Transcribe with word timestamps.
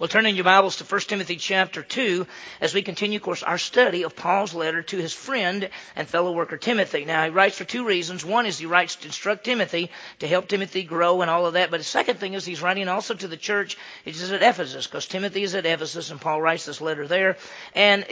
Well, 0.00 0.08
turn 0.08 0.24
in 0.24 0.34
your 0.34 0.44
Bibles 0.44 0.76
to 0.76 0.84
1 0.84 1.00
Timothy 1.02 1.36
chapter 1.36 1.82
2 1.82 2.26
as 2.62 2.72
we 2.72 2.80
continue, 2.80 3.18
of 3.18 3.22
course, 3.22 3.42
our 3.42 3.58
study 3.58 4.04
of 4.04 4.16
Paul's 4.16 4.54
letter 4.54 4.80
to 4.80 4.96
his 4.96 5.12
friend 5.12 5.68
and 5.94 6.08
fellow 6.08 6.32
worker 6.32 6.56
Timothy. 6.56 7.04
Now, 7.04 7.22
he 7.24 7.28
writes 7.28 7.58
for 7.58 7.64
two 7.64 7.84
reasons. 7.84 8.24
One 8.24 8.46
is 8.46 8.58
he 8.58 8.64
writes 8.64 8.96
to 8.96 9.08
instruct 9.08 9.44
Timothy, 9.44 9.90
to 10.20 10.26
help 10.26 10.48
Timothy 10.48 10.84
grow 10.84 11.20
and 11.20 11.30
all 11.30 11.44
of 11.44 11.52
that. 11.52 11.70
But 11.70 11.80
the 11.80 11.84
second 11.84 12.18
thing 12.18 12.32
is 12.32 12.46
he's 12.46 12.62
writing 12.62 12.88
also 12.88 13.12
to 13.12 13.28
the 13.28 13.36
church. 13.36 13.76
He's 14.02 14.32
at 14.32 14.42
Ephesus 14.42 14.86
because 14.86 15.04
Timothy 15.04 15.42
is 15.42 15.54
at 15.54 15.66
Ephesus 15.66 16.10
and 16.10 16.18
Paul 16.18 16.40
writes 16.40 16.64
this 16.64 16.80
letter 16.80 17.06
there. 17.06 17.36
And 17.74 18.06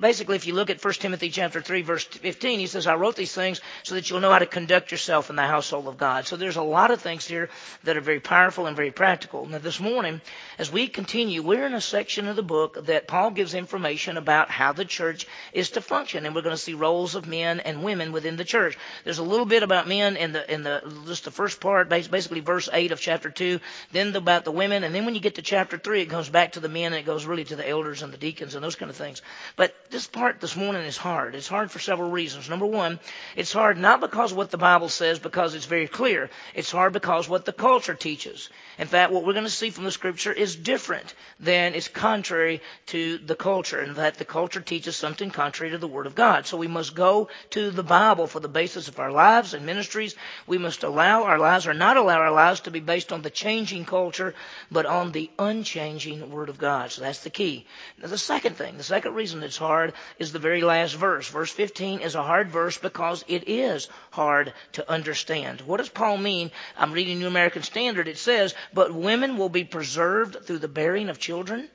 basically, 0.00 0.36
if 0.36 0.46
you 0.46 0.54
look 0.54 0.70
at 0.70 0.82
1 0.82 0.94
Timothy 0.94 1.28
chapter 1.28 1.60
3 1.60 1.82
verse 1.82 2.04
15, 2.04 2.58
he 2.58 2.66
says, 2.66 2.86
I 2.86 2.94
wrote 2.94 3.16
these 3.16 3.34
things 3.34 3.60
so 3.82 3.96
that 3.96 4.08
you'll 4.08 4.20
know 4.20 4.32
how 4.32 4.38
to 4.38 4.46
conduct 4.46 4.92
yourself 4.92 5.28
in 5.28 5.36
the 5.36 5.42
household 5.42 5.88
of 5.88 5.98
God. 5.98 6.26
So 6.26 6.38
there's 6.38 6.56
a 6.56 6.62
lot 6.62 6.90
of 6.90 7.02
things 7.02 7.26
here 7.26 7.50
that 7.82 7.98
are 7.98 8.00
very 8.00 8.20
powerful 8.20 8.64
and 8.64 8.74
very 8.74 8.92
practical. 8.92 9.44
Now, 9.44 9.58
this 9.58 9.78
morning, 9.78 10.22
as 10.58 10.72
we 10.72 10.88
continue 10.88 11.33
we're 11.40 11.66
in 11.66 11.74
a 11.74 11.80
section 11.80 12.28
of 12.28 12.36
the 12.36 12.42
book 12.42 12.86
that 12.86 13.06
Paul 13.06 13.30
gives 13.30 13.54
information 13.54 14.16
about 14.16 14.50
how 14.50 14.72
the 14.72 14.84
church 14.84 15.26
is 15.52 15.70
to 15.70 15.80
function, 15.80 16.26
and 16.26 16.34
we're 16.34 16.42
going 16.42 16.56
to 16.56 16.62
see 16.62 16.74
roles 16.74 17.14
of 17.14 17.26
men 17.26 17.60
and 17.60 17.82
women 17.82 18.12
within 18.12 18.36
the 18.36 18.44
church. 18.44 18.78
There's 19.04 19.18
a 19.18 19.22
little 19.24 19.46
bit 19.46 19.62
about 19.62 19.88
men 19.88 20.16
in 20.16 20.32
the 20.32 20.52
in 20.52 20.62
the 20.62 20.82
just 21.06 21.24
the 21.24 21.30
first 21.30 21.60
part, 21.60 21.88
basically 21.88 22.40
verse 22.40 22.68
eight 22.72 22.92
of 22.92 23.00
chapter 23.00 23.30
two, 23.30 23.60
then 23.92 24.14
about 24.16 24.44
the 24.44 24.52
women, 24.52 24.84
and 24.84 24.94
then 24.94 25.04
when 25.04 25.14
you 25.14 25.20
get 25.20 25.36
to 25.36 25.42
chapter 25.42 25.78
three, 25.78 26.02
it 26.02 26.08
goes 26.08 26.28
back 26.28 26.52
to 26.52 26.60
the 26.60 26.68
men 26.68 26.92
and 26.92 26.96
it 26.96 27.06
goes 27.06 27.26
really 27.26 27.44
to 27.44 27.56
the 27.56 27.68
elders 27.68 28.02
and 28.02 28.12
the 28.12 28.18
deacons 28.18 28.54
and 28.54 28.64
those 28.64 28.76
kind 28.76 28.90
of 28.90 28.96
things. 28.96 29.22
But 29.56 29.74
this 29.90 30.06
part 30.06 30.40
this 30.40 30.56
morning 30.56 30.82
is 30.82 30.96
hard. 30.96 31.34
It's 31.34 31.48
hard 31.48 31.70
for 31.70 31.78
several 31.78 32.10
reasons. 32.10 32.48
Number 32.48 32.66
one, 32.66 33.00
it's 33.36 33.52
hard 33.52 33.78
not 33.78 34.00
because 34.00 34.32
what 34.32 34.50
the 34.50 34.58
Bible 34.58 34.88
says, 34.88 35.18
because 35.18 35.54
it's 35.54 35.66
very 35.66 35.88
clear. 35.88 36.30
It's 36.54 36.70
hard 36.70 36.92
because 36.92 37.28
what 37.28 37.44
the 37.44 37.52
culture 37.52 37.94
teaches. 37.94 38.50
In 38.78 38.86
fact, 38.86 39.12
what 39.12 39.24
we're 39.24 39.32
going 39.32 39.44
to 39.44 39.50
see 39.50 39.70
from 39.70 39.84
the 39.84 39.90
scripture 39.90 40.32
is 40.32 40.56
different 40.56 41.14
than 41.40 41.74
is 41.74 41.88
contrary 41.88 42.60
to 42.86 43.18
the 43.18 43.34
culture, 43.34 43.80
and 43.80 43.96
that 43.96 44.16
the 44.16 44.24
culture 44.24 44.60
teaches 44.60 44.96
something 44.96 45.30
contrary 45.30 45.72
to 45.72 45.78
the 45.78 45.88
Word 45.88 46.06
of 46.06 46.14
God. 46.14 46.46
So 46.46 46.56
we 46.56 46.66
must 46.66 46.94
go 46.94 47.28
to 47.50 47.70
the 47.70 47.82
Bible 47.82 48.26
for 48.26 48.40
the 48.40 48.48
basis 48.48 48.88
of 48.88 48.98
our 48.98 49.10
lives 49.10 49.54
and 49.54 49.66
ministries. 49.66 50.14
We 50.46 50.58
must 50.58 50.82
allow 50.82 51.24
our 51.24 51.38
lives, 51.38 51.66
or 51.66 51.74
not 51.74 51.96
allow 51.96 52.18
our 52.18 52.32
lives, 52.32 52.60
to 52.60 52.70
be 52.70 52.80
based 52.80 53.12
on 53.12 53.22
the 53.22 53.30
changing 53.30 53.84
culture, 53.84 54.34
but 54.70 54.86
on 54.86 55.12
the 55.12 55.30
unchanging 55.38 56.30
Word 56.30 56.48
of 56.48 56.58
God. 56.58 56.90
So 56.90 57.02
that's 57.02 57.22
the 57.24 57.30
key. 57.30 57.66
Now, 58.00 58.08
the 58.08 58.18
second 58.18 58.56
thing, 58.56 58.76
the 58.76 58.82
second 58.82 59.14
reason 59.14 59.42
it's 59.42 59.56
hard 59.56 59.92
is 60.18 60.32
the 60.32 60.38
very 60.38 60.62
last 60.62 60.94
verse. 60.94 61.28
Verse 61.28 61.50
15 61.50 62.00
is 62.00 62.14
a 62.14 62.22
hard 62.22 62.48
verse 62.48 62.78
because 62.78 63.24
it 63.28 63.48
is 63.48 63.88
hard 64.10 64.52
to 64.72 64.90
understand. 64.90 65.60
What 65.62 65.78
does 65.78 65.88
Paul 65.88 66.16
mean? 66.16 66.50
I'm 66.76 66.92
reading 66.92 67.18
New 67.18 67.26
American 67.26 67.62
Standard. 67.62 68.08
It 68.08 68.18
says, 68.18 68.54
but 68.72 68.94
women 68.94 69.36
will 69.36 69.48
be 69.48 69.64
preserved 69.64 70.44
through 70.44 70.58
the 70.58 70.68
bearing 70.68 71.08
of 71.08 71.13
children 71.18 71.68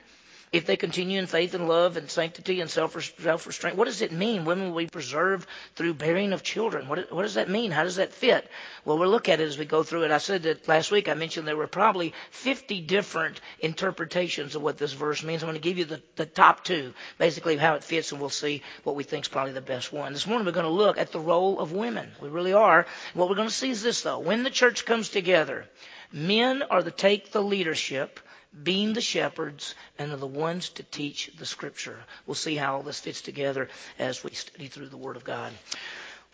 if 0.52 0.66
they 0.66 0.76
continue 0.76 1.18
in 1.18 1.26
faith 1.28 1.54
and 1.54 1.68
love 1.68 1.96
and 1.96 2.10
sanctity 2.10 2.60
and 2.60 2.68
self 2.68 2.96
restraint. 2.96 3.76
What 3.76 3.84
does 3.84 4.02
it 4.02 4.10
mean? 4.10 4.44
Women 4.44 4.70
will 4.70 4.78
be 4.78 4.88
preserved 4.88 5.48
through 5.76 5.94
bearing 5.94 6.32
of 6.32 6.42
children. 6.42 6.88
What, 6.88 7.12
what 7.12 7.22
does 7.22 7.34
that 7.34 7.48
mean? 7.48 7.70
How 7.70 7.84
does 7.84 7.96
that 7.96 8.12
fit? 8.12 8.48
Well, 8.84 8.98
we'll 8.98 9.10
look 9.10 9.28
at 9.28 9.40
it 9.40 9.46
as 9.46 9.58
we 9.58 9.64
go 9.64 9.84
through 9.84 10.04
it. 10.04 10.10
I 10.10 10.18
said 10.18 10.42
that 10.44 10.66
last 10.66 10.90
week 10.90 11.08
I 11.08 11.14
mentioned 11.14 11.46
there 11.46 11.56
were 11.56 11.68
probably 11.68 12.14
50 12.32 12.80
different 12.80 13.40
interpretations 13.60 14.56
of 14.56 14.62
what 14.62 14.76
this 14.76 14.92
verse 14.92 15.22
means. 15.22 15.42
I'm 15.42 15.48
going 15.48 15.60
to 15.60 15.68
give 15.68 15.78
you 15.78 15.84
the, 15.84 16.02
the 16.16 16.26
top 16.26 16.64
two, 16.64 16.94
basically 17.16 17.56
how 17.56 17.74
it 17.74 17.84
fits, 17.84 18.10
and 18.10 18.20
we'll 18.20 18.30
see 18.30 18.62
what 18.82 18.96
we 18.96 19.04
think 19.04 19.26
is 19.26 19.28
probably 19.28 19.52
the 19.52 19.60
best 19.60 19.92
one. 19.92 20.12
This 20.12 20.26
morning 20.26 20.46
we're 20.46 20.52
going 20.52 20.64
to 20.64 20.70
look 20.70 20.98
at 20.98 21.12
the 21.12 21.20
role 21.20 21.60
of 21.60 21.72
women. 21.72 22.10
We 22.20 22.28
really 22.28 22.54
are. 22.54 22.86
What 23.14 23.28
we're 23.28 23.36
going 23.36 23.48
to 23.48 23.54
see 23.54 23.70
is 23.70 23.82
this, 23.82 24.02
though. 24.02 24.18
When 24.18 24.42
the 24.42 24.50
church 24.50 24.84
comes 24.84 25.10
together, 25.10 25.66
men 26.12 26.64
are 26.64 26.82
to 26.82 26.90
take 26.90 27.30
the 27.30 27.42
leadership 27.42 28.18
being 28.62 28.92
the 28.92 29.00
shepherds 29.00 29.74
and 29.98 30.12
are 30.12 30.16
the 30.16 30.26
ones 30.26 30.70
to 30.70 30.82
teach 30.82 31.30
the 31.38 31.46
scripture. 31.46 31.98
We'll 32.26 32.34
see 32.34 32.56
how 32.56 32.76
all 32.76 32.82
this 32.82 33.00
fits 33.00 33.20
together 33.20 33.68
as 33.98 34.24
we 34.24 34.32
study 34.32 34.66
through 34.68 34.88
the 34.88 34.96
Word 34.96 35.16
of 35.16 35.24
God. 35.24 35.52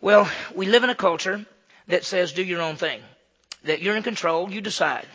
Well, 0.00 0.31
we 0.55 0.67
live 0.67 0.84
in 0.84 0.91
a 0.91 0.95
culture 0.95 1.45
that 1.89 2.05
says 2.05 2.33
do 2.33 2.42
your 2.42 2.63
own 2.63 2.77
thing, 2.77 3.01
that 3.64 3.83
you're 3.83 3.96
in 3.96 4.02
control, 4.02 4.51
you 4.51 4.61
decide 4.61 5.07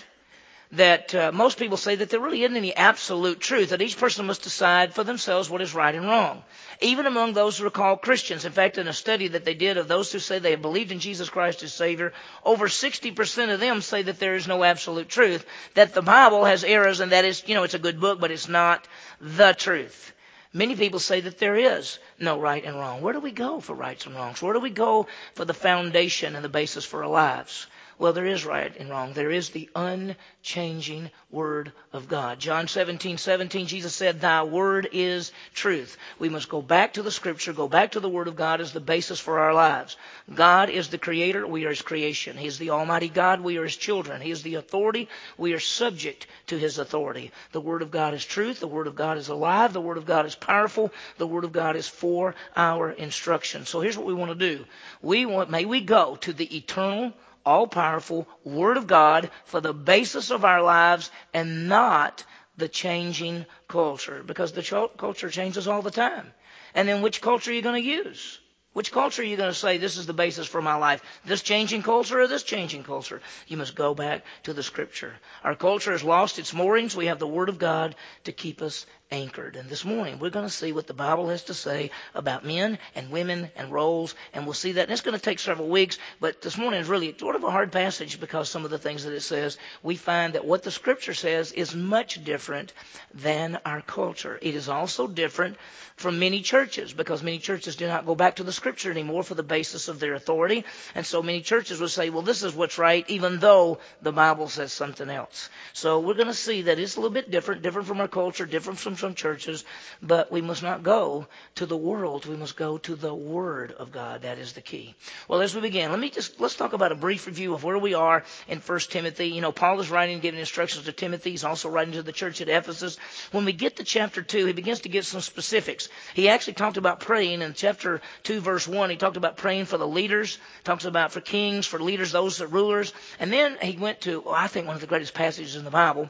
that 0.74 1.14
uh, 1.14 1.32
most 1.34 1.58
people 1.58 1.76
say 1.76 1.96
that 1.96 2.10
there 2.10 2.20
really 2.20 2.44
isn't 2.44 2.56
any 2.56 2.74
absolute 2.76 3.40
truth, 3.42 3.70
that 3.70 3.82
each 3.82 3.98
person 3.98 4.26
must 4.26 4.44
decide 4.44 4.94
for 4.94 5.04
themselves 5.04 5.50
what 5.50 5.62
is 5.62 5.76
right 5.76 5.94
and 5.94 6.06
wrong. 6.06 6.44
Even 6.80 7.06
among 7.06 7.34
those 7.34 7.58
who 7.58 7.66
are 7.66 7.72
called 7.72 8.02
Christians. 8.02 8.46
In 8.46 8.54
fact, 8.54 8.78
in 8.78 8.88
a 8.88 8.94
study 8.94 9.28
that 9.30 9.44
they 9.44 9.54
did 9.54 9.78
of 9.78 9.90
those 9.90 10.12
who 10.12 10.20
say 10.20 10.40
they 10.40 10.52
have 10.52 10.62
believed 10.62 10.92
in 10.92 11.00
Jesus 11.00 11.30
Christ 11.30 11.62
as 11.64 11.74
Savior, 11.74 12.14
over 12.46 12.68
60% 12.68 13.54
of 13.54 13.60
them 13.60 13.82
say 13.82 14.02
that 14.04 14.20
there 14.20 14.36
is 14.36 14.48
no 14.48 14.64
absolute 14.64 15.10
truth, 15.10 15.46
that 15.74 15.94
the 15.94 16.02
Bible 16.02 16.46
has 16.46 16.64
errors 16.64 17.02
and 17.02 17.12
that 17.12 17.26
is, 17.26 17.44
you 17.48 17.56
know, 17.56 17.64
it's 17.64 17.74
a 17.74 17.80
good 17.80 18.00
book, 18.00 18.20
but 18.22 18.32
it's 18.32 18.48
not 18.48 18.88
the 19.20 19.54
truth. 19.54 20.14
Many 20.54 20.76
people 20.76 21.00
say 21.00 21.22
that 21.22 21.38
there 21.38 21.56
is 21.56 22.00
no 22.20 22.40
right 22.40 22.64
and 22.64 22.76
wrong. 22.78 23.02
Where 23.02 23.14
do 23.14 23.20
we 23.20 23.32
go 23.32 23.62
for 23.62 23.74
rights 23.74 24.06
and 24.06 24.16
wrongs? 24.16 24.42
Where 24.42 24.54
do 24.54 24.60
we 24.60 24.70
go 24.70 25.08
for 25.34 25.46
the 25.46 25.54
foundation 25.54 26.36
and 26.36 26.44
the 26.44 26.50
basis 26.50 26.86
for 26.86 27.04
our 27.04 27.10
lives? 27.10 27.68
Well, 28.02 28.14
there 28.14 28.26
is 28.26 28.46
right 28.46 28.76
and 28.80 28.90
wrong. 28.90 29.14
There 29.14 29.30
is 29.30 29.50
the 29.50 29.70
unchanging 29.76 31.12
Word 31.30 31.72
of 31.94 32.08
God. 32.08 32.40
John 32.40 32.68
17, 32.68 33.20
17, 33.20 33.68
Jesus 33.68 33.94
said, 33.94 34.20
Thy 34.20 34.42
Word 34.42 34.90
is 34.92 35.32
truth. 35.54 35.98
We 36.18 36.28
must 36.28 36.50
go 36.50 36.64
back 36.64 36.94
to 36.94 37.04
the 37.04 37.12
Scripture, 37.12 37.54
go 37.54 37.68
back 37.68 37.92
to 37.92 38.00
the 38.00 38.10
Word 38.10 38.28
of 38.28 38.36
God 38.36 38.60
as 38.60 38.74
the 38.74 38.80
basis 38.80 39.20
for 39.20 39.38
our 39.38 39.54
lives. 39.54 39.98
God 40.34 40.72
is 40.72 40.88
the 40.88 40.98
Creator, 40.98 41.46
we 41.46 41.66
are 41.66 41.70
His 41.70 41.84
creation. 41.84 42.38
He 42.38 42.48
is 42.48 42.58
the 42.58 42.72
Almighty 42.72 43.08
God, 43.08 43.42
we 43.42 43.60
are 43.60 43.66
His 43.66 43.78
children. 43.78 44.20
He 44.20 44.32
is 44.32 44.42
the 44.42 44.56
authority, 44.56 45.08
we 45.38 45.54
are 45.54 45.60
subject 45.60 46.26
to 46.48 46.58
His 46.58 46.80
authority. 46.80 47.30
The 47.52 47.62
Word 47.62 47.84
of 47.84 47.92
God 47.92 48.16
is 48.16 48.26
truth, 48.26 48.62
the 48.62 48.68
Word 48.68 48.88
of 48.88 48.96
God 48.96 49.20
is 49.20 49.28
alive, 49.28 49.74
the 49.74 49.80
Word 49.80 49.98
of 49.98 50.08
God 50.08 50.26
is 50.26 50.34
powerful, 50.34 50.92
the 51.20 51.28
Word 51.28 51.44
of 51.44 51.52
God 51.52 51.76
is 51.76 51.88
for 51.88 52.34
our 52.56 52.90
instruction. 52.90 53.68
So 53.68 53.80
here's 53.80 53.96
what 53.96 54.08
we 54.08 54.16
want 54.16 54.32
to 54.32 54.56
do. 54.58 54.66
We 55.04 55.28
want, 55.28 55.52
may 55.52 55.66
we 55.66 55.82
go 55.82 56.16
to 56.22 56.34
the 56.34 56.58
eternal, 56.58 57.14
all 57.46 57.68
powerful 57.68 58.28
Word 58.44 58.78
of 58.78 58.88
God 58.88 59.30
for 59.46 59.62
the 59.62 59.74
basis 59.74 60.32
of 60.32 60.46
our 60.46 60.62
lives 60.62 61.12
and 61.34 61.68
not 61.68 62.24
the 62.58 62.68
changing 62.68 63.46
culture 63.68 64.24
because 64.24 64.52
the 64.52 64.90
culture 64.98 65.30
changes 65.30 65.68
all 65.68 65.82
the 65.82 65.92
time. 65.92 66.32
And 66.74 66.88
then 66.88 67.02
which 67.02 67.22
culture 67.22 67.52
are 67.52 67.54
you 67.54 67.62
going 67.62 67.82
to 67.82 67.90
use? 67.90 68.40
Which 68.74 68.94
culture 68.94 69.22
are 69.22 69.26
you 69.26 69.36
going 69.36 69.50
to 69.50 69.54
say 69.54 69.78
this 69.78 69.98
is 69.98 70.06
the 70.06 70.14
basis 70.14 70.48
for 70.48 70.62
my 70.62 70.76
life? 70.76 71.04
This 71.26 71.42
changing 71.42 71.84
culture 71.84 72.22
or 72.22 72.28
this 72.28 72.44
changing 72.44 72.84
culture? 72.84 73.22
You 73.48 73.58
must 73.58 73.76
go 73.76 73.94
back 73.94 74.24
to 74.44 74.54
the 74.54 74.64
scripture. 74.64 75.14
Our 75.44 75.56
culture 75.56 75.92
has 75.92 76.06
lost 76.06 76.40
its 76.40 76.54
moorings. 76.54 76.96
We 76.96 77.08
have 77.08 77.20
the 77.20 77.28
Word 77.28 77.50
of 77.50 77.60
God 77.60 77.96
to 78.24 78.32
keep 78.32 78.62
us 78.62 78.86
anchored. 79.12 79.56
And 79.58 79.70
this 79.70 79.84
morning 79.84 80.20
we're 80.20 80.30
going 80.30 80.46
to 80.46 80.54
see 80.54 80.72
what 80.72 80.88
the 80.88 80.94
Bible 80.94 81.30
has 81.30 81.44
to 81.46 81.54
say 81.54 81.92
about 82.16 82.46
men 82.46 82.80
and 82.96 83.12
women 83.12 83.52
and 83.56 83.72
roles, 83.72 84.16
and 84.34 84.46
we'll 84.46 84.54
see 84.54 84.74
that. 84.74 84.84
And 84.84 84.92
it's 84.92 85.02
going 85.02 85.18
to 85.18 85.24
take 85.24 85.40
several 85.40 85.68
weeks, 85.68 85.98
but 86.20 86.42
this 86.42 86.58
morning 86.58 86.80
is 86.80 86.88
really 86.88 87.16
sort 87.18 87.36
of 87.36 87.44
a 87.44 87.52
hard 87.52 87.72
passage 87.72 88.20
because 88.20 88.50
some 88.50 88.64
of 88.64 88.72
the 88.72 88.78
things 88.78 89.04
that 89.04 89.14
it 89.14 89.22
says, 89.22 89.58
we 89.84 89.96
find 89.96 90.34
that 90.34 90.46
what 90.46 90.64
the 90.64 90.72
Scripture 90.72 91.14
says 91.14 91.52
is 91.52 91.76
much 91.76 92.24
different 92.24 92.74
than 93.14 93.60
our 93.66 93.82
culture. 93.82 94.40
It 94.42 94.56
is 94.56 94.70
also 94.70 95.08
different 95.08 95.58
from 95.98 96.18
many 96.18 96.42
churches 96.42 96.94
because 96.94 97.22
many 97.22 97.38
churches 97.38 97.76
do 97.76 97.88
not 97.88 98.06
go 98.06 98.16
back 98.16 98.38
to 98.38 98.44
the 98.44 98.52
Scripture 98.52 98.92
anymore 98.92 99.24
for 99.24 99.36
the 99.36 99.44
basis 99.44 99.88
of 99.88 100.00
their 100.00 100.14
authority, 100.14 100.64
and 100.96 101.06
so 101.06 101.22
many 101.22 101.42
churches 101.42 101.80
will 101.80 101.90
say, 101.90 102.10
well, 102.10 102.22
this 102.22 102.44
is 102.44 102.56
what's 102.56 102.78
right, 102.78 103.08
even 103.10 103.40
though 103.40 103.80
the 104.02 104.12
Bible 104.12 104.48
says 104.48 104.72
something 104.72 105.10
else. 105.10 105.50
So 105.74 106.00
we're 106.00 106.16
going 106.16 106.28
to 106.28 106.34
see 106.34 106.64
that 106.64 106.80
it's 106.80 106.96
a 106.96 107.02
little 107.02 107.14
bit 107.14 107.30
different, 107.30 107.62
different 107.62 107.88
from 107.88 108.00
our 108.00 108.08
culture, 108.08 108.46
different 108.46 108.80
from 108.80 108.96
some 109.02 109.16
churches, 109.16 109.66
but 110.02 110.32
we 110.32 110.42
must 110.42 110.64
not 110.64 110.84
go 110.84 111.28
to 111.56 111.66
the 111.66 111.76
world. 111.76 112.26
We 112.26 112.38
must 112.38 112.56
go 112.56 112.78
to 112.78 112.96
the 112.96 113.14
Word 113.14 113.74
of 113.74 113.92
God. 113.92 114.22
That 114.22 114.38
is 114.38 114.54
the 114.54 114.62
key. 114.62 114.96
Well, 115.28 115.42
as 115.42 115.54
we 115.54 115.62
begin, 115.62 115.92
let 115.92 116.00
me 116.00 116.10
just 116.10 116.40
let's 116.40 116.56
talk 116.56 116.72
about 116.72 116.94
a 116.94 116.96
brief 116.96 117.28
review 117.28 117.54
of 117.54 117.66
where 117.66 117.78
we 117.78 117.96
are 117.96 118.24
in 118.48 118.60
First 118.62 118.92
Timothy. 118.92 119.28
You 119.28 119.42
know, 119.42 119.52
Paul 119.52 119.80
is 119.82 119.92
writing, 119.92 120.20
giving 120.20 120.40
instructions 120.40 120.86
to 120.86 120.94
Timothy. 120.94 121.32
He's 121.32 121.44
also 121.44 121.70
writing 121.70 121.94
to 121.96 122.04
the 122.04 122.14
church 122.14 122.40
at 122.40 122.48
Ephesus. 122.48 122.98
When 123.32 123.44
we 123.44 123.54
get 123.54 123.78
to 123.78 123.84
chapter 123.84 124.22
two, 124.22 124.46
he 124.46 124.54
begins 124.54 124.82
to 124.82 124.90
get 124.90 125.06
some 125.06 125.22
specifics. 125.22 125.90
He 126.14 126.30
actually 126.30 126.54
talked 126.54 126.78
about 126.78 127.02
praying 127.02 127.42
in 127.42 127.54
chapter 127.54 128.02
two, 128.24 128.40
verse 128.40 128.68
one. 128.68 128.90
He 128.90 128.96
talked 128.96 129.18
about 129.18 129.36
praying 129.36 129.66
for 129.66 129.78
the 129.78 129.88
leaders. 129.88 130.38
Talks 130.64 130.86
about 130.86 131.12
for 131.12 131.22
kings, 131.22 131.66
for 131.66 131.80
leaders, 131.80 132.12
those 132.12 132.38
that 132.38 132.48
rulers. 132.48 132.94
And 133.20 133.34
then 133.34 133.58
he 133.62 133.76
went 133.78 134.02
to, 134.02 134.22
well, 134.22 134.36
I 134.36 134.48
think 134.48 134.68
one 134.68 134.76
of 134.76 134.82
the 134.82 134.88
greatest 134.88 135.14
passages 135.14 135.56
in 135.56 135.66
the 135.66 135.72
Bible 135.72 136.10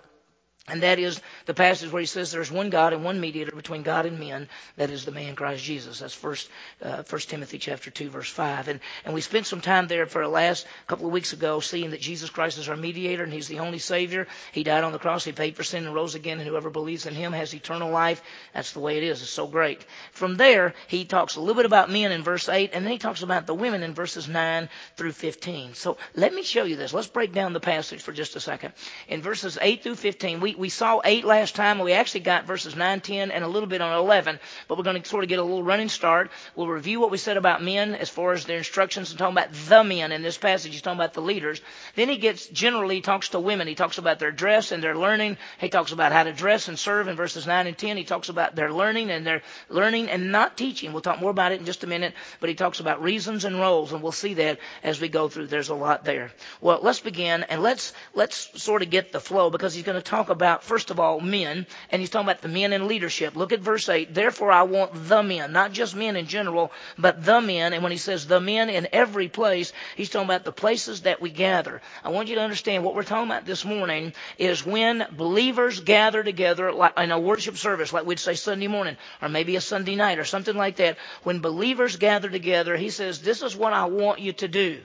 and 0.68 0.84
that 0.84 1.00
is 1.00 1.20
the 1.48 1.54
passage 1.54 1.92
where 1.92 2.00
he 2.00 2.06
says 2.06 2.32
there's 2.32 2.52
one 2.52 2.70
God 2.70 2.94
and 2.94 3.04
one 3.04 3.20
mediator 3.20 3.56
between 3.56 3.82
God 3.82 4.06
and 4.06 4.20
men, 4.20 4.48
that 4.78 4.92
is 4.92 5.06
the 5.06 5.12
man 5.12 5.36
Christ 5.36 5.64
Jesus. 5.64 6.00
That's 6.00 6.14
first, 6.14 6.50
uh, 6.82 7.04
First 7.04 7.30
Timothy 7.30 7.58
chapter 7.58 7.90
two, 7.90 8.10
verse 8.10 8.30
five. 8.30 8.68
And 8.68 8.80
and 9.04 9.14
we 9.14 9.22
spent 9.22 9.48
some 9.48 9.60
time 9.62 9.88
there 9.88 10.06
for 10.06 10.22
the 10.22 10.30
last 10.30 10.68
couple 10.88 11.08
of 11.08 11.12
weeks 11.12 11.34
ago, 11.34 11.60
seeing 11.60 11.90
that 11.90 12.00
Jesus 12.00 12.30
Christ 12.30 12.60
is 12.60 12.70
our 12.70 12.78
mediator 12.78 13.24
and 13.24 13.34
He's 13.34 13.48
the 13.48 13.60
only 13.60 13.80
Savior. 13.80 14.28
He 14.52 14.64
died 14.64 14.84
on 14.84 14.92
the 14.92 15.00
cross, 15.00 15.26
He 15.26 15.32
paid 15.32 15.56
for 15.56 15.64
sin 15.64 15.86
and 15.86 15.96
rose 15.96 16.16
again, 16.16 16.40
and 16.40 16.48
whoever 16.48 16.70
believes 16.70 17.08
in 17.08 17.16
Him 17.16 17.34
has 17.34 17.56
eternal 17.56 17.90
life. 17.90 18.22
That's 18.54 18.74
the 18.74 18.80
way 18.80 18.98
it 18.98 19.04
is. 19.04 19.22
It's 19.22 19.32
so 19.32 19.48
great. 19.48 19.84
From 20.12 20.36
there, 20.36 20.76
he 20.88 21.06
talks 21.06 21.36
a 21.36 21.40
little 21.40 21.56
bit 21.56 21.66
about 21.66 21.90
men 21.90 22.12
in 22.12 22.24
verse 22.24 22.48
eight, 22.48 22.72
and 22.74 22.86
then 22.86 22.92
he 22.92 23.00
talks 23.00 23.24
about 23.24 23.48
the 23.48 23.56
women 23.56 23.82
in 23.82 23.96
verses 23.96 24.28
nine 24.28 24.70
through 24.96 25.14
fifteen. 25.14 25.74
So 25.74 25.98
let 26.16 26.34
me 26.34 26.44
show 26.44 26.64
you 26.64 26.76
this. 26.76 26.94
Let's 26.94 27.08
break 27.08 27.34
down 27.34 27.54
the 27.54 27.60
passage 27.60 28.02
for 28.02 28.12
just 28.12 28.36
a 28.36 28.40
second. 28.40 28.74
In 29.08 29.22
verses 29.22 29.58
eight 29.60 29.82
through 29.82 29.96
fifteen, 29.96 30.40
we 30.40 30.51
we, 30.58 30.70
saw 30.70 31.02
8 31.04 31.26
last 31.26 31.56
time, 31.56 31.78
and 31.78 31.86
we 31.86 31.94
actually 31.94 32.22
got 32.22 32.46
verses 32.46 32.76
9, 32.76 33.02
10, 33.02 33.32
and 33.32 33.44
a 33.44 33.48
little 33.48 33.68
bit 33.68 33.82
on 33.82 33.98
11, 33.98 34.40
but 34.68 34.78
we're 34.78 34.84
going 34.84 35.02
to 35.02 35.08
sort 35.08 35.24
of 35.24 35.30
get 35.30 35.40
a 35.40 35.44
little 35.44 35.64
running 35.64 35.90
start. 35.90 36.32
We'll 36.56 36.68
review 36.68 37.00
what 37.00 37.12
we 37.12 37.18
said 37.18 37.38
about 37.38 37.64
men 37.64 37.96
as 37.96 38.10
far 38.10 38.34
as 38.34 38.46
their 38.46 38.58
instructions 38.58 39.12
and 39.12 39.20
talking 39.20 39.38
about 39.38 39.54
the 39.54 39.84
men 39.84 40.12
in 40.12 40.22
this 40.22 40.38
passage. 40.38 40.72
He's 40.72 40.82
talking 40.82 41.00
about 41.00 41.14
the 41.14 41.22
leaders. 41.22 41.62
Then 41.96 42.10
he 42.10 42.18
gets, 42.18 42.48
generally 42.48 43.02
talks 43.02 43.30
to 43.30 43.40
women. 43.40 43.68
He 43.68 43.76
talks 43.76 43.98
about 43.98 44.20
their 44.20 44.32
dress 44.32 44.72
and 44.72 44.84
their 44.84 44.96
learning. 44.96 45.38
He 45.60 45.70
talks 45.70 45.92
about 45.92 46.12
how 46.12 46.24
to 46.24 46.34
dress 46.34 46.68
and 46.68 46.78
serve 46.78 47.08
in 47.08 47.16
verses 47.16 47.48
9 47.48 47.68
and 47.68 47.78
10. 47.78 47.98
He 47.98 48.04
talks 48.04 48.30
about 48.30 48.56
their 48.56 48.72
learning 48.72 49.12
and 49.12 49.26
their 49.26 49.42
learning 49.70 50.10
and 50.10 50.32
not 50.32 50.58
teaching. 50.58 50.92
We'll 50.92 51.02
talk 51.02 51.22
more 51.22 51.32
about 51.32 51.52
it 51.52 51.60
in 51.60 51.66
just 51.66 51.84
a 51.84 51.88
minute, 51.88 52.14
but 52.40 52.50
he 52.50 52.56
talks 52.56 52.80
about 52.80 53.02
reasons 53.02 53.46
and 53.46 53.60
roles, 53.60 53.94
and 53.94 54.02
we'll 54.02 54.12
see 54.12 54.34
that 54.36 54.60
as 54.84 55.00
we 55.00 55.10
go 55.10 55.30
through. 55.30 55.48
There's 55.48 55.70
a 55.70 55.76
lot 55.76 56.04
there. 56.04 56.32
Well, 56.60 56.80
let's 56.82 57.00
begin 57.00 57.44
and 57.44 57.62
let's 57.62 57.94
let's 58.14 58.62
sort 58.62 58.82
of 58.82 58.90
get 58.90 59.12
the 59.12 59.20
flow 59.20 59.50
because 59.50 59.74
he's 59.74 59.84
going 59.84 59.98
to 59.98 60.02
talk 60.02 60.30
about 60.30 60.41
first 60.62 60.92
of 60.92 61.00
all 61.00 61.20
men, 61.20 61.66
and 61.90 62.00
he's 62.00 62.10
talking 62.10 62.28
about 62.28 62.42
the 62.42 62.48
men 62.48 62.74
in 62.74 62.88
leadership. 62.88 63.36
Look 63.36 63.52
at 63.52 63.60
verse 63.60 63.88
eight. 63.90 64.14
Therefore, 64.14 64.52
I 64.52 64.64
want 64.64 64.92
the 65.08 65.24
men, 65.24 65.52
not 65.52 65.72
just 65.72 65.96
men 65.96 66.16
in 66.16 66.28
general, 66.28 66.72
but 66.98 67.24
the 67.24 67.42
men. 67.42 67.74
And 67.74 67.84
when 67.84 67.92
he 67.92 67.98
says 67.98 68.28
the 68.28 68.40
men 68.40 68.70
in 68.70 68.88
every 68.92 69.28
place, 69.28 69.74
he's 69.96 70.10
talking 70.10 70.28
about 70.28 70.44
the 70.44 70.52
places 70.52 71.02
that 71.02 71.22
we 71.22 71.30
gather. 71.30 71.82
I 72.04 72.10
want 72.10 72.28
you 72.28 72.36
to 72.36 72.42
understand 72.42 72.84
what 72.84 72.96
we're 72.96 73.04
talking 73.04 73.30
about 73.30 73.46
this 73.46 73.66
morning 73.66 74.14
is 74.38 74.66
when 74.66 75.06
believers 75.12 75.80
gather 75.80 76.24
together 76.24 76.72
like 76.72 76.98
in 76.98 77.12
a 77.12 77.20
worship 77.20 77.58
service, 77.58 77.94
like 77.94 78.06
we'd 78.06 78.20
say 78.20 78.36
Sunday 78.36 78.68
morning, 78.68 78.98
or 79.22 79.30
maybe 79.30 79.56
a 79.56 79.62
Sunday 79.62 79.96
night, 79.96 80.20
or 80.20 80.26
something 80.26 80.56
like 80.56 80.78
that. 80.78 80.98
When 81.24 81.40
believers 81.40 81.96
gather 81.98 82.30
together, 82.30 82.76
he 82.76 82.90
says, 82.90 83.22
"This 83.22 83.42
is 83.42 83.56
what 83.56 83.74
I 83.74 83.86
want 83.86 84.20
you 84.20 84.34
to 84.34 84.48
do." 84.48 84.82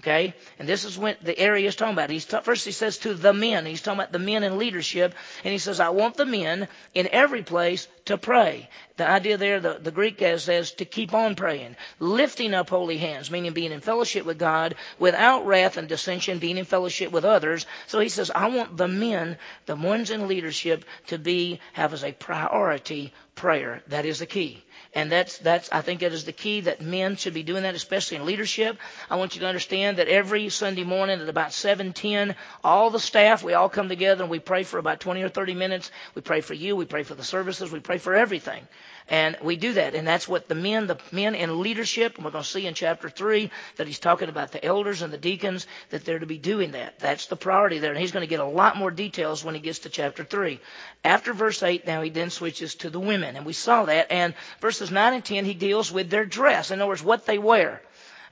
Okay? 0.00 0.32
And 0.58 0.66
this 0.66 0.84
is 0.84 0.98
what 0.98 1.22
the 1.22 1.38
area 1.38 1.68
is 1.68 1.76
talking 1.76 1.92
about. 1.92 2.08
He's 2.08 2.24
t- 2.24 2.40
first 2.42 2.64
he 2.64 2.72
says 2.72 2.96
to 2.98 3.12
the 3.12 3.34
men. 3.34 3.66
He's 3.66 3.82
talking 3.82 4.00
about 4.00 4.12
the 4.12 4.18
men 4.18 4.42
in 4.44 4.56
leadership. 4.56 5.14
And 5.44 5.52
he 5.52 5.58
says, 5.58 5.78
I 5.78 5.90
want 5.90 6.16
the 6.16 6.24
men 6.24 6.68
in 6.94 7.06
every 7.12 7.42
place 7.42 7.86
to 8.06 8.16
pray. 8.16 8.70
The 8.96 9.06
idea 9.06 9.36
there, 9.36 9.60
the, 9.60 9.74
the 9.74 9.90
Greek 9.90 10.18
says 10.18 10.72
to 10.72 10.86
keep 10.86 11.12
on 11.12 11.34
praying. 11.34 11.76
Lifting 11.98 12.54
up 12.54 12.70
holy 12.70 12.96
hands, 12.96 13.30
meaning 13.30 13.52
being 13.52 13.72
in 13.72 13.80
fellowship 13.80 14.24
with 14.24 14.38
God 14.38 14.74
without 14.98 15.46
wrath 15.46 15.76
and 15.76 15.86
dissension, 15.86 16.38
being 16.38 16.56
in 16.56 16.64
fellowship 16.64 17.12
with 17.12 17.26
others. 17.26 17.66
So 17.86 18.00
he 18.00 18.08
says, 18.08 18.30
I 18.34 18.48
want 18.48 18.78
the 18.78 18.88
men, 18.88 19.36
the 19.66 19.76
ones 19.76 20.10
in 20.10 20.28
leadership, 20.28 20.86
to 21.08 21.18
be, 21.18 21.60
have 21.74 21.92
as 21.92 22.04
a 22.04 22.12
priority 22.12 23.12
prayer. 23.34 23.82
That 23.88 24.06
is 24.06 24.20
the 24.20 24.26
key. 24.26 24.64
And 24.92 25.10
that's, 25.12 25.38
that's, 25.38 25.70
I 25.70 25.82
think 25.82 26.00
that 26.00 26.12
is 26.12 26.24
the 26.24 26.32
key 26.32 26.62
that 26.62 26.80
men 26.80 27.14
should 27.14 27.34
be 27.34 27.44
doing 27.44 27.62
that, 27.62 27.76
especially 27.76 28.16
in 28.16 28.26
leadership. 28.26 28.76
I 29.08 29.16
want 29.16 29.36
you 29.36 29.40
to 29.42 29.46
understand 29.46 29.98
that 29.98 30.08
every 30.08 30.48
Sunday 30.48 30.82
morning 30.82 31.20
at 31.20 31.28
about 31.28 31.50
7:10, 31.50 32.34
all 32.64 32.90
the 32.90 32.98
staff, 32.98 33.44
we 33.44 33.54
all 33.54 33.68
come 33.68 33.88
together 33.88 34.24
and 34.24 34.30
we 34.30 34.40
pray 34.40 34.64
for 34.64 34.78
about 34.78 34.98
20 34.98 35.22
or 35.22 35.28
30 35.28 35.54
minutes. 35.54 35.92
We 36.16 36.22
pray 36.22 36.40
for 36.40 36.54
you, 36.54 36.74
we 36.74 36.86
pray 36.86 37.04
for 37.04 37.14
the 37.14 37.22
services, 37.22 37.70
we 37.70 37.78
pray 37.78 37.98
for 37.98 38.16
everything. 38.16 38.66
And 39.10 39.36
we 39.42 39.56
do 39.56 39.72
that. 39.72 39.96
And 39.96 40.06
that's 40.06 40.28
what 40.28 40.46
the 40.46 40.54
men, 40.54 40.86
the 40.86 40.96
men 41.10 41.34
in 41.34 41.60
leadership, 41.60 42.14
and 42.14 42.24
we're 42.24 42.30
going 42.30 42.44
to 42.44 42.48
see 42.48 42.66
in 42.66 42.74
chapter 42.74 43.08
3 43.08 43.50
that 43.76 43.88
he's 43.88 43.98
talking 43.98 44.28
about 44.28 44.52
the 44.52 44.64
elders 44.64 45.02
and 45.02 45.12
the 45.12 45.18
deacons, 45.18 45.66
that 45.90 46.04
they're 46.04 46.20
to 46.20 46.26
be 46.26 46.38
doing 46.38 46.72
that. 46.72 47.00
That's 47.00 47.26
the 47.26 47.34
priority 47.34 47.80
there. 47.80 47.90
And 47.90 48.00
he's 48.00 48.12
going 48.12 48.22
to 48.22 48.30
get 48.30 48.38
a 48.38 48.44
lot 48.44 48.76
more 48.76 48.92
details 48.92 49.44
when 49.44 49.56
he 49.56 49.60
gets 49.60 49.80
to 49.80 49.88
chapter 49.88 50.22
3. 50.22 50.60
After 51.02 51.32
verse 51.32 51.60
8, 51.60 51.88
now 51.88 52.02
he 52.02 52.10
then 52.10 52.30
switches 52.30 52.76
to 52.76 52.90
the 52.90 53.00
women. 53.00 53.34
And 53.34 53.44
we 53.44 53.52
saw 53.52 53.84
that. 53.86 54.12
And 54.12 54.32
verses 54.80 54.94
9 54.94 55.12
and 55.12 55.24
10, 55.24 55.44
he 55.44 55.52
deals 55.52 55.92
with 55.92 56.08
their 56.08 56.24
dress. 56.24 56.70
In 56.70 56.80
other 56.80 56.88
words, 56.88 57.02
what 57.02 57.26
they 57.26 57.38
wear. 57.38 57.82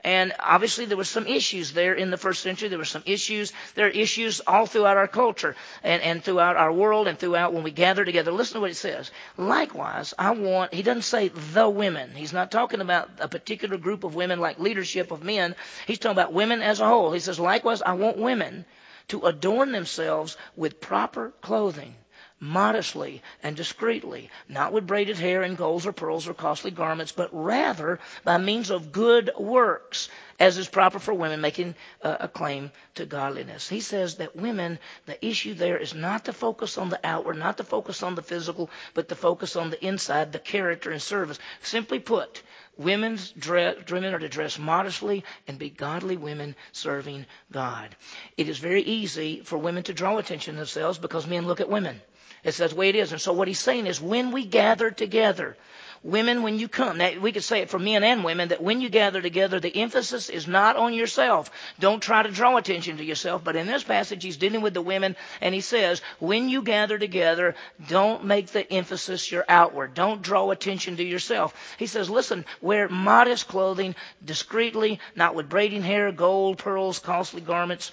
And 0.03 0.33
obviously 0.41 0.87
there 0.87 0.97
was 0.97 1.11
some 1.11 1.27
issues 1.27 1.73
there 1.73 1.93
in 1.93 2.11
the 2.11 2.17
first 2.17 2.43
century. 2.43 2.69
There 2.69 2.79
were 2.79 2.87
some 2.87 3.03
issues. 3.05 3.53
There 3.75 3.87
are 3.87 3.91
issues 3.91 4.41
all 4.47 4.65
throughout 4.65 4.97
our 4.97 5.09
culture 5.09 5.57
and, 5.83 6.01
and 6.03 6.25
throughout 6.25 6.57
our 6.57 6.73
world 6.73 7.07
and 7.07 7.19
throughout 7.19 7.53
when 7.53 7.65
we 7.65 7.71
gather 7.71 8.03
together. 8.03 8.33
Listen 8.33 8.55
to 8.55 8.61
what 8.61 8.71
it 8.71 8.77
says. 8.77 9.11
Likewise, 9.37 10.15
I 10.19 10.31
want, 10.31 10.73
he 10.73 10.83
doesn't 10.83 11.03
say 11.03 11.29
the 11.29 11.69
women. 11.69 12.13
He's 12.15 12.33
not 12.33 12.51
talking 12.51 12.81
about 12.81 13.11
a 13.19 13.29
particular 13.29 13.77
group 13.77 14.05
of 14.05 14.15
women 14.15 14.41
like 14.41 14.59
leadership 14.59 15.11
of 15.11 15.23
men. 15.23 15.55
He's 15.87 15.99
talking 15.99 16.13
about 16.13 16.33
women 16.33 16.63
as 16.63 16.81
a 16.81 16.89
whole. 16.89 17.13
He 17.13 17.21
says, 17.21 17.39
likewise, 17.39 17.83
I 17.83 17.93
want 17.93 18.17
women 18.17 18.65
to 19.09 19.27
adorn 19.27 19.73
themselves 19.73 20.39
with 20.57 20.81
proper 20.81 21.33
clothing 21.43 21.95
modestly 22.41 23.23
and 23.43 23.57
discreetly, 23.57 24.31
not 24.49 24.73
with 24.73 24.87
braided 24.87 25.17
hair 25.17 25.43
and 25.43 25.57
golds 25.57 25.87
or 25.87 25.93
pearls 25.93 26.29
or 26.29 26.35
costly 26.35 26.71
garments, 26.71 27.13
but 27.13 27.29
rather 27.33 27.99
by 28.25 28.39
means 28.39 28.71
of 28.71 28.93
good 28.93 29.31
works, 29.39 30.09
as 30.39 30.57
is 30.57 30.69
proper 30.69 30.99
for 30.99 31.13
women 31.15 31.41
making 31.41 31.75
uh, 32.03 32.17
a 32.21 32.29
claim 32.29 32.71
to 32.95 33.05
godliness. 33.05 33.69
He 33.69 33.81
says 33.81 34.17
that 34.17 34.37
women, 34.37 34.79
the 35.07 35.25
issue 35.27 35.55
there 35.55 35.79
is 35.79 35.95
not 35.95 36.27
to 36.27 36.33
focus 36.33 36.79
on 36.79 36.91
the 36.91 37.01
outward, 37.05 37.37
not 37.37 37.57
to 37.57 37.65
focus 37.65 38.03
on 38.03 38.15
the 38.15 38.23
physical, 38.23 38.71
but 38.95 39.09
to 39.09 39.15
focus 39.15 39.57
on 39.57 39.71
the 39.71 39.85
inside, 39.85 40.33
the 40.33 40.39
character 40.39 40.91
and 40.93 41.03
service. 41.03 41.39
Simply 41.63 41.99
put, 41.99 42.43
Women's 42.79 43.33
dress, 43.33 43.77
women 43.91 44.15
are 44.15 44.21
to 44.21 44.29
dress 44.29 44.59
modestly 44.59 45.25
and 45.49 45.59
be 45.59 45.69
godly 45.69 46.17
women 46.17 46.55
serving 46.71 47.27
God. 47.51 47.97
It 48.37 48.49
is 48.49 48.59
very 48.59 48.83
easy 48.83 49.41
for 49.41 49.59
women 49.59 49.83
to 49.85 49.93
draw 49.93 50.17
attention 50.17 50.55
to 50.55 50.59
themselves 50.59 50.99
because 50.99 51.27
men 51.27 51.47
look 51.47 51.61
at 51.61 51.69
women. 51.69 52.01
It's 52.45 52.59
that 52.59 52.73
way 52.73 52.89
it 52.89 52.95
is. 52.95 53.11
And 53.11 53.21
so 53.21 53.33
what 53.33 53.49
he's 53.49 53.59
saying 53.59 53.89
is 53.89 54.01
when 54.01 54.31
we 54.31 54.45
gather 54.45 54.93
together, 54.93 55.57
women, 56.03 56.43
when 56.43 56.59
you 56.59 56.69
come, 56.69 56.99
now 56.99 57.19
we 57.21 57.33
could 57.33 57.45
say 57.45 57.61
it 57.61 57.71
for 57.71 57.79
men 57.79 58.05
and 58.05 58.25
women, 58.25 58.49
that 58.49 58.63
when 58.63 58.81
you 58.81 58.89
gather 58.89 59.21
together, 59.21 59.61
the 59.61 59.77
emphasis 59.77 60.29
is 60.29 60.47
not 60.47 60.77
on 60.77 60.95
yourself. 60.95 61.51
Don't 61.79 62.03
try 62.03 62.23
to 62.23 62.31
draw 62.31 62.57
attention 62.57 62.99
to 62.99 63.05
yourself. 63.05 63.43
But 63.45 63.57
in 63.57 63.67
this 63.67 63.85
passage, 63.85 64.23
he's 64.23 64.37
dealing 64.37 64.63
with 64.63 64.75
the 64.75 64.83
women, 64.83 65.17
and 65.41 65.55
he 65.55 65.61
says, 65.61 66.03
when 66.19 66.49
you 66.49 66.63
gather 66.63 66.99
together, 66.99 67.55
don't 67.89 68.25
make 68.25 68.49
the 68.49 68.71
emphasis 68.73 69.31
your 69.31 69.45
outward. 69.49 69.95
Don't 69.95 70.23
draw 70.23 70.51
attention 70.51 70.97
to 70.97 71.05
yourself. 71.05 71.55
He 71.79 71.87
says, 71.87 72.11
listen, 72.11 72.45
wear 72.61 72.89
modest 72.89 73.49
clothing, 73.49 73.95
discreetly, 74.25 75.01
not 75.17 75.35
with 75.35 75.49
braiding 75.49 75.83
hair, 75.83 76.13
gold, 76.13 76.59
pearls, 76.59 76.99
costly 76.99 77.41
garments 77.41 77.93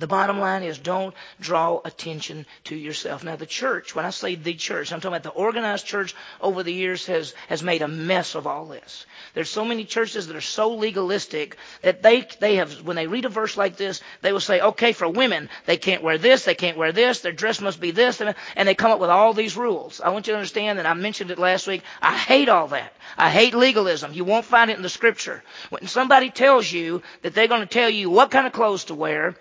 the 0.00 0.06
bottom 0.06 0.40
line 0.40 0.62
is 0.62 0.78
don't 0.78 1.14
draw 1.38 1.80
attention 1.84 2.46
to 2.64 2.74
yourself. 2.74 3.24
Now 3.24 3.36
the 3.36 3.44
church, 3.44 3.94
when 3.94 4.06
I 4.06 4.10
say 4.10 4.36
the 4.36 4.54
church, 4.54 4.90
I'm 4.90 5.00
talking 5.00 5.14
about 5.16 5.22
the 5.22 5.38
organized 5.38 5.84
church 5.84 6.14
over 6.40 6.62
the 6.62 6.72
years 6.72 7.04
has, 7.06 7.34
has 7.48 7.62
made 7.62 7.82
a 7.82 7.88
mess 7.88 8.34
of 8.34 8.46
all 8.46 8.64
this. 8.64 9.04
There's 9.34 9.50
so 9.50 9.66
many 9.66 9.84
churches 9.84 10.28
that 10.28 10.36
are 10.36 10.40
so 10.40 10.74
legalistic 10.76 11.58
that 11.82 12.02
they, 12.02 12.26
they 12.40 12.56
have, 12.56 12.82
when 12.82 12.96
they 12.96 13.06
read 13.06 13.26
a 13.26 13.28
verse 13.28 13.58
like 13.58 13.76
this, 13.76 14.00
they 14.22 14.32
will 14.32 14.40
say, 14.40 14.60
okay, 14.62 14.92
for 14.92 15.08
women, 15.08 15.50
they 15.66 15.76
can't 15.76 16.02
wear 16.02 16.16
this, 16.16 16.46
they 16.46 16.54
can't 16.54 16.78
wear 16.78 16.92
this, 16.92 17.20
their 17.20 17.32
dress 17.32 17.60
must 17.60 17.78
be 17.78 17.90
this, 17.90 18.22
and, 18.22 18.34
and 18.56 18.66
they 18.66 18.74
come 18.74 18.92
up 18.92 19.00
with 19.00 19.10
all 19.10 19.34
these 19.34 19.58
rules. 19.58 20.00
I 20.00 20.08
want 20.08 20.26
you 20.26 20.32
to 20.32 20.38
understand 20.38 20.78
that 20.78 20.86
I 20.86 20.94
mentioned 20.94 21.30
it 21.30 21.38
last 21.38 21.66
week. 21.66 21.82
I 22.00 22.16
hate 22.16 22.48
all 22.48 22.68
that. 22.68 22.94
I 23.18 23.28
hate 23.28 23.54
legalism. 23.54 24.14
You 24.14 24.24
won't 24.24 24.46
find 24.46 24.70
it 24.70 24.76
in 24.78 24.82
the 24.82 24.88
scripture. 24.88 25.44
When 25.68 25.86
somebody 25.86 26.30
tells 26.30 26.72
you 26.72 27.02
that 27.20 27.34
they're 27.34 27.46
going 27.46 27.60
to 27.60 27.66
tell 27.66 27.90
you 27.90 28.08
what 28.08 28.30
kind 28.30 28.46
of 28.46 28.54
clothes 28.54 28.84
to 28.84 28.94
wear, 28.94 29.36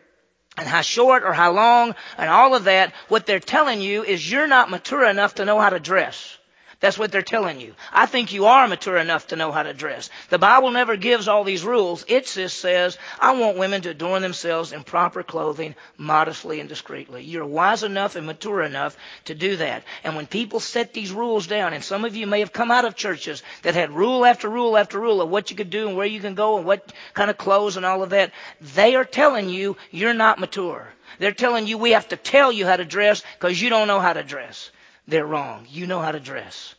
and 0.57 0.67
how 0.67 0.81
short 0.81 1.23
or 1.23 1.33
how 1.33 1.51
long 1.51 1.95
and 2.17 2.29
all 2.29 2.55
of 2.55 2.65
that, 2.65 2.93
what 3.07 3.25
they're 3.25 3.39
telling 3.39 3.81
you 3.81 4.03
is 4.03 4.29
you're 4.29 4.47
not 4.47 4.69
mature 4.69 5.05
enough 5.05 5.35
to 5.35 5.45
know 5.45 5.59
how 5.59 5.69
to 5.69 5.79
dress. 5.79 6.37
That's 6.81 6.97
what 6.97 7.11
they're 7.11 7.21
telling 7.21 7.61
you. 7.61 7.75
I 7.93 8.07
think 8.07 8.33
you 8.33 8.47
are 8.47 8.67
mature 8.67 8.97
enough 8.97 9.27
to 9.27 9.35
know 9.35 9.51
how 9.51 9.61
to 9.61 9.71
dress. 9.71 10.09
The 10.29 10.39
Bible 10.39 10.71
never 10.71 10.95
gives 10.95 11.27
all 11.27 11.43
these 11.43 11.63
rules. 11.63 12.03
It 12.07 12.25
just 12.25 12.57
says, 12.57 12.97
I 13.19 13.33
want 13.37 13.59
women 13.59 13.83
to 13.83 13.91
adorn 13.91 14.23
themselves 14.23 14.73
in 14.73 14.83
proper 14.83 15.21
clothing, 15.21 15.75
modestly 15.95 16.59
and 16.59 16.67
discreetly. 16.67 17.23
You're 17.23 17.45
wise 17.45 17.83
enough 17.83 18.15
and 18.15 18.25
mature 18.25 18.63
enough 18.63 18.97
to 19.25 19.35
do 19.35 19.57
that. 19.57 19.83
And 20.03 20.15
when 20.15 20.25
people 20.25 20.59
set 20.59 20.91
these 20.91 21.11
rules 21.11 21.45
down, 21.45 21.73
and 21.73 21.83
some 21.83 22.03
of 22.03 22.15
you 22.15 22.25
may 22.25 22.39
have 22.39 22.51
come 22.51 22.71
out 22.71 22.85
of 22.85 22.95
churches 22.95 23.43
that 23.61 23.75
had 23.75 23.91
rule 23.91 24.25
after 24.25 24.49
rule 24.49 24.75
after 24.75 24.99
rule 24.99 25.21
of 25.21 25.29
what 25.29 25.51
you 25.51 25.55
could 25.55 25.69
do 25.69 25.87
and 25.87 25.95
where 25.95 26.07
you 26.07 26.19
can 26.19 26.33
go 26.33 26.57
and 26.57 26.65
what 26.65 26.91
kind 27.13 27.29
of 27.29 27.37
clothes 27.37 27.77
and 27.77 27.85
all 27.85 28.01
of 28.01 28.09
that, 28.09 28.31
they 28.59 28.95
are 28.95 29.05
telling 29.05 29.49
you 29.49 29.77
you're 29.91 30.15
not 30.15 30.39
mature. 30.39 30.87
They're 31.19 31.31
telling 31.31 31.67
you 31.67 31.77
we 31.77 31.91
have 31.91 32.07
to 32.07 32.17
tell 32.17 32.51
you 32.51 32.65
how 32.65 32.77
to 32.77 32.85
dress 32.85 33.21
because 33.39 33.61
you 33.61 33.69
don't 33.69 33.87
know 33.87 33.99
how 33.99 34.13
to 34.13 34.23
dress 34.23 34.71
they're 35.07 35.25
wrong. 35.25 35.65
You 35.69 35.87
know 35.87 35.99
how 35.99 36.11
to 36.11 36.19
dress. 36.19 36.75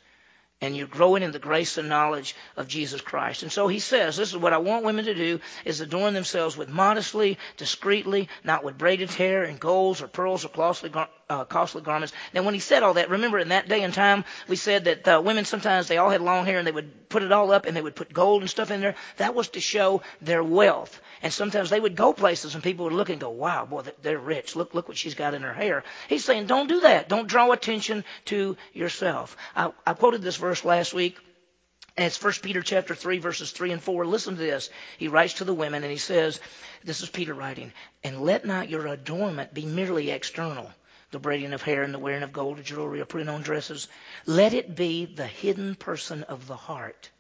And 0.61 0.77
you're 0.77 0.87
growing 0.87 1.25
in 1.25 1.33
the 1.33 1.41
grace 1.41 1.77
and 1.77 1.89
knowledge 1.89 2.37
of 2.57 2.69
Jesus 2.69 3.01
Christ. 3.01 3.43
And 3.43 3.51
so 3.51 3.67
he 3.67 3.81
says, 3.81 4.17
this 4.17 4.31
is 4.31 4.37
what 4.37 4.53
I 4.53 4.59
want 4.59 4.85
women 4.85 5.07
to 5.07 5.15
do, 5.15 5.41
is 5.65 5.81
adorn 5.81 6.15
themselves 6.15 6.57
with 6.57 6.69
modestly, 6.69 7.37
discreetly, 7.57 8.29
not 8.45 8.63
with 8.63 8.79
braided 8.79 9.11
hair 9.11 9.43
and 9.43 9.59
golds 9.59 10.03
or 10.03 10.07
pearls 10.07 10.45
or 10.45 10.49
costly, 10.49 10.93
uh, 11.33 11.45
costly 11.45 11.81
garments. 11.81 12.13
Now 12.35 12.43
when 12.43 12.53
he 12.53 12.61
said 12.61 12.83
all 12.83 12.95
that, 12.95 13.09
remember 13.09 13.39
in 13.39 13.49
that 13.49 13.69
day 13.69 13.83
and 13.83 13.95
time, 13.95 14.25
we 14.49 14.57
said 14.57 14.85
that 14.85 15.09
uh, 15.09 15.23
women 15.25 15.47
sometimes, 15.47 15.89
they 15.89 15.97
all 15.97 16.11
had 16.11 16.21
long 16.21 16.45
hair 16.45 16.59
and 16.59 16.67
they 16.67 16.73
would 16.73 17.09
put 17.09 17.23
it 17.23 17.33
all 17.33 17.51
up 17.53 17.65
and 17.65 17.75
they 17.75 17.81
would 17.81 17.97
put 17.97 18.13
gold 18.13 18.43
and 18.43 18.51
stuff 18.51 18.71
in 18.71 18.83
there. 18.83 18.95
That 19.17 19.35
was 19.35 19.49
to 19.51 19.61
show 19.61 20.03
their 20.21 20.45
wealth. 20.45 21.01
And 21.23 21.33
sometimes 21.33 21.71
they 21.71 21.81
would 21.81 21.97
go 21.97 22.13
places 22.13 22.55
and 22.55 22.63
people 22.63 22.85
would 22.85 22.93
look 22.93 23.09
and 23.09 23.21
go, 23.21 23.31
wow, 23.31 23.65
boy, 23.65 23.83
they're 24.03 24.19
rich. 24.19 24.55
Look, 24.57 24.75
look 24.75 24.89
what 24.89 24.99
she's 24.99 25.15
got 25.15 25.33
in 25.33 25.43
her 25.43 25.55
hair. 25.55 25.85
He's 26.09 26.25
saying, 26.25 26.47
don't 26.47 26.69
do 26.69 26.81
that. 26.81 27.09
Don't 27.09 27.29
draw 27.29 27.51
attention 27.53 28.05
to 28.27 28.57
yourself. 28.75 29.37
I, 29.57 29.73
I 29.87 29.95
quoted 29.95 30.21
this 30.21 30.37
verse 30.37 30.65
last 30.65 30.93
week. 30.93 31.17
And 31.97 32.07
it's 32.07 32.23
1 32.23 32.33
Peter 32.43 32.63
chapter 32.63 32.95
3 32.95 33.19
verses 33.19 33.53
3 33.53 33.73
and 33.73 33.83
4. 33.83 34.07
Listen 34.07 34.35
to 34.35 34.41
this. 34.41 34.71
He 34.99 35.09
writes 35.09 35.35
to 35.35 35.45
the 35.45 35.55
women 35.55 35.83
and 35.83 35.93
he 35.93 35.99
says, 35.99 36.41
this 36.85 37.03
is 37.03 37.11
Peter 37.11 37.35
writing, 37.35 37.73
and 38.03 38.23
let 38.23 38.45
not 38.45 38.69
your 38.69 38.87
adornment 38.89 39.55
be 39.55 39.67
merely 39.67 40.11
external 40.11 40.71
the 41.13 41.19
braiding 41.19 41.53
of 41.53 41.63
hair 41.63 41.83
and 41.83 41.95
the 41.95 41.99
wearing 41.99 42.23
of 42.23 42.33
gold 42.33 42.59
or 42.59 42.63
jewelry 42.63 43.01
or 43.01 43.05
putting 43.05 43.29
on 43.29 43.43
dresses. 43.43 43.87
Let 44.27 44.53
it 44.55 44.75
be 44.75 45.05
the 45.05 45.27
hidden 45.27 45.77
person 45.77 46.25
of 46.25 46.47
the 46.47 46.57
heart 46.57 47.11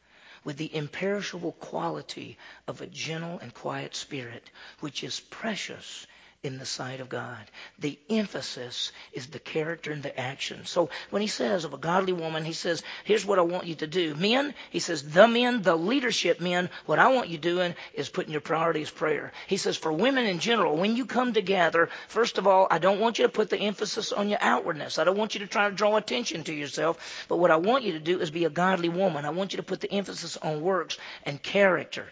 with 0.44 0.56
the 0.56 0.74
imperishable 0.74 1.52
quality 1.52 2.36
of 2.66 2.80
a 2.80 2.86
gentle 2.86 3.38
and 3.38 3.54
quiet 3.54 3.94
spirit, 3.94 4.50
which 4.80 5.04
is 5.04 5.20
precious 5.20 6.06
in 6.42 6.58
the 6.58 6.66
sight 6.66 6.98
of 6.98 7.08
God. 7.08 7.38
The 7.78 7.96
emphasis 8.10 8.90
is 9.12 9.28
the 9.28 9.38
character 9.38 9.92
and 9.92 10.02
the 10.02 10.18
action. 10.18 10.66
So 10.66 10.90
when 11.10 11.22
he 11.22 11.28
says 11.28 11.64
of 11.64 11.72
a 11.72 11.78
godly 11.78 12.12
woman, 12.12 12.44
he 12.44 12.52
says, 12.52 12.82
here's 13.04 13.24
what 13.24 13.38
I 13.38 13.42
want 13.42 13.66
you 13.66 13.76
to 13.76 13.86
do. 13.86 14.16
Men, 14.16 14.52
he 14.70 14.80
says, 14.80 15.04
the 15.04 15.28
men, 15.28 15.62
the 15.62 15.76
leadership 15.76 16.40
men, 16.40 16.68
what 16.86 16.98
I 16.98 17.12
want 17.12 17.28
you 17.28 17.38
doing 17.38 17.76
is 17.94 18.08
putting 18.08 18.32
your 18.32 18.40
priorities 18.40 18.90
prayer. 18.90 19.32
He 19.46 19.56
says, 19.56 19.76
for 19.76 19.92
women 19.92 20.26
in 20.26 20.40
general, 20.40 20.76
when 20.76 20.96
you 20.96 21.06
come 21.06 21.32
together, 21.32 21.90
first 22.08 22.38
of 22.38 22.48
all, 22.48 22.66
I 22.68 22.78
don't 22.78 22.98
want 22.98 23.20
you 23.20 23.26
to 23.26 23.32
put 23.32 23.48
the 23.48 23.60
emphasis 23.60 24.10
on 24.10 24.28
your 24.28 24.40
outwardness. 24.40 24.98
I 24.98 25.04
don't 25.04 25.18
want 25.18 25.34
you 25.34 25.40
to 25.40 25.46
try 25.46 25.70
to 25.70 25.76
draw 25.76 25.96
attention 25.96 26.42
to 26.44 26.52
yourself. 26.52 27.26
But 27.28 27.36
what 27.36 27.52
I 27.52 27.56
want 27.56 27.84
you 27.84 27.92
to 27.92 28.00
do 28.00 28.18
is 28.18 28.32
be 28.32 28.46
a 28.46 28.50
godly 28.50 28.88
woman. 28.88 29.24
I 29.24 29.30
want 29.30 29.52
you 29.52 29.58
to 29.58 29.62
put 29.62 29.80
the 29.80 29.92
emphasis 29.92 30.36
on 30.38 30.60
works 30.60 30.98
and 31.24 31.40
character. 31.40 32.08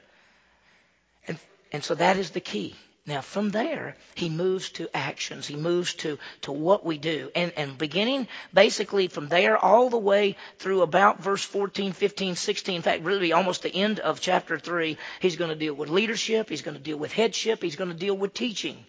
And, 1.26 1.36
and 1.72 1.82
so 1.82 1.96
that 1.96 2.16
is 2.16 2.30
the 2.30 2.40
key. 2.40 2.76
Now, 3.10 3.22
from 3.22 3.50
there, 3.50 3.96
he 4.14 4.28
moves 4.28 4.70
to 4.70 4.88
actions. 4.94 5.48
He 5.48 5.56
moves 5.56 5.94
to, 5.94 6.16
to 6.42 6.52
what 6.52 6.86
we 6.86 6.96
do. 6.96 7.32
And, 7.34 7.52
and 7.56 7.76
beginning 7.76 8.28
basically 8.54 9.08
from 9.08 9.26
there 9.26 9.58
all 9.58 9.90
the 9.90 9.98
way 9.98 10.36
through 10.60 10.82
about 10.82 11.20
verse 11.20 11.42
14, 11.42 11.90
15, 11.90 12.36
16, 12.36 12.76
in 12.76 12.82
fact, 12.82 13.02
really 13.02 13.32
almost 13.32 13.62
the 13.64 13.74
end 13.74 13.98
of 13.98 14.20
chapter 14.20 14.60
3, 14.60 14.96
he's 15.18 15.34
going 15.34 15.50
to 15.50 15.56
deal 15.56 15.74
with 15.74 15.88
leadership. 15.88 16.48
He's 16.48 16.62
going 16.62 16.76
to 16.76 16.82
deal 16.82 16.98
with 16.98 17.10
headship. 17.10 17.64
He's 17.64 17.74
going 17.74 17.90
to 17.90 17.96
deal 17.96 18.16
with 18.16 18.32
teaching. 18.32 18.86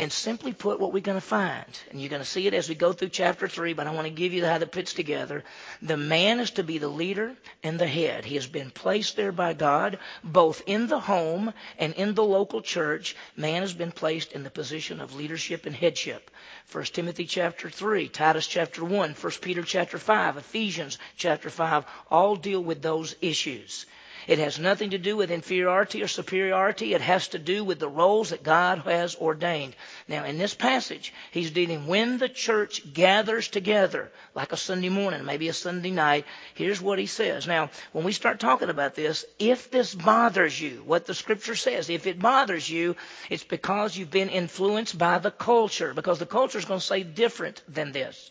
And 0.00 0.10
simply 0.10 0.54
put, 0.54 0.80
what 0.80 0.94
we're 0.94 1.02
going 1.02 1.20
to 1.20 1.26
find, 1.26 1.78
and 1.90 2.00
you're 2.00 2.08
going 2.08 2.22
to 2.22 2.28
see 2.28 2.46
it 2.46 2.54
as 2.54 2.70
we 2.70 2.74
go 2.74 2.94
through 2.94 3.10
chapter 3.10 3.46
3, 3.46 3.74
but 3.74 3.86
I 3.86 3.92
want 3.92 4.06
to 4.06 4.10
give 4.10 4.32
you 4.32 4.46
how 4.46 4.56
that 4.56 4.72
fits 4.72 4.94
together. 4.94 5.44
The 5.82 5.98
man 5.98 6.40
is 6.40 6.52
to 6.52 6.64
be 6.64 6.78
the 6.78 6.88
leader 6.88 7.36
and 7.62 7.78
the 7.78 7.86
head. 7.86 8.24
He 8.24 8.36
has 8.36 8.46
been 8.46 8.70
placed 8.70 9.16
there 9.16 9.30
by 9.30 9.52
God, 9.52 9.98
both 10.24 10.62
in 10.64 10.86
the 10.86 11.00
home 11.00 11.52
and 11.78 11.92
in 11.92 12.14
the 12.14 12.24
local 12.24 12.62
church. 12.62 13.14
Man 13.36 13.60
has 13.60 13.74
been 13.74 13.92
placed 13.92 14.32
in 14.32 14.42
the 14.42 14.48
position 14.48 15.02
of 15.02 15.16
leadership 15.16 15.66
and 15.66 15.76
headship. 15.76 16.30
1 16.72 16.84
Timothy 16.84 17.26
chapter 17.26 17.68
3, 17.68 18.08
Titus 18.08 18.46
chapter 18.46 18.82
1, 18.82 19.12
1 19.12 19.32
Peter 19.42 19.62
chapter 19.62 19.98
5, 19.98 20.38
Ephesians 20.38 20.96
chapter 21.18 21.50
5, 21.50 21.84
all 22.10 22.36
deal 22.36 22.64
with 22.64 22.80
those 22.80 23.16
issues. 23.20 23.84
It 24.30 24.38
has 24.38 24.60
nothing 24.60 24.90
to 24.90 24.98
do 24.98 25.16
with 25.16 25.32
inferiority 25.32 26.04
or 26.04 26.06
superiority. 26.06 26.94
It 26.94 27.00
has 27.00 27.26
to 27.34 27.38
do 27.40 27.64
with 27.64 27.80
the 27.80 27.88
roles 27.88 28.30
that 28.30 28.44
God 28.44 28.78
has 28.78 29.16
ordained. 29.16 29.74
Now, 30.06 30.24
in 30.24 30.38
this 30.38 30.54
passage, 30.54 31.12
he's 31.32 31.50
dealing 31.50 31.88
when 31.88 32.18
the 32.18 32.28
church 32.28 32.92
gathers 32.94 33.48
together, 33.48 34.12
like 34.36 34.52
a 34.52 34.56
Sunday 34.56 34.88
morning, 34.88 35.24
maybe 35.24 35.48
a 35.48 35.52
Sunday 35.52 35.90
night. 35.90 36.26
Here's 36.54 36.80
what 36.80 37.00
he 37.00 37.06
says. 37.06 37.48
Now, 37.48 37.70
when 37.90 38.04
we 38.04 38.12
start 38.12 38.38
talking 38.38 38.70
about 38.70 38.94
this, 38.94 39.24
if 39.40 39.68
this 39.72 39.96
bothers 39.96 40.60
you, 40.60 40.84
what 40.86 41.06
the 41.06 41.14
scripture 41.14 41.56
says, 41.56 41.90
if 41.90 42.06
it 42.06 42.20
bothers 42.20 42.70
you, 42.70 42.94
it's 43.30 43.42
because 43.42 43.96
you've 43.96 44.12
been 44.12 44.28
influenced 44.28 44.96
by 44.96 45.18
the 45.18 45.32
culture, 45.32 45.92
because 45.92 46.20
the 46.20 46.24
culture 46.24 46.58
is 46.58 46.66
going 46.66 46.78
to 46.78 46.86
say 46.86 47.02
different 47.02 47.64
than 47.66 47.90
this. 47.90 48.30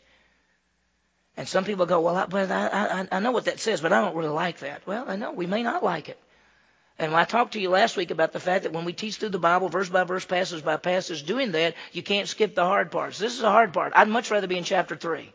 And 1.40 1.48
some 1.48 1.64
people 1.64 1.86
go, 1.86 2.02
well, 2.02 2.18
I, 2.18 2.26
but 2.26 2.52
I, 2.52 2.68
I, 2.68 3.08
I 3.10 3.20
know 3.22 3.32
what 3.32 3.46
that 3.46 3.62
says, 3.62 3.80
but 3.80 3.94
I 3.94 4.02
don't 4.02 4.14
really 4.14 4.28
like 4.28 4.60
that. 4.60 4.86
Well, 4.86 5.06
I 5.08 5.16
know 5.16 5.32
we 5.32 5.46
may 5.46 5.64
not 5.64 5.82
like 5.82 6.10
it. 6.10 6.20
And 6.98 7.14
when 7.14 7.22
I 7.22 7.24
talked 7.24 7.54
to 7.54 7.62
you 7.62 7.70
last 7.70 7.96
week 7.96 8.12
about 8.12 8.34
the 8.34 8.42
fact 8.42 8.64
that 8.64 8.74
when 8.74 8.84
we 8.84 8.92
teach 8.92 9.16
through 9.16 9.30
the 9.30 9.40
Bible, 9.40 9.70
verse 9.70 9.88
by 9.88 10.04
verse, 10.04 10.26
passage 10.26 10.66
by 10.66 10.76
passage, 10.76 11.24
doing 11.24 11.54
that, 11.54 11.76
you 11.94 12.04
can't 12.04 12.28
skip 12.28 12.56
the 12.56 12.66
hard 12.66 12.92
parts. 12.92 13.20
This 13.20 13.36
is 13.36 13.42
a 13.42 13.50
hard 13.50 13.72
part. 13.72 13.94
I'd 13.96 14.10
much 14.10 14.30
rather 14.32 14.48
be 14.48 14.58
in 14.58 14.66
chapter 14.66 14.98
3. 14.98 15.32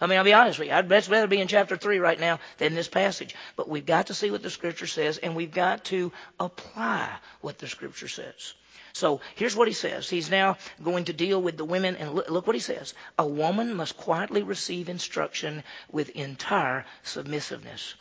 I 0.00 0.06
mean, 0.06 0.16
I'll 0.16 0.24
be 0.24 0.32
honest 0.32 0.58
with 0.58 0.68
you. 0.68 0.74
I'd 0.74 0.88
much 0.88 1.10
rather 1.10 1.26
be 1.26 1.42
in 1.42 1.48
chapter 1.48 1.76
3 1.76 1.98
right 1.98 2.18
now 2.18 2.40
than 2.56 2.72
this 2.72 2.88
passage. 2.88 3.34
But 3.54 3.68
we've 3.68 3.84
got 3.84 4.06
to 4.06 4.14
see 4.14 4.30
what 4.30 4.42
the 4.42 4.48
Scripture 4.48 4.86
says, 4.86 5.18
and 5.18 5.36
we've 5.36 5.52
got 5.52 5.84
to 5.84 6.12
apply 6.40 7.10
what 7.42 7.58
the 7.58 7.68
Scripture 7.68 8.08
says. 8.08 8.54
So 8.92 9.20
here's 9.34 9.56
what 9.56 9.68
he 9.68 9.74
says. 9.74 10.08
He's 10.08 10.30
now 10.30 10.58
going 10.82 11.04
to 11.04 11.12
deal 11.12 11.40
with 11.40 11.56
the 11.56 11.64
women, 11.64 11.96
and 11.96 12.14
look, 12.14 12.28
look 12.30 12.46
what 12.46 12.56
he 12.56 12.60
says. 12.60 12.94
A 13.18 13.26
woman 13.26 13.74
must 13.74 13.96
quietly 13.96 14.42
receive 14.42 14.88
instruction 14.88 15.64
with 15.90 16.10
entire 16.10 16.84
submissiveness. 17.02 17.94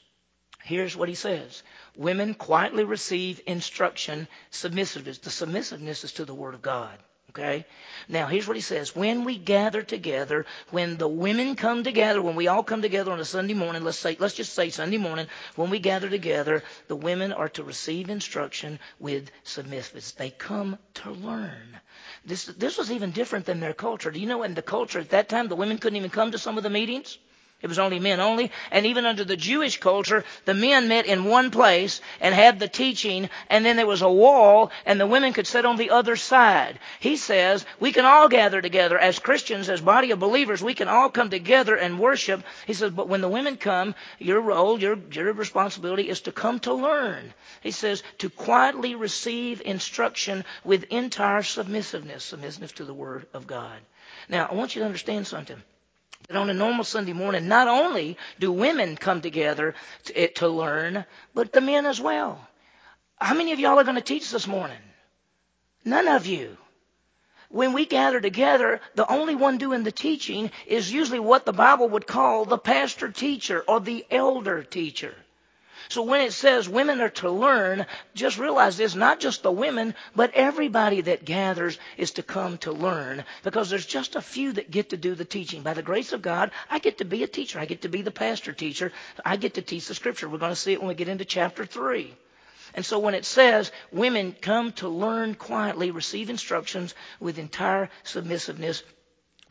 Here's 0.63 0.95
what 0.95 1.09
he 1.09 1.15
says. 1.15 1.63
Women 1.95 2.33
quietly 2.35 2.83
receive 2.83 3.41
instruction, 3.47 4.27
submissiveness. 4.51 5.19
The 5.19 5.31
submissiveness 5.31 6.03
is 6.03 6.13
to 6.13 6.25
the 6.25 6.35
Word 6.35 6.53
of 6.53 6.61
God. 6.61 6.97
Okay? 7.31 7.65
Now, 8.09 8.27
here's 8.27 8.45
what 8.45 8.57
he 8.57 8.61
says. 8.61 8.93
When 8.93 9.23
we 9.23 9.37
gather 9.37 9.81
together, 9.81 10.45
when 10.69 10.97
the 10.97 11.07
women 11.07 11.55
come 11.55 11.81
together, 11.81 12.21
when 12.21 12.35
we 12.35 12.49
all 12.49 12.61
come 12.61 12.81
together 12.81 13.09
on 13.13 13.21
a 13.21 13.25
Sunday 13.25 13.53
morning, 13.53 13.85
let's 13.85 13.97
say, 13.97 14.17
let's 14.19 14.33
just 14.33 14.53
say 14.53 14.69
Sunday 14.69 14.97
morning, 14.97 15.27
when 15.55 15.69
we 15.69 15.79
gather 15.79 16.09
together, 16.09 16.61
the 16.89 16.95
women 16.95 17.31
are 17.31 17.47
to 17.49 17.63
receive 17.63 18.09
instruction 18.09 18.79
with 18.99 19.31
submissiveness. 19.43 20.11
They 20.11 20.29
come 20.29 20.77
to 20.95 21.11
learn. 21.11 21.79
This, 22.25 22.45
this 22.45 22.77
was 22.77 22.91
even 22.91 23.11
different 23.11 23.45
than 23.45 23.61
their 23.61 23.73
culture. 23.73 24.11
Do 24.11 24.19
you 24.19 24.27
know 24.27 24.43
in 24.43 24.53
the 24.53 24.61
culture 24.61 24.99
at 24.99 25.11
that 25.11 25.29
time, 25.29 25.47
the 25.47 25.55
women 25.55 25.77
couldn't 25.77 25.97
even 25.97 26.09
come 26.09 26.31
to 26.31 26.37
some 26.37 26.57
of 26.57 26.63
the 26.63 26.69
meetings? 26.69 27.17
It 27.61 27.67
was 27.67 27.79
only 27.79 27.99
men 27.99 28.19
only. 28.19 28.51
And 28.71 28.85
even 28.87 29.05
under 29.05 29.23
the 29.23 29.37
Jewish 29.37 29.79
culture, 29.79 30.23
the 30.45 30.53
men 30.53 30.87
met 30.87 31.05
in 31.05 31.25
one 31.25 31.51
place 31.51 32.01
and 32.19 32.33
had 32.33 32.59
the 32.59 32.67
teaching, 32.67 33.29
and 33.49 33.63
then 33.63 33.75
there 33.75 33.85
was 33.85 34.01
a 34.01 34.11
wall, 34.11 34.71
and 34.85 34.99
the 34.99 35.07
women 35.07 35.33
could 35.33 35.45
sit 35.45 35.65
on 35.65 35.77
the 35.77 35.91
other 35.91 36.15
side. 36.15 36.79
He 36.99 37.17
says, 37.17 37.65
we 37.79 37.91
can 37.91 38.05
all 38.05 38.29
gather 38.29 38.61
together 38.61 38.97
as 38.97 39.19
Christians, 39.19 39.69
as 39.69 39.81
body 39.81 40.11
of 40.11 40.19
believers, 40.19 40.63
we 40.63 40.73
can 40.73 40.87
all 40.87 41.09
come 41.09 41.29
together 41.29 41.75
and 41.75 41.99
worship. 41.99 42.43
He 42.65 42.73
says, 42.73 42.91
but 42.91 43.07
when 43.07 43.21
the 43.21 43.29
women 43.29 43.57
come, 43.57 43.93
your 44.17 44.41
role, 44.41 44.79
your, 44.79 44.97
your 45.11 45.31
responsibility 45.33 46.09
is 46.09 46.21
to 46.21 46.31
come 46.31 46.59
to 46.61 46.73
learn. 46.73 47.33
He 47.61 47.71
says, 47.71 48.01
to 48.19 48.29
quietly 48.29 48.95
receive 48.95 49.61
instruction 49.63 50.45
with 50.63 50.85
entire 50.85 51.43
submissiveness, 51.43 52.23
submissiveness 52.23 52.71
to 52.73 52.85
the 52.85 52.93
Word 52.93 53.27
of 53.33 53.45
God. 53.45 53.77
Now, 54.29 54.47
I 54.49 54.55
want 54.55 54.75
you 54.75 54.79
to 54.81 54.85
understand 54.85 55.27
something 55.27 55.61
that 56.27 56.37
on 56.37 56.49
a 56.49 56.53
normal 56.53 56.83
Sunday 56.83 57.13
morning, 57.13 57.47
not 57.47 57.67
only 57.67 58.17
do 58.39 58.51
women 58.51 58.95
come 58.97 59.21
together 59.21 59.75
to, 60.05 60.27
to 60.29 60.47
learn, 60.47 61.05
but 61.33 61.53
the 61.53 61.61
men 61.61 61.85
as 61.85 61.99
well. 62.01 62.47
How 63.19 63.33
many 63.35 63.51
of 63.51 63.59
y'all 63.59 63.79
are 63.79 63.83
going 63.83 63.95
to 63.95 64.01
teach 64.01 64.31
this 64.31 64.47
morning? 64.47 64.77
None 65.85 66.07
of 66.07 66.25
you. 66.25 66.57
When 67.49 67.73
we 67.73 67.85
gather 67.85 68.21
together, 68.21 68.79
the 68.95 69.09
only 69.11 69.35
one 69.35 69.57
doing 69.57 69.83
the 69.83 69.91
teaching 69.91 70.51
is 70.65 70.91
usually 70.91 71.19
what 71.19 71.45
the 71.45 71.53
Bible 71.53 71.89
would 71.89 72.07
call 72.07 72.45
the 72.45 72.57
pastor 72.57 73.09
teacher 73.11 73.63
or 73.67 73.81
the 73.81 74.05
elder 74.09 74.63
teacher. 74.63 75.13
So 75.89 76.03
when 76.03 76.21
it 76.21 76.33
says 76.33 76.69
women 76.69 77.01
are 77.01 77.09
to 77.09 77.29
learn, 77.29 77.85
just 78.15 78.37
realize 78.37 78.77
this, 78.77 78.95
not 78.95 79.19
just 79.19 79.43
the 79.43 79.51
women, 79.51 79.95
but 80.15 80.33
everybody 80.33 81.01
that 81.01 81.25
gathers 81.25 81.77
is 81.97 82.11
to 82.11 82.23
come 82.23 82.57
to 82.59 82.71
learn 82.71 83.23
because 83.43 83.69
there's 83.69 83.85
just 83.85 84.15
a 84.15 84.21
few 84.21 84.53
that 84.53 84.71
get 84.71 84.89
to 84.89 84.97
do 84.97 85.15
the 85.15 85.25
teaching. 85.25 85.61
By 85.61 85.73
the 85.73 85.81
grace 85.81 86.13
of 86.13 86.21
God, 86.21 86.51
I 86.69 86.79
get 86.79 86.99
to 86.99 87.05
be 87.05 87.23
a 87.23 87.27
teacher. 87.27 87.59
I 87.59 87.65
get 87.65 87.81
to 87.81 87.89
be 87.89 88.01
the 88.01 88.11
pastor 88.11 88.53
teacher. 88.53 88.91
I 89.25 89.37
get 89.37 89.55
to 89.55 89.61
teach 89.61 89.87
the 89.87 89.95
scripture. 89.95 90.29
We're 90.29 90.37
going 90.37 90.51
to 90.51 90.55
see 90.55 90.73
it 90.73 90.79
when 90.79 90.89
we 90.89 90.95
get 90.95 91.09
into 91.09 91.25
chapter 91.25 91.65
3. 91.65 92.13
And 92.73 92.85
so 92.85 92.99
when 92.99 93.15
it 93.15 93.25
says 93.25 93.71
women 93.91 94.35
come 94.39 94.71
to 94.73 94.87
learn 94.87 95.35
quietly, 95.35 95.91
receive 95.91 96.29
instructions 96.29 96.95
with 97.19 97.37
entire 97.37 97.89
submissiveness, 98.03 98.83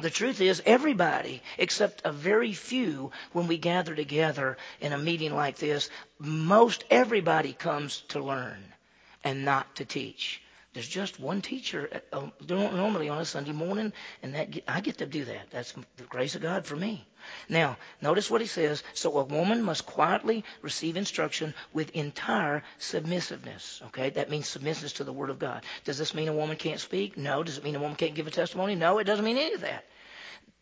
the 0.00 0.10
truth 0.10 0.40
is, 0.40 0.62
everybody, 0.66 1.42
except 1.58 2.02
a 2.04 2.12
very 2.12 2.52
few, 2.52 3.12
when 3.32 3.46
we 3.46 3.58
gather 3.58 3.94
together 3.94 4.56
in 4.80 4.92
a 4.92 4.98
meeting 4.98 5.34
like 5.34 5.56
this, 5.56 5.90
most 6.18 6.84
everybody 6.90 7.52
comes 7.52 8.02
to 8.08 8.22
learn 8.22 8.62
and 9.24 9.44
not 9.44 9.76
to 9.76 9.84
teach. 9.84 10.42
There's 10.72 10.88
just 10.88 11.18
one 11.18 11.42
teacher 11.42 12.00
uh, 12.12 12.28
normally 12.48 13.08
on 13.08 13.20
a 13.20 13.24
Sunday 13.24 13.50
morning, 13.50 13.92
and 14.22 14.34
that 14.36 14.56
I 14.68 14.80
get 14.80 14.98
to 14.98 15.06
do 15.06 15.24
that. 15.24 15.50
That's 15.50 15.72
the 15.96 16.04
grace 16.04 16.36
of 16.36 16.42
God 16.42 16.64
for 16.64 16.76
me. 16.76 17.04
Now, 17.48 17.76
notice 18.00 18.30
what 18.30 18.40
he 18.40 18.46
says. 18.46 18.84
So 18.94 19.18
a 19.18 19.24
woman 19.24 19.64
must 19.64 19.84
quietly 19.84 20.44
receive 20.62 20.96
instruction 20.96 21.54
with 21.72 21.90
entire 21.90 22.62
submissiveness. 22.78 23.82
Okay, 23.86 24.10
that 24.10 24.30
means 24.30 24.46
submissiveness 24.46 24.94
to 24.94 25.04
the 25.04 25.12
Word 25.12 25.30
of 25.30 25.40
God. 25.40 25.64
Does 25.84 25.98
this 25.98 26.14
mean 26.14 26.28
a 26.28 26.32
woman 26.32 26.56
can't 26.56 26.78
speak? 26.78 27.16
No. 27.16 27.42
Does 27.42 27.58
it 27.58 27.64
mean 27.64 27.74
a 27.74 27.80
woman 27.80 27.96
can't 27.96 28.14
give 28.14 28.28
a 28.28 28.30
testimony? 28.30 28.76
No, 28.76 28.98
it 28.98 29.04
doesn't 29.04 29.24
mean 29.24 29.38
any 29.38 29.54
of 29.54 29.62
that. 29.62 29.84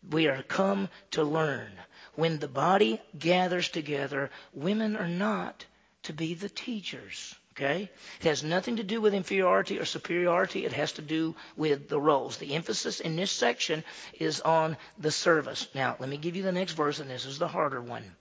We 0.09 0.27
are 0.27 0.43
come 0.43 0.89
to 1.11 1.23
learn. 1.23 1.71
When 2.15 2.39
the 2.39 2.47
body 2.47 3.01
gathers 3.17 3.69
together, 3.69 4.29
women 4.53 4.95
are 4.95 5.07
not 5.07 5.65
to 6.03 6.13
be 6.13 6.33
the 6.33 6.49
teachers. 6.49 7.35
Okay? 7.59 7.89
It 8.21 8.23
has 8.27 8.43
nothing 8.43 8.77
to 8.77 8.83
do 8.83 9.01
with 9.01 9.13
inferiority 9.13 9.79
or 9.79 9.85
superiority. 9.85 10.65
It 10.65 10.73
has 10.73 10.93
to 10.93 11.01
do 11.01 11.35
with 11.57 11.89
the 11.89 11.99
roles. 11.99 12.37
The 12.37 12.55
emphasis 12.55 12.99
in 13.01 13.15
this 13.15 13.31
section 13.31 13.83
is 14.13 14.39
on 14.41 14.77
the 14.97 15.11
service. 15.11 15.67
Now, 15.75 15.97
let 15.99 16.09
me 16.09 16.17
give 16.17 16.35
you 16.37 16.43
the 16.43 16.53
next 16.53 16.73
verse, 16.73 16.99
and 16.99 17.09
this 17.09 17.25
is 17.25 17.37
the 17.37 17.49
harder 17.49 17.81
one. 17.81 18.15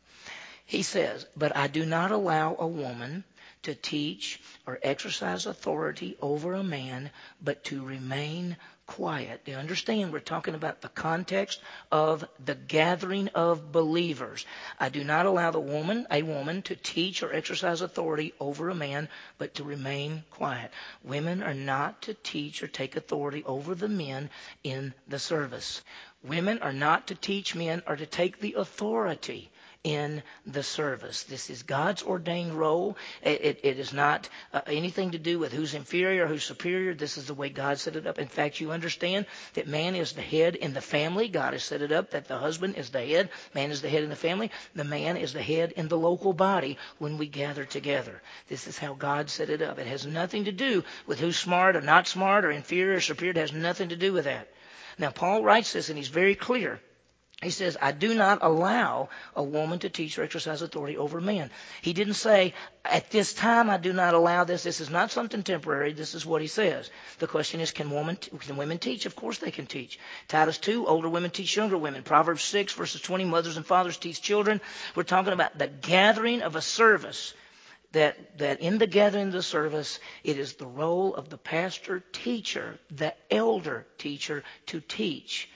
He 0.65 0.83
says, 0.83 1.25
But 1.37 1.57
I 1.57 1.69
do 1.69 1.87
not 1.87 2.11
allow 2.11 2.57
a 2.59 2.67
woman 2.67 3.25
to 3.63 3.75
teach 3.75 4.41
or 4.67 4.79
exercise 4.83 5.47
authority 5.47 6.17
over 6.21 6.55
a 6.55 6.65
man, 6.65 7.11
but 7.41 7.65
to 7.65 7.85
remain 7.85 8.57
quiet. 8.89 9.43
You 9.45 9.55
understand? 9.55 10.13
We're 10.13 10.19
talking 10.19 10.55
about 10.55 10.81
the 10.81 10.89
context 10.89 11.61
of 11.93 12.27
the 12.45 12.55
gathering 12.57 13.29
of 13.29 13.71
believers. 13.71 14.47
I 14.81 14.89
do 14.89 15.05
not 15.05 15.27
allow 15.27 15.53
the 15.53 15.61
woman, 15.61 16.07
a 16.11 16.23
woman, 16.23 16.63
to 16.63 16.75
teach 16.75 17.23
or 17.23 17.33
exercise 17.33 17.83
authority 17.83 18.33
over 18.41 18.71
a 18.71 18.75
man, 18.75 19.09
but 19.37 19.55
to 19.55 19.63
remain 19.63 20.25
quiet. 20.31 20.73
Women 21.05 21.43
are 21.43 21.55
not 21.55 22.03
to 22.03 22.15
teach 22.15 22.63
or 22.63 22.67
take 22.67 22.97
authority 22.97 23.45
over 23.45 23.75
the 23.75 23.89
men 23.89 24.31
in 24.65 24.95
the 25.07 25.19
service. 25.19 25.83
Women 26.25 26.59
are 26.61 26.73
not 26.73 27.07
to 27.09 27.15
teach 27.15 27.55
men 27.55 27.83
or 27.87 27.95
to 27.95 28.07
take 28.07 28.41
the 28.41 28.55
authority 28.55 29.51
in 29.89 30.23
the 30.45 30.63
service. 30.63 31.23
This 31.23 31.49
is 31.49 31.63
God's 31.63 32.03
ordained 32.03 32.53
role. 32.53 32.99
It, 33.23 33.41
it, 33.43 33.61
it 33.63 33.79
is 33.79 33.95
not 33.95 34.29
uh, 34.53 34.61
anything 34.67 35.13
to 35.13 35.19
do 35.19 35.39
with 35.39 35.51
who's 35.51 35.73
inferior, 35.73 36.27
who's 36.27 36.45
superior. 36.45 36.93
This 36.93 37.17
is 37.17 37.27
the 37.27 37.33
way 37.33 37.49
God 37.49 37.79
set 37.79 37.97
it 37.97 38.07
up. 38.07 38.19
In 38.19 38.29
fact, 38.29 38.61
you 38.61 38.71
understand 38.71 39.25
that 39.55 39.67
man 39.67 39.95
is 39.95 40.13
the 40.13 40.21
head 40.21 40.57
in 40.57 40.75
the 40.75 40.83
family. 40.83 41.29
God 41.29 41.55
has 41.55 41.65
set 41.65 41.81
it 41.81 41.91
up 41.91 42.11
that 42.11 42.29
the 42.29 42.37
husband 42.37 42.77
is 42.77 42.91
the 42.91 43.01
head. 43.01 43.31
Man 43.55 43.71
is 43.71 43.81
the 43.81 43.89
head 43.89 44.03
in 44.03 44.11
the 44.11 44.17
family. 44.17 44.51
The 44.75 44.85
man 44.85 45.17
is 45.17 45.33
the 45.33 45.43
head 45.43 45.73
in 45.73 45.89
the 45.89 45.97
local 45.97 46.35
body 46.35 46.77
when 46.99 47.17
we 47.17 47.27
gather 47.27 47.65
together. 47.65 48.21
This 48.49 48.67
is 48.67 48.77
how 48.77 48.93
God 48.93 49.31
set 49.31 49.49
it 49.49 49.63
up. 49.63 49.79
It 49.79 49.87
has 49.87 50.05
nothing 50.05 50.45
to 50.45 50.53
do 50.53 50.85
with 51.07 51.19
who's 51.19 51.39
smart 51.39 51.77
or 51.77 51.81
not 51.81 52.07
smart 52.07 52.45
or 52.45 52.51
inferior 52.51 52.97
or 52.97 53.01
superior. 53.01 53.31
It 53.31 53.37
has 53.39 53.55
nothing 53.55 53.89
to 53.89 53.97
do 53.97 54.13
with 54.13 54.27
that. 54.27 54.53
Now, 54.99 55.13
Paul 55.13 55.43
writes 55.43 55.73
this 55.73 55.89
and 55.89 55.97
he's 55.97 56.09
very 56.09 56.35
clear. 56.35 56.79
He 57.41 57.51
says, 57.51 57.77
I 57.81 57.93
do 57.93 58.15
not 58.15 58.41
allow 58.43 59.11
a 59.37 59.45
woman 59.45 59.79
to 59.81 59.89
teach 59.89 60.19
or 60.19 60.25
exercise 60.25 60.61
authority 60.61 60.97
over 60.97 61.21
men. 61.21 61.53
He 61.83 61.93
didn't 61.93 62.15
say, 62.15 62.53
at 62.85 63.13
this 63.13 63.33
time 63.33 63.71
I 63.71 63.77
do 63.77 63.93
not 63.93 64.15
allow 64.15 64.43
this. 64.43 64.65
This 64.65 64.81
is 64.81 64.91
not 64.91 65.13
something 65.13 65.45
temporary. 65.45 65.93
This 65.93 66.17
is 66.17 66.27
what 66.27 66.43
he 66.43 66.49
says. 66.49 66.91
The 67.21 67.29
question 67.29 67.61
is, 67.61 67.71
can, 67.71 67.93
woman, 67.93 68.17
can 68.17 68.57
women 68.57 68.79
teach? 68.79 69.07
Of 69.07 69.15
course 69.15 69.39
they 69.39 69.53
can 69.53 69.67
teach. 69.67 70.01
Titus 70.27 70.59
2, 70.59 70.89
older 70.89 71.09
women 71.09 71.31
teach 71.31 71.55
younger 71.55 71.79
women. 71.79 72.03
Proverbs 72.03 72.43
6, 72.43 72.73
verses 72.73 73.03
20, 73.03 73.27
mothers 73.27 73.57
and 73.57 73.65
fathers 73.65 73.99
teach 73.99 74.21
children. 74.21 74.61
We're 74.97 75.05
talking 75.05 75.33
about 75.33 75.57
the 75.57 75.69
gathering 75.69 76.43
of 76.43 76.57
a 76.57 76.63
service. 76.63 77.35
That, 77.93 78.39
that 78.39 78.61
in 78.61 78.77
the 78.77 78.87
gathering 78.87 79.29
of 79.29 79.33
the 79.33 79.43
service, 79.43 79.99
it 80.23 80.39
is 80.39 80.55
the 80.55 80.67
role 80.67 81.15
of 81.15 81.31
the 81.31 81.39
pastor 81.39 82.01
teacher, 82.13 82.79
the 82.91 83.15
elder 83.31 83.87
teacher, 83.97 84.45
to 84.67 84.81
teach, 84.81 85.49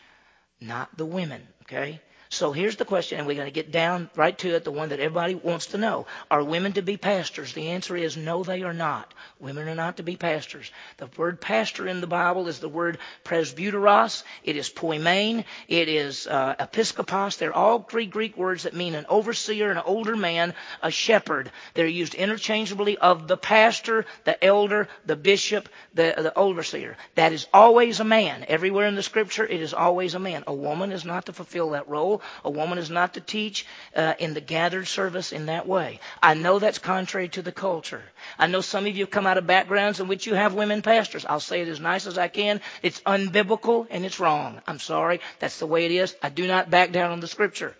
not 0.62 0.96
the 0.96 1.06
women. 1.06 1.42
Okay? 1.64 2.00
So 2.32 2.50
here's 2.50 2.76
the 2.76 2.86
question, 2.86 3.18
and 3.18 3.26
we're 3.26 3.36
going 3.36 3.46
to 3.46 3.52
get 3.52 3.70
down 3.70 4.08
right 4.16 4.36
to 4.38 4.54
it, 4.54 4.64
the 4.64 4.70
one 4.70 4.88
that 4.88 5.00
everybody 5.00 5.34
wants 5.34 5.66
to 5.66 5.78
know. 5.78 6.06
Are 6.30 6.42
women 6.42 6.72
to 6.72 6.82
be 6.82 6.96
pastors? 6.96 7.52
The 7.52 7.68
answer 7.68 7.94
is 7.94 8.16
no, 8.16 8.42
they 8.42 8.62
are 8.62 8.72
not. 8.72 9.12
Women 9.38 9.68
are 9.68 9.74
not 9.74 9.98
to 9.98 10.02
be 10.02 10.16
pastors. 10.16 10.70
The 10.96 11.10
word 11.18 11.42
pastor 11.42 11.86
in 11.86 12.00
the 12.00 12.06
Bible 12.06 12.48
is 12.48 12.58
the 12.58 12.70
word 12.70 12.96
presbyteros. 13.26 14.22
It 14.44 14.56
is 14.56 14.70
poimen. 14.70 15.44
It 15.68 15.90
is 15.90 16.26
uh, 16.26 16.54
episkopos. 16.58 17.36
They're 17.36 17.52
all 17.52 17.80
three 17.80 18.06
Greek 18.06 18.34
words 18.38 18.62
that 18.62 18.72
mean 18.72 18.94
an 18.94 19.04
overseer, 19.10 19.70
an 19.70 19.82
older 19.84 20.16
man, 20.16 20.54
a 20.82 20.90
shepherd. 20.90 21.52
They're 21.74 21.86
used 21.86 22.14
interchangeably 22.14 22.96
of 22.96 23.28
the 23.28 23.36
pastor, 23.36 24.06
the 24.24 24.42
elder, 24.42 24.88
the 25.04 25.16
bishop, 25.16 25.68
the, 25.92 26.14
the 26.16 26.32
overseer. 26.34 26.96
That 27.14 27.34
is 27.34 27.46
always 27.52 28.00
a 28.00 28.04
man. 28.04 28.46
Everywhere 28.48 28.86
in 28.86 28.94
the 28.94 29.02
scripture, 29.02 29.44
it 29.44 29.60
is 29.60 29.74
always 29.74 30.14
a 30.14 30.18
man. 30.18 30.44
A 30.46 30.54
woman 30.54 30.92
is 30.92 31.04
not 31.04 31.26
to 31.26 31.34
fulfill 31.34 31.70
that 31.70 31.90
role. 31.90 32.21
A 32.44 32.50
woman 32.50 32.78
is 32.78 32.90
not 32.90 33.14
to 33.14 33.20
teach 33.20 33.66
uh, 33.96 34.14
in 34.18 34.34
the 34.34 34.40
gathered 34.40 34.86
service 34.86 35.32
in 35.32 35.46
that 35.46 35.66
way. 35.66 36.00
I 36.22 36.34
know 36.34 36.58
that's 36.58 36.78
contrary 36.78 37.28
to 37.30 37.42
the 37.42 37.52
culture. 37.52 38.02
I 38.38 38.46
know 38.46 38.60
some 38.60 38.86
of 38.86 38.96
you 38.96 39.06
come 39.06 39.26
out 39.26 39.38
of 39.38 39.46
backgrounds 39.46 40.00
in 40.00 40.08
which 40.08 40.26
you 40.26 40.34
have 40.34 40.54
women 40.54 40.82
pastors. 40.82 41.26
I'll 41.26 41.40
say 41.40 41.62
it 41.62 41.68
as 41.68 41.80
nice 41.80 42.06
as 42.06 42.18
I 42.18 42.28
can. 42.28 42.60
It's 42.82 43.00
unbiblical 43.00 43.86
and 43.90 44.04
it's 44.04 44.20
wrong. 44.20 44.60
I'm 44.66 44.78
sorry. 44.78 45.20
That's 45.38 45.58
the 45.58 45.66
way 45.66 45.84
it 45.84 45.92
is. 45.92 46.14
I 46.22 46.28
do 46.28 46.46
not 46.46 46.70
back 46.70 46.92
down 46.92 47.10
on 47.10 47.20
the 47.20 47.28
scripture. 47.28 47.74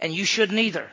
And 0.00 0.12
you 0.14 0.24
shouldn't 0.24 0.58
either. 0.58 0.90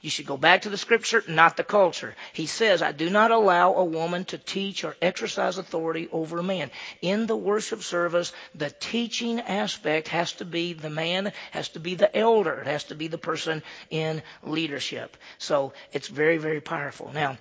You 0.00 0.10
should 0.10 0.26
go 0.26 0.36
back 0.36 0.62
to 0.62 0.70
the 0.70 0.78
scripture, 0.78 1.24
not 1.26 1.56
the 1.56 1.64
culture. 1.64 2.14
He 2.32 2.46
says, 2.46 2.82
I 2.82 2.92
do 2.92 3.10
not 3.10 3.32
allow 3.32 3.74
a 3.74 3.84
woman 3.84 4.24
to 4.26 4.38
teach 4.38 4.84
or 4.84 4.96
exercise 5.02 5.58
authority 5.58 6.08
over 6.12 6.38
a 6.38 6.42
man. 6.42 6.70
In 7.02 7.26
the 7.26 7.36
worship 7.36 7.82
service, 7.82 8.32
the 8.54 8.70
teaching 8.70 9.40
aspect 9.40 10.06
has 10.08 10.32
to 10.34 10.44
be 10.44 10.72
the 10.72 10.90
man, 10.90 11.32
has 11.50 11.70
to 11.70 11.80
be 11.80 11.96
the 11.96 12.16
elder, 12.16 12.60
it 12.60 12.68
has 12.68 12.84
to 12.84 12.94
be 12.94 13.08
the 13.08 13.18
person 13.18 13.64
in 13.90 14.22
leadership. 14.44 15.16
So 15.38 15.72
it's 15.92 16.06
very, 16.06 16.38
very 16.38 16.60
powerful. 16.60 17.10
Now, 17.12 17.36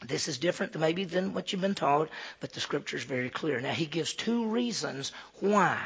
this 0.00 0.28
is 0.28 0.38
different 0.38 0.78
maybe 0.78 1.02
than 1.02 1.34
what 1.34 1.50
you've 1.50 1.60
been 1.60 1.74
taught, 1.74 2.10
but 2.38 2.52
the 2.52 2.60
scripture 2.60 2.96
is 2.96 3.02
very 3.02 3.30
clear. 3.30 3.60
Now, 3.60 3.72
he 3.72 3.86
gives 3.86 4.14
two 4.14 4.46
reasons 4.46 5.10
why 5.40 5.80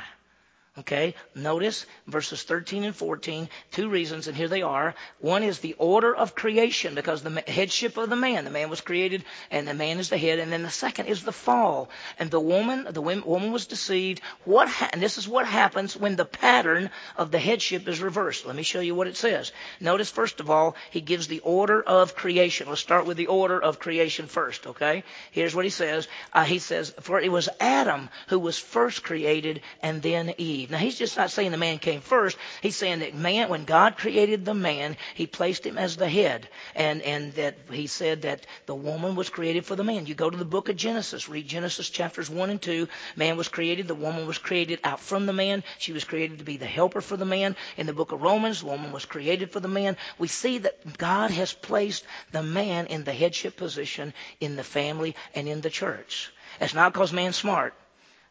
Okay, 0.78 1.14
notice 1.34 1.84
verses 2.06 2.44
13 2.44 2.84
and 2.84 2.96
14, 2.96 3.50
two 3.72 3.90
reasons, 3.90 4.26
and 4.26 4.34
here 4.34 4.48
they 4.48 4.62
are. 4.62 4.94
One 5.20 5.42
is 5.42 5.58
the 5.58 5.74
order 5.74 6.16
of 6.16 6.34
creation, 6.34 6.94
because 6.94 7.22
the 7.22 7.44
headship 7.46 7.98
of 7.98 8.08
the 8.08 8.16
man, 8.16 8.44
the 8.44 8.50
man 8.50 8.70
was 8.70 8.80
created, 8.80 9.22
and 9.50 9.68
the 9.68 9.74
man 9.74 9.98
is 9.98 10.08
the 10.08 10.16
head. 10.16 10.38
And 10.38 10.50
then 10.50 10.62
the 10.62 10.70
second 10.70 11.08
is 11.08 11.24
the 11.24 11.32
fall, 11.32 11.90
and 12.18 12.30
the 12.30 12.40
woman, 12.40 12.86
the 12.88 13.02
woman 13.02 13.52
was 13.52 13.66
deceived. 13.66 14.22
What, 14.46 14.66
ha- 14.66 14.88
and 14.94 15.02
this 15.02 15.18
is 15.18 15.28
what 15.28 15.44
happens 15.46 15.94
when 15.94 16.16
the 16.16 16.24
pattern 16.24 16.88
of 17.18 17.30
the 17.30 17.38
headship 17.38 17.86
is 17.86 18.00
reversed. 18.00 18.46
Let 18.46 18.56
me 18.56 18.62
show 18.62 18.80
you 18.80 18.94
what 18.94 19.08
it 19.08 19.18
says. 19.18 19.52
Notice 19.78 20.08
first 20.08 20.40
of 20.40 20.48
all, 20.48 20.74
he 20.90 21.02
gives 21.02 21.26
the 21.26 21.40
order 21.40 21.82
of 21.82 22.14
creation. 22.14 22.70
Let's 22.70 22.80
start 22.80 23.04
with 23.04 23.18
the 23.18 23.26
order 23.26 23.60
of 23.60 23.78
creation 23.78 24.26
first. 24.26 24.66
Okay, 24.66 25.04
here's 25.32 25.54
what 25.54 25.66
he 25.66 25.70
says. 25.70 26.08
Uh, 26.32 26.44
he 26.44 26.60
says, 26.60 26.94
for 27.00 27.20
it 27.20 27.30
was 27.30 27.50
Adam 27.60 28.08
who 28.28 28.38
was 28.38 28.58
first 28.58 29.02
created, 29.02 29.60
and 29.82 30.00
then 30.00 30.32
Eve. 30.38 30.61
Eve. 30.62 30.70
Now, 30.70 30.78
he's 30.78 30.98
just 30.98 31.16
not 31.16 31.30
saying 31.30 31.50
the 31.50 31.56
man 31.56 31.78
came 31.78 32.00
first. 32.00 32.36
He's 32.60 32.76
saying 32.76 33.00
that 33.00 33.14
man, 33.14 33.48
when 33.48 33.64
God 33.64 33.96
created 33.96 34.44
the 34.44 34.54
man, 34.54 34.96
he 35.14 35.26
placed 35.26 35.66
him 35.66 35.76
as 35.76 35.96
the 35.96 36.08
head. 36.08 36.48
And, 36.74 37.02
and 37.02 37.32
that 37.34 37.56
he 37.70 37.86
said 37.86 38.22
that 38.22 38.46
the 38.66 38.74
woman 38.74 39.16
was 39.16 39.28
created 39.28 39.66
for 39.66 39.76
the 39.76 39.84
man. 39.84 40.06
You 40.06 40.14
go 40.14 40.30
to 40.30 40.36
the 40.36 40.44
book 40.44 40.68
of 40.68 40.76
Genesis, 40.76 41.28
read 41.28 41.48
Genesis 41.48 41.90
chapters 41.90 42.30
1 42.30 42.50
and 42.50 42.62
2. 42.62 42.88
Man 43.16 43.36
was 43.36 43.48
created, 43.48 43.88
the 43.88 43.94
woman 43.94 44.26
was 44.26 44.38
created 44.38 44.80
out 44.84 45.00
from 45.00 45.26
the 45.26 45.32
man. 45.32 45.64
She 45.78 45.92
was 45.92 46.04
created 46.04 46.38
to 46.38 46.44
be 46.44 46.56
the 46.56 46.66
helper 46.66 47.00
for 47.00 47.16
the 47.16 47.24
man. 47.24 47.56
In 47.76 47.86
the 47.86 47.92
book 47.92 48.12
of 48.12 48.22
Romans, 48.22 48.60
the 48.60 48.66
woman 48.66 48.92
was 48.92 49.04
created 49.04 49.50
for 49.50 49.60
the 49.60 49.68
man. 49.68 49.96
We 50.18 50.28
see 50.28 50.58
that 50.58 50.98
God 50.98 51.30
has 51.30 51.52
placed 51.52 52.04
the 52.30 52.42
man 52.42 52.86
in 52.86 53.04
the 53.04 53.12
headship 53.12 53.56
position 53.56 54.14
in 54.40 54.56
the 54.56 54.64
family 54.64 55.16
and 55.34 55.48
in 55.48 55.60
the 55.60 55.70
church. 55.70 56.32
It's 56.60 56.74
not 56.74 56.92
because 56.92 57.12
man's 57.12 57.36
smart. 57.36 57.74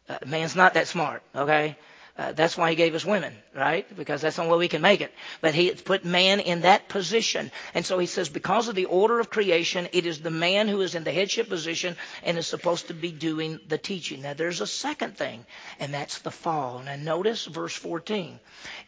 Uh, 0.08 0.18
man's 0.26 0.56
not 0.56 0.74
that 0.74 0.88
smart, 0.88 1.22
okay? 1.34 1.76
Uh, 2.18 2.30
that's 2.32 2.58
why 2.58 2.68
he 2.68 2.76
gave 2.76 2.94
us 2.94 3.06
women, 3.06 3.32
right? 3.56 3.86
Because 3.96 4.20
that's 4.20 4.36
the 4.36 4.42
only 4.42 4.52
way 4.52 4.58
we 4.58 4.68
can 4.68 4.82
make 4.82 5.00
it. 5.00 5.10
But 5.40 5.54
he 5.54 5.70
put 5.70 6.04
man 6.04 6.40
in 6.40 6.60
that 6.60 6.90
position. 6.90 7.50
And 7.72 7.86
so 7.86 7.98
he 7.98 8.04
says, 8.04 8.28
because 8.28 8.68
of 8.68 8.74
the 8.74 8.84
order 8.84 9.18
of 9.18 9.30
creation, 9.30 9.88
it 9.94 10.04
is 10.04 10.20
the 10.20 10.30
man 10.30 10.68
who 10.68 10.82
is 10.82 10.94
in 10.94 11.04
the 11.04 11.10
headship 11.12 11.48
position 11.48 11.96
and 12.22 12.36
is 12.36 12.46
supposed 12.46 12.88
to 12.88 12.94
be 12.94 13.12
doing 13.12 13.60
the 13.66 13.78
teaching. 13.78 14.20
Now 14.20 14.34
there's 14.34 14.60
a 14.60 14.66
second 14.66 15.16
thing, 15.16 15.46
and 15.80 15.94
that's 15.94 16.18
the 16.18 16.30
fall. 16.30 16.82
Now 16.84 16.96
notice 16.96 17.46
verse 17.46 17.74
14. 17.74 18.38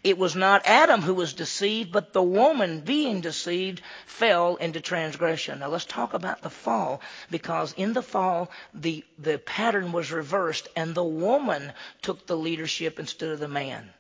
It 0.03 0.19
was 0.19 0.37
not 0.37 0.67
Adam 0.67 1.01
who 1.01 1.15
was 1.15 1.33
deceived, 1.33 1.93
but 1.93 2.13
the 2.13 2.23
woman 2.23 2.81
being 2.81 3.23
deceived 3.23 3.81
fell 4.05 4.57
into 4.57 4.83
transgression. 4.83 5.61
Now 5.61 5.69
let's 5.69 5.87
talk 5.87 6.13
about 6.13 6.43
the 6.43 6.51
fall, 6.51 7.01
because 7.31 7.73
in 7.79 7.95
the 7.95 8.03
fall, 8.03 8.51
the, 8.75 9.03
the 9.19 9.39
pattern 9.39 9.93
was 9.93 10.13
reversed 10.13 10.69
and 10.77 10.95
the 10.95 11.03
woman 11.03 11.73
took 12.03 12.27
the 12.27 12.37
leadership 12.37 12.99
and 12.99 13.09
of 13.23 13.41
the 13.41 13.49
man. 13.49 13.91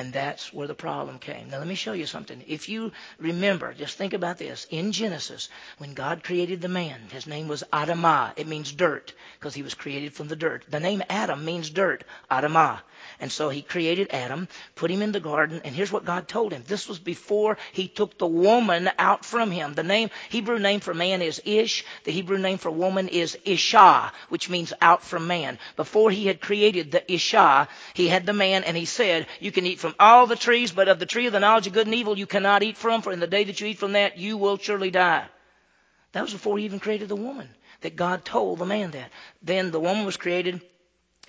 And 0.00 0.14
that's 0.14 0.50
where 0.50 0.66
the 0.66 0.72
problem 0.72 1.18
came. 1.18 1.50
Now, 1.50 1.58
let 1.58 1.66
me 1.66 1.74
show 1.74 1.92
you 1.92 2.06
something. 2.06 2.42
If 2.46 2.70
you 2.70 2.90
remember, 3.18 3.74
just 3.74 3.98
think 3.98 4.14
about 4.14 4.38
this. 4.38 4.66
In 4.70 4.92
Genesis, 4.92 5.50
when 5.76 5.92
God 5.92 6.24
created 6.24 6.62
the 6.62 6.68
man, 6.68 6.98
his 7.12 7.26
name 7.26 7.48
was 7.48 7.64
Adamah. 7.70 8.32
It 8.36 8.46
means 8.46 8.72
dirt, 8.72 9.12
because 9.38 9.52
he 9.52 9.62
was 9.62 9.74
created 9.74 10.14
from 10.14 10.28
the 10.28 10.36
dirt. 10.36 10.64
The 10.70 10.80
name 10.80 11.02
Adam 11.10 11.44
means 11.44 11.68
dirt, 11.68 12.04
Adamah. 12.30 12.80
And 13.18 13.30
so 13.30 13.50
he 13.50 13.60
created 13.60 14.08
Adam, 14.10 14.48
put 14.74 14.90
him 14.90 15.02
in 15.02 15.12
the 15.12 15.20
garden, 15.20 15.60
and 15.64 15.74
here's 15.74 15.92
what 15.92 16.06
God 16.06 16.28
told 16.28 16.52
him. 16.52 16.64
This 16.66 16.88
was 16.88 16.98
before 16.98 17.58
he 17.72 17.86
took 17.86 18.16
the 18.16 18.26
woman 18.26 18.90
out 18.98 19.24
from 19.24 19.50
him. 19.50 19.74
The 19.74 19.82
name, 19.82 20.08
Hebrew 20.30 20.58
name 20.58 20.80
for 20.80 20.94
man 20.94 21.20
is 21.20 21.42
Ish. 21.44 21.84
The 22.04 22.12
Hebrew 22.12 22.38
name 22.38 22.56
for 22.56 22.70
woman 22.70 23.08
is 23.08 23.36
Isha, 23.44 24.12
which 24.30 24.48
means 24.48 24.72
out 24.80 25.02
from 25.02 25.26
man. 25.26 25.58
Before 25.76 26.10
he 26.10 26.26
had 26.26 26.40
created 26.40 26.90
the 26.90 27.12
Isha, 27.12 27.68
he 27.92 28.08
had 28.08 28.24
the 28.24 28.32
man, 28.32 28.64
and 28.64 28.76
he 28.76 28.86
said, 28.86 29.26
you 29.40 29.52
can 29.52 29.66
eat 29.66 29.78
from 29.78 29.89
all 29.98 30.26
the 30.26 30.36
trees, 30.36 30.72
but 30.72 30.88
of 30.88 30.98
the 30.98 31.06
tree 31.06 31.26
of 31.26 31.32
the 31.32 31.40
knowledge 31.40 31.66
of 31.66 31.72
good 31.72 31.86
and 31.86 31.94
evil 31.94 32.18
you 32.18 32.26
cannot 32.26 32.62
eat 32.62 32.76
from, 32.76 33.02
for 33.02 33.12
in 33.12 33.20
the 33.20 33.26
day 33.26 33.44
that 33.44 33.60
you 33.60 33.66
eat 33.68 33.78
from 33.78 33.92
that, 33.92 34.18
you 34.18 34.36
will 34.36 34.58
surely 34.58 34.90
die. 34.90 35.26
That 36.12 36.22
was 36.22 36.32
before 36.32 36.58
he 36.58 36.64
even 36.64 36.80
created 36.80 37.08
the 37.08 37.16
woman, 37.16 37.48
that 37.82 37.96
God 37.96 38.24
told 38.24 38.58
the 38.58 38.66
man 38.66 38.90
that. 38.92 39.10
Then 39.42 39.70
the 39.70 39.80
woman 39.80 40.04
was 40.04 40.16
created 40.16 40.60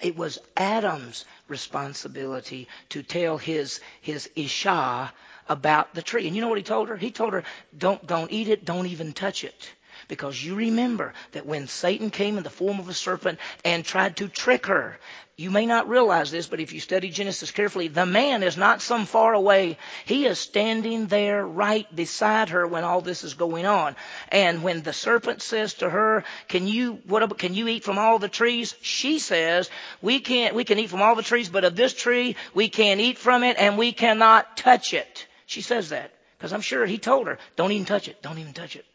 it 0.01 0.17
was 0.17 0.39
Adam's 0.57 1.25
responsibility 1.47 2.67
to 2.89 3.03
tell 3.03 3.37
his, 3.37 3.79
his 4.01 4.29
Isha 4.35 5.13
about 5.47 5.93
the 5.93 6.01
tree. 6.01 6.25
And 6.27 6.35
you 6.35 6.41
know 6.41 6.49
what 6.49 6.57
he 6.57 6.63
told 6.63 6.89
her? 6.89 6.97
He 6.97 7.11
told 7.11 7.33
her, 7.33 7.43
don't, 7.77 8.05
don't 8.05 8.31
eat 8.31 8.47
it, 8.47 8.65
don't 8.65 8.87
even 8.87 9.13
touch 9.13 9.43
it. 9.43 9.71
Because 10.07 10.43
you 10.43 10.55
remember 10.55 11.13
that 11.31 11.45
when 11.45 11.67
Satan 11.67 12.09
came 12.09 12.37
in 12.37 12.43
the 12.43 12.49
form 12.49 12.79
of 12.79 12.89
a 12.89 12.93
serpent 12.93 13.39
and 13.63 13.85
tried 13.85 14.17
to 14.17 14.27
trick 14.27 14.65
her, 14.67 14.99
you 15.41 15.49
may 15.49 15.65
not 15.65 15.89
realize 15.89 16.29
this, 16.29 16.45
but 16.45 16.59
if 16.59 16.71
you 16.71 16.79
study 16.79 17.09
Genesis 17.09 17.49
carefully, 17.49 17.87
the 17.87 18.05
man 18.05 18.43
is 18.43 18.57
not 18.57 18.81
some 18.81 19.07
far 19.07 19.33
away. 19.33 19.77
He 20.05 20.27
is 20.27 20.37
standing 20.37 21.07
there 21.07 21.43
right 21.43 21.87
beside 21.95 22.49
her 22.49 22.67
when 22.67 22.83
all 22.83 23.01
this 23.01 23.23
is 23.23 23.33
going 23.33 23.65
on. 23.65 23.95
And 24.29 24.61
when 24.61 24.83
the 24.83 24.93
serpent 24.93 25.41
says 25.41 25.73
to 25.75 25.89
her, 25.89 26.23
"Can 26.47 26.67
you 26.67 27.01
what 27.07 27.39
can 27.39 27.55
you 27.55 27.67
eat 27.67 27.83
from 27.83 27.97
all 27.97 28.19
the 28.19 28.29
trees?" 28.29 28.75
She 28.81 29.17
says, 29.17 29.71
"We 29.99 30.19
can't. 30.19 30.53
We 30.53 30.63
can 30.63 30.77
eat 30.77 30.91
from 30.91 31.01
all 31.01 31.15
the 31.15 31.23
trees, 31.23 31.49
but 31.49 31.63
of 31.63 31.75
this 31.75 31.95
tree 31.95 32.35
we 32.53 32.69
can't 32.69 32.99
eat 32.99 33.17
from 33.17 33.43
it, 33.43 33.57
and 33.57 33.79
we 33.79 33.93
cannot 33.93 34.57
touch 34.57 34.93
it." 34.93 35.25
She 35.47 35.61
says 35.61 35.89
that 35.89 36.11
because 36.37 36.53
I'm 36.53 36.61
sure 36.61 36.85
he 36.85 36.99
told 36.99 37.25
her, 37.25 37.39
"Don't 37.55 37.71
even 37.71 37.85
touch 37.85 38.07
it. 38.07 38.21
Don't 38.21 38.37
even 38.37 38.53
touch 38.53 38.75
it." 38.75 38.85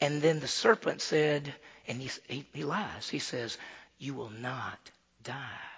And 0.00 0.22
then 0.22 0.40
the 0.40 0.48
serpent 0.48 1.02
said, 1.02 1.54
and 1.86 2.00
he, 2.00 2.10
he, 2.28 2.46
he 2.52 2.64
lies. 2.64 3.08
He 3.08 3.18
says, 3.18 3.58
"You 3.98 4.14
will 4.14 4.30
not 4.30 4.90
die." 5.22 5.69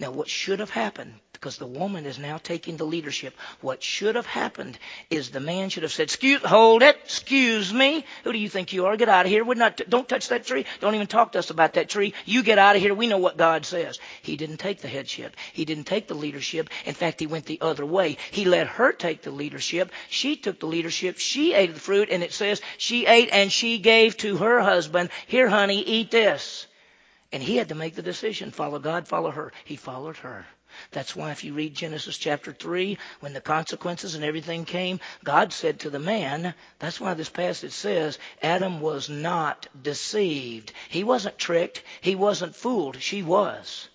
Now, 0.00 0.10
what 0.10 0.30
should 0.30 0.60
have 0.60 0.70
happened, 0.70 1.12
because 1.34 1.58
the 1.58 1.66
woman 1.66 2.06
is 2.06 2.18
now 2.18 2.38
taking 2.38 2.78
the 2.78 2.86
leadership, 2.86 3.34
what 3.60 3.82
should 3.82 4.14
have 4.14 4.24
happened 4.24 4.78
is 5.10 5.28
the 5.28 5.40
man 5.40 5.68
should 5.68 5.82
have 5.82 5.92
said, 5.92 6.04
excuse, 6.04 6.40
hold 6.42 6.82
it, 6.82 6.96
excuse 7.04 7.70
me. 7.70 8.06
Who 8.24 8.32
do 8.32 8.38
you 8.38 8.48
think 8.48 8.72
you 8.72 8.86
are? 8.86 8.96
Get 8.96 9.10
out 9.10 9.26
of 9.26 9.30
here. 9.30 9.44
We're 9.44 9.56
not, 9.56 9.78
don't 9.90 10.08
touch 10.08 10.28
that 10.28 10.46
tree. 10.46 10.64
Don't 10.80 10.94
even 10.94 11.06
talk 11.06 11.32
to 11.32 11.38
us 11.38 11.50
about 11.50 11.74
that 11.74 11.90
tree. 11.90 12.14
You 12.24 12.42
get 12.42 12.58
out 12.58 12.76
of 12.76 12.82
here. 12.82 12.94
We 12.94 13.08
know 13.08 13.18
what 13.18 13.36
God 13.36 13.66
says. 13.66 13.98
He 14.22 14.38
didn't 14.38 14.56
take 14.56 14.80
the 14.80 14.88
headship. 14.88 15.36
He 15.52 15.66
didn't 15.66 15.84
take 15.84 16.08
the 16.08 16.14
leadership. 16.14 16.70
In 16.86 16.94
fact, 16.94 17.20
he 17.20 17.26
went 17.26 17.44
the 17.44 17.60
other 17.60 17.84
way. 17.84 18.16
He 18.30 18.46
let 18.46 18.68
her 18.68 18.92
take 18.92 19.20
the 19.20 19.30
leadership. 19.30 19.92
She 20.08 20.34
took 20.34 20.60
the 20.60 20.66
leadership. 20.66 21.18
She 21.18 21.52
ate 21.52 21.74
the 21.74 21.80
fruit, 21.80 22.08
and 22.10 22.22
it 22.22 22.32
says 22.32 22.62
she 22.78 23.04
ate 23.04 23.28
and 23.32 23.52
she 23.52 23.76
gave 23.76 24.16
to 24.18 24.38
her 24.38 24.60
husband, 24.60 25.10
here, 25.26 25.50
honey, 25.50 25.82
eat 25.82 26.10
this. 26.10 26.66
And 27.32 27.42
he 27.42 27.56
had 27.56 27.68
to 27.68 27.74
make 27.74 27.94
the 27.94 28.02
decision 28.02 28.50
follow 28.50 28.78
God, 28.78 29.06
follow 29.06 29.30
her. 29.30 29.52
He 29.64 29.76
followed 29.76 30.16
her. 30.18 30.46
That's 30.92 31.16
why 31.16 31.30
if 31.32 31.42
you 31.44 31.52
read 31.52 31.74
Genesis 31.74 32.16
chapter 32.16 32.52
3, 32.52 32.96
when 33.20 33.32
the 33.32 33.40
consequences 33.40 34.14
and 34.14 34.24
everything 34.24 34.64
came, 34.64 35.00
God 35.24 35.52
said 35.52 35.80
to 35.80 35.90
the 35.90 35.98
man, 35.98 36.54
that's 36.78 37.00
why 37.00 37.14
this 37.14 37.28
passage 37.28 37.72
says 37.72 38.18
Adam 38.42 38.80
was 38.80 39.08
not 39.08 39.66
deceived. 39.82 40.72
He 40.88 41.04
wasn't 41.04 41.38
tricked. 41.38 41.82
He 42.00 42.14
wasn't 42.14 42.56
fooled. 42.56 43.00
She 43.02 43.22
was. 43.22 43.88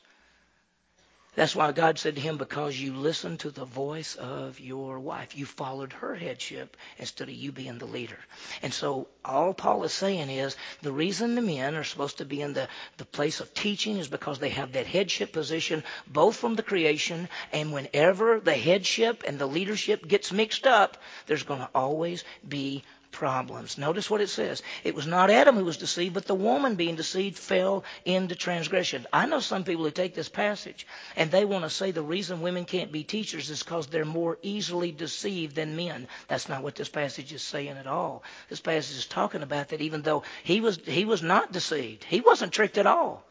That's 1.35 1.55
why 1.55 1.71
God 1.73 1.99
said 1.99 2.15
to 2.15 2.21
him, 2.21 2.37
Because 2.37 2.79
you 2.79 2.93
listened 2.93 3.41
to 3.41 3.49
the 3.49 3.65
voice 3.65 4.15
of 4.15 4.59
your 4.59 4.99
wife. 4.99 5.37
You 5.37 5.45
followed 5.45 5.91
her 5.93 6.15
headship 6.15 6.77
instead 6.97 7.27
of 7.27 7.35
you 7.35 7.51
being 7.51 7.77
the 7.77 7.85
leader. 7.85 8.17
And 8.61 8.73
so 8.73 9.07
all 9.23 9.53
Paul 9.53 9.83
is 9.83 9.91
saying 9.91 10.29
is 10.29 10.55
the 10.81 10.93
reason 10.93 11.35
the 11.35 11.41
men 11.41 11.75
are 11.75 11.83
supposed 11.83 12.19
to 12.19 12.25
be 12.25 12.41
in 12.41 12.53
the, 12.53 12.69
the 12.97 13.05
place 13.05 13.41
of 13.41 13.53
teaching 13.53 13.97
is 13.97 14.07
because 14.07 14.39
they 14.39 14.49
have 14.49 14.71
that 14.73 14.87
headship 14.87 15.33
position 15.33 15.83
both 16.07 16.37
from 16.37 16.55
the 16.55 16.63
creation 16.63 17.27
and 17.51 17.73
whenever 17.73 18.39
the 18.39 18.53
headship 18.53 19.23
and 19.27 19.37
the 19.37 19.45
leadership 19.45 20.07
gets 20.07 20.31
mixed 20.31 20.65
up, 20.65 20.97
there's 21.27 21.43
going 21.43 21.59
to 21.59 21.69
always 21.75 22.23
be 22.47 22.83
problems. 23.15 23.77
Notice 23.77 24.09
what 24.09 24.21
it 24.21 24.27
says. 24.27 24.61
It 24.83 24.93
was 24.93 25.07
not 25.07 25.31
Adam 25.31 25.55
who 25.55 25.63
was 25.63 25.77
deceived, 25.77 26.13
but 26.13 26.25
the 26.25 26.35
woman 26.35 26.75
being 26.75 26.95
deceived 26.95 27.39
fell 27.39 27.85
into 28.03 28.35
transgression. 28.35 29.07
I 29.11 29.25
know 29.25 29.39
some 29.39 29.63
people 29.63 29.85
who 29.85 29.91
take 29.91 30.13
this 30.13 30.29
passage 30.29 30.85
and 31.15 31.31
they 31.31 31.45
want 31.45 31.63
to 31.63 31.69
say 31.69 31.91
the 31.91 32.03
reason 32.03 32.41
women 32.41 32.65
can't 32.65 32.91
be 32.91 33.03
teachers 33.03 33.49
is 33.49 33.63
because 33.63 33.87
they're 33.87 34.05
more 34.05 34.37
easily 34.41 34.91
deceived 34.91 35.55
than 35.55 35.77
men. 35.77 36.07
That's 36.27 36.49
not 36.49 36.61
what 36.61 36.75
this 36.75 36.89
passage 36.89 37.31
is 37.31 37.41
saying 37.41 37.77
at 37.77 37.87
all. 37.87 38.23
This 38.49 38.59
passage 38.59 38.97
is 38.97 39.05
talking 39.05 39.41
about 39.41 39.69
that 39.69 39.81
even 39.81 40.01
though 40.01 40.23
he 40.43 40.59
was, 40.59 40.77
he 40.85 41.05
was 41.05 41.23
not 41.23 41.53
deceived, 41.53 42.03
he 42.03 42.19
wasn't 42.19 42.51
tricked 42.51 42.77
at 42.77 42.85
all. 42.85 43.25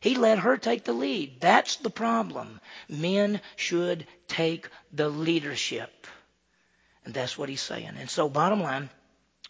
He 0.00 0.16
let 0.16 0.40
her 0.40 0.56
take 0.56 0.84
the 0.84 0.92
lead. 0.92 1.40
That's 1.40 1.76
the 1.76 1.90
problem. 1.90 2.60
Men 2.88 3.40
should 3.56 4.06
take 4.26 4.68
the 4.92 5.08
leadership. 5.08 6.06
And 7.04 7.14
that's 7.14 7.38
what 7.38 7.48
he's 7.48 7.62
saying. 7.62 7.92
And 7.98 8.10
so, 8.10 8.28
bottom 8.28 8.62
line, 8.62 8.90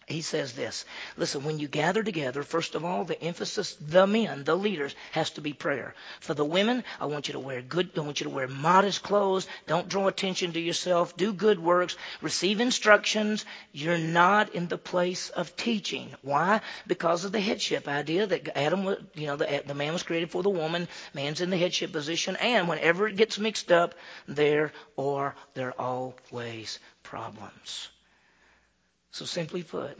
he 0.09 0.21
says 0.21 0.53
this. 0.53 0.85
Listen 1.17 1.43
when 1.43 1.59
you 1.59 1.67
gather 1.67 2.01
together 2.01 2.41
first 2.41 2.73
of 2.73 2.83
all 2.83 3.03
the 3.05 3.21
emphasis 3.21 3.75
the 3.79 4.07
men 4.07 4.43
the 4.43 4.57
leaders 4.57 4.95
has 5.11 5.29
to 5.31 5.41
be 5.41 5.53
prayer. 5.53 5.93
For 6.19 6.33
the 6.33 6.43
women 6.43 6.83
i 6.99 7.05
want 7.05 7.27
you 7.27 7.33
to 7.33 7.39
wear 7.39 7.61
good 7.61 7.91
i 7.95 7.99
want 8.01 8.19
you 8.19 8.23
to 8.23 8.29
wear 8.31 8.47
modest 8.47 9.03
clothes. 9.03 9.47
Don't 9.67 9.87
draw 9.87 10.07
attention 10.07 10.53
to 10.53 10.59
yourself. 10.59 11.15
Do 11.15 11.31
good 11.31 11.59
works. 11.59 11.95
Receive 12.21 12.59
instructions. 12.59 13.45
You're 13.71 13.99
not 13.99 14.55
in 14.55 14.67
the 14.67 14.79
place 14.79 15.29
of 15.29 15.55
teaching. 15.55 16.09
Why? 16.23 16.61
Because 16.87 17.23
of 17.23 17.31
the 17.31 17.39
headship 17.39 17.87
idea 17.87 18.25
that 18.25 18.57
adam 18.57 18.85
was 18.85 18.97
you 19.13 19.27
know 19.27 19.35
the, 19.35 19.63
the 19.65 19.75
man 19.75 19.93
was 19.93 20.03
created 20.03 20.31
for 20.31 20.41
the 20.41 20.49
woman. 20.49 20.87
Man's 21.13 21.39
in 21.39 21.51
the 21.51 21.57
headship 21.57 21.91
position. 21.91 22.35
And 22.37 22.67
whenever 22.67 23.07
it 23.07 23.15
gets 23.15 23.37
mixed 23.37 23.71
up 23.71 23.93
there 24.27 24.71
or 24.95 25.35
there 25.53 25.79
are 25.79 26.13
always 26.31 26.79
problems 27.03 27.89
so, 29.11 29.25
simply 29.25 29.63
put, 29.63 29.97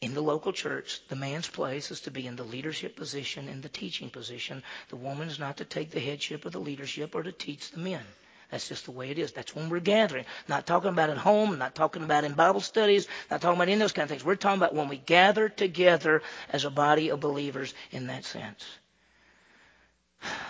in 0.00 0.14
the 0.14 0.22
local 0.22 0.52
church, 0.52 1.00
the 1.08 1.16
man's 1.16 1.48
place 1.48 1.90
is 1.90 2.00
to 2.02 2.10
be 2.10 2.26
in 2.26 2.36
the 2.36 2.44
leadership 2.44 2.96
position, 2.96 3.48
in 3.48 3.60
the 3.60 3.68
teaching 3.68 4.10
position. 4.10 4.62
The 4.88 4.96
woman 4.96 5.28
is 5.28 5.38
not 5.38 5.58
to 5.58 5.64
take 5.64 5.90
the 5.90 6.00
headship 6.00 6.44
or 6.46 6.50
the 6.50 6.58
leadership 6.58 7.14
or 7.14 7.22
to 7.22 7.32
teach 7.32 7.70
the 7.70 7.80
men. 7.80 8.02
That's 8.50 8.68
just 8.68 8.86
the 8.86 8.90
way 8.90 9.10
it 9.10 9.18
is. 9.18 9.32
That's 9.32 9.54
when 9.54 9.68
we're 9.68 9.80
gathering. 9.80 10.24
Not 10.48 10.66
talking 10.66 10.90
about 10.90 11.10
at 11.10 11.18
home, 11.18 11.58
not 11.58 11.74
talking 11.74 12.02
about 12.02 12.24
in 12.24 12.32
Bible 12.32 12.60
studies, 12.60 13.06
not 13.30 13.40
talking 13.40 13.56
about 13.56 13.68
any 13.68 13.74
of 13.74 13.78
those 13.80 13.92
kind 13.92 14.04
of 14.04 14.10
things. 14.10 14.24
We're 14.24 14.36
talking 14.36 14.58
about 14.58 14.74
when 14.74 14.88
we 14.88 14.96
gather 14.96 15.48
together 15.48 16.22
as 16.50 16.64
a 16.64 16.70
body 16.70 17.10
of 17.10 17.20
believers 17.20 17.74
in 17.90 18.08
that 18.08 18.24
sense. 18.24 18.64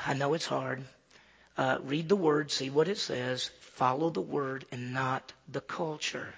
I 0.06 0.14
know 0.14 0.34
it's 0.34 0.46
hard. 0.46 0.82
Uh, 1.58 1.78
read 1.82 2.08
the 2.08 2.16
word, 2.16 2.50
see 2.50 2.70
what 2.70 2.88
it 2.88 2.98
says, 2.98 3.50
follow 3.60 4.10
the 4.10 4.20
word 4.20 4.64
and 4.72 4.94
not 4.94 5.32
the 5.48 5.60
culture 5.60 6.32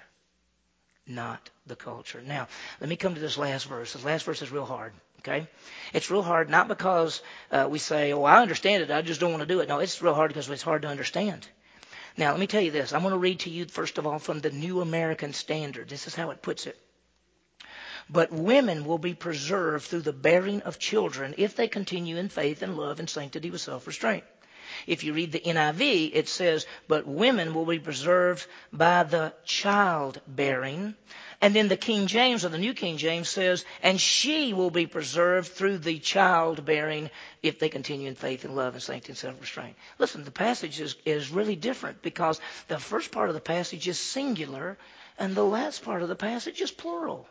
not 1.07 1.51
the 1.67 1.77
culture. 1.77 2.23
Now, 2.25 2.49
let 2.81 2.89
me 2.89 2.97
come 2.97 3.15
to 3.15 3.21
this 3.21 3.39
last 3.39 3.67
verse. 3.67 3.93
This 3.93 4.05
last 4.05 4.25
verse 4.25 4.43
is 4.43 4.51
real 4.53 4.65
hard. 4.65 4.93
Okay? 5.21 5.47
It's 5.93 6.11
real 6.11 6.23
hard 6.23 6.51
not 6.51 6.69
because 6.69 7.23
uh, 7.51 7.69
we 7.71 7.79
say, 7.79 8.13
oh, 8.13 8.25
I 8.25 8.43
understand 8.43 8.83
it, 8.83 8.91
I 8.91 9.03
just 9.03 9.21
don't 9.21 9.31
want 9.31 9.43
to 9.43 9.47
do 9.47 9.61
it. 9.61 9.69
No, 9.69 9.79
it's 9.79 10.03
real 10.03 10.15
hard 10.15 10.31
because 10.31 10.51
it's 10.51 10.63
hard 10.63 10.83
to 10.83 10.89
understand. 10.89 11.47
Now, 12.17 12.33
let 12.33 12.41
me 12.41 12.47
tell 12.47 12.61
you 12.61 12.71
this. 12.71 12.93
I'm 12.93 13.03
going 13.03 13.13
to 13.13 13.19
read 13.19 13.41
to 13.41 13.51
you, 13.51 13.65
first 13.67 13.99
of 13.99 14.07
all, 14.07 14.19
from 14.19 14.41
the 14.41 14.51
New 14.51 14.81
American 14.81 15.33
Standard. 15.33 15.89
This 15.89 16.07
is 16.07 16.15
how 16.15 16.31
it 16.31 16.43
puts 16.43 16.67
it. 16.67 16.79
But 18.11 18.33
women 18.33 18.85
will 18.85 18.99
be 18.99 19.15
preserved 19.15 19.87
through 19.87 20.03
the 20.03 20.13
bearing 20.13 20.63
of 20.63 20.79
children 20.79 21.35
if 21.39 21.57
they 21.57 21.69
continue 21.69 22.17
in 22.17 22.29
faith 22.29 22.61
and 22.63 22.77
love 22.77 22.99
and 22.99 23.09
sanctity 23.09 23.51
with 23.51 23.61
self 23.61 23.87
restraint. 23.87 24.25
If 24.87 25.05
you 25.05 25.13
read 25.13 25.33
the 25.33 25.41
NIV, 25.41 26.11
it 26.15 26.29
says, 26.29 26.67
but 26.89 27.07
women 27.07 27.55
will 27.55 27.67
be 27.67 27.79
preserved 27.79 28.47
by 28.73 29.03
the 29.05 29.33
childbearing. 29.45 30.95
And 31.41 31.57
then 31.57 31.69
the 31.69 31.77
King 31.77 32.07
James 32.07 32.45
or 32.45 32.51
the 32.51 32.59
New 32.59 32.73
King 32.73 32.99
James 32.99 33.29
says, 33.29 33.65
and 33.83 34.01
she 34.01 34.53
will 34.53 34.71
be 34.71 34.87
preserved 34.87 35.49
through 35.49 35.79
the 35.79 35.99
childbearing 35.99 37.11
if 37.43 37.59
they 37.59 37.69
continue 37.69 38.09
in 38.09 38.15
faith 38.15 38.45
and 38.45 38.55
love 38.55 38.75
and 38.75 38.83
sanctity 38.83 39.13
and 39.13 39.19
self-restraint. 39.19 39.77
Listen, 39.99 40.25
the 40.25 40.31
passage 40.31 40.81
is, 40.81 40.95
is 41.05 41.31
really 41.31 41.57
different 41.57 42.01
because 42.01 42.41
the 42.69 42.79
first 42.79 43.11
part 43.11 43.29
of 43.29 43.35
the 43.35 43.41
passage 43.41 43.89
is 43.89 43.99
singular 43.99 44.79
and 45.19 45.35
the 45.35 45.45
last 45.45 45.83
part 45.85 46.03
of 46.03 46.09
the 46.09 46.17
passage 46.17 46.61
is 46.61 46.71
plural. 46.71 47.27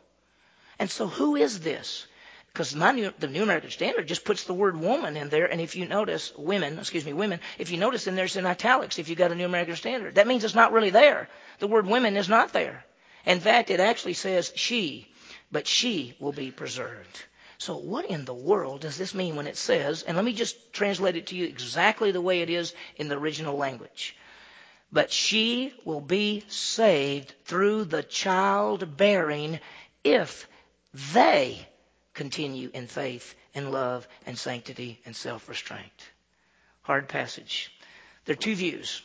And 0.78 0.90
so 0.90 1.08
who 1.08 1.36
is 1.36 1.60
this? 1.62 2.06
Because 2.54 2.72
the 2.72 3.28
New 3.30 3.44
American 3.44 3.70
Standard 3.70 4.08
just 4.08 4.26
puts 4.26 4.44
the 4.44 4.54
word 4.54 4.78
woman 4.78 5.16
in 5.16 5.30
there, 5.30 5.46
and 5.46 5.62
if 5.62 5.78
you 5.78 5.88
notice, 5.88 6.34
women, 6.36 6.80
excuse 6.80 7.06
me, 7.06 7.14
women, 7.14 7.40
if 7.58 7.72
you 7.72 7.78
notice 7.78 8.08
in 8.08 8.16
there 8.16 8.26
it's 8.26 8.36
in 8.36 8.46
italics 8.46 9.00
if 9.00 9.08
you 9.08 9.16
got 9.16 9.32
a 9.32 9.36
New 9.36 9.46
American 9.46 9.78
Standard. 9.78 10.16
That 10.16 10.28
means 10.28 10.44
it's 10.44 10.54
not 10.56 10.74
really 10.74 10.90
there. 10.90 11.30
The 11.60 11.68
word 11.68 11.88
women 11.88 12.18
is 12.18 12.28
not 12.28 12.52
there. 12.52 12.84
In 13.26 13.40
fact, 13.40 13.70
it 13.70 13.80
actually 13.80 14.16
says 14.16 14.52
she, 14.56 15.08
but 15.50 15.66
she 15.66 16.16
will 16.20 16.34
be 16.34 16.52
preserved. 16.52 17.24
So 17.58 17.78
what 17.78 18.06
in 18.06 18.26
the 18.26 18.34
world 18.34 18.82
does 18.82 18.98
this 18.98 19.14
mean 19.14 19.36
when 19.36 19.48
it 19.48 19.56
says, 19.56 20.04
and 20.04 20.18
let 20.18 20.26
me 20.26 20.34
just 20.34 20.74
translate 20.74 21.16
it 21.16 21.28
to 21.28 21.36
you 21.36 21.46
exactly 21.46 22.12
the 22.12 22.20
way 22.20 22.42
it 22.42 22.50
is 22.50 22.74
in 22.98 23.08
the 23.08 23.18
original 23.18 23.56
language. 23.56 24.18
But 24.92 25.12
she 25.12 25.74
will 25.86 26.02
be 26.02 26.44
saved 26.50 27.34
through 27.46 27.86
the 27.86 28.04
childbearing 28.04 29.60
if 30.04 30.50
they 31.14 31.66
continue 32.22 32.70
in 32.72 32.86
faith 32.86 33.34
and 33.56 33.72
love 33.72 34.08
and 34.28 34.38
sanctity 34.38 35.00
and 35.08 35.16
self 35.16 35.50
restraint. 35.50 36.00
Hard 36.84 37.08
passage. 37.10 37.72
There 38.26 38.34
are 38.34 38.38
two 38.48 38.54
views, 38.54 39.02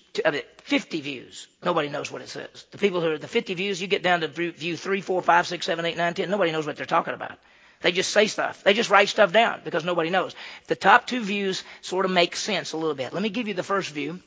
50 0.65 1.01
views. 1.01 1.49
Nobody 1.65 1.89
knows 1.89 2.13
what 2.13 2.21
it 2.21 2.29
says. 2.29 2.67
The 2.73 2.77
people 2.77 3.01
who 3.01 3.11
are 3.13 3.17
the 3.19 3.27
50 3.27 3.55
views, 3.55 3.81
you 3.81 3.87
get 3.87 4.03
down 4.03 4.21
to 4.21 4.29
view 4.29 4.77
3, 4.77 5.01
4, 5.01 5.23
5, 5.23 5.47
6, 5.47 5.65
7, 5.65 5.85
8, 5.87 5.97
9, 5.97 6.15
10. 6.15 6.31
Nobody 6.31 6.53
knows 6.53 6.67
what 6.67 6.77
they're 6.77 6.85
talking 6.85 7.15
about. 7.15 7.39
They 7.81 7.91
just 7.93 8.11
say 8.11 8.27
stuff. 8.27 8.63
They 8.63 8.75
just 8.75 8.91
write 8.91 9.09
stuff 9.09 9.33
down 9.33 9.63
because 9.65 9.83
nobody 9.85 10.11
knows. 10.11 10.35
The 10.67 10.77
top 10.77 11.07
two 11.07 11.23
views 11.23 11.65
sort 11.81 12.05
of 12.05 12.11
make 12.11 12.37
sense 12.37 12.75
a 12.75 12.77
little 12.77 12.95
bit. 12.95 13.15
Let 13.15 13.23
me 13.23 13.31
give 13.31 13.49
you 13.49 13.55
the 13.55 13.63
first 13.63 13.93
view. 13.93 14.21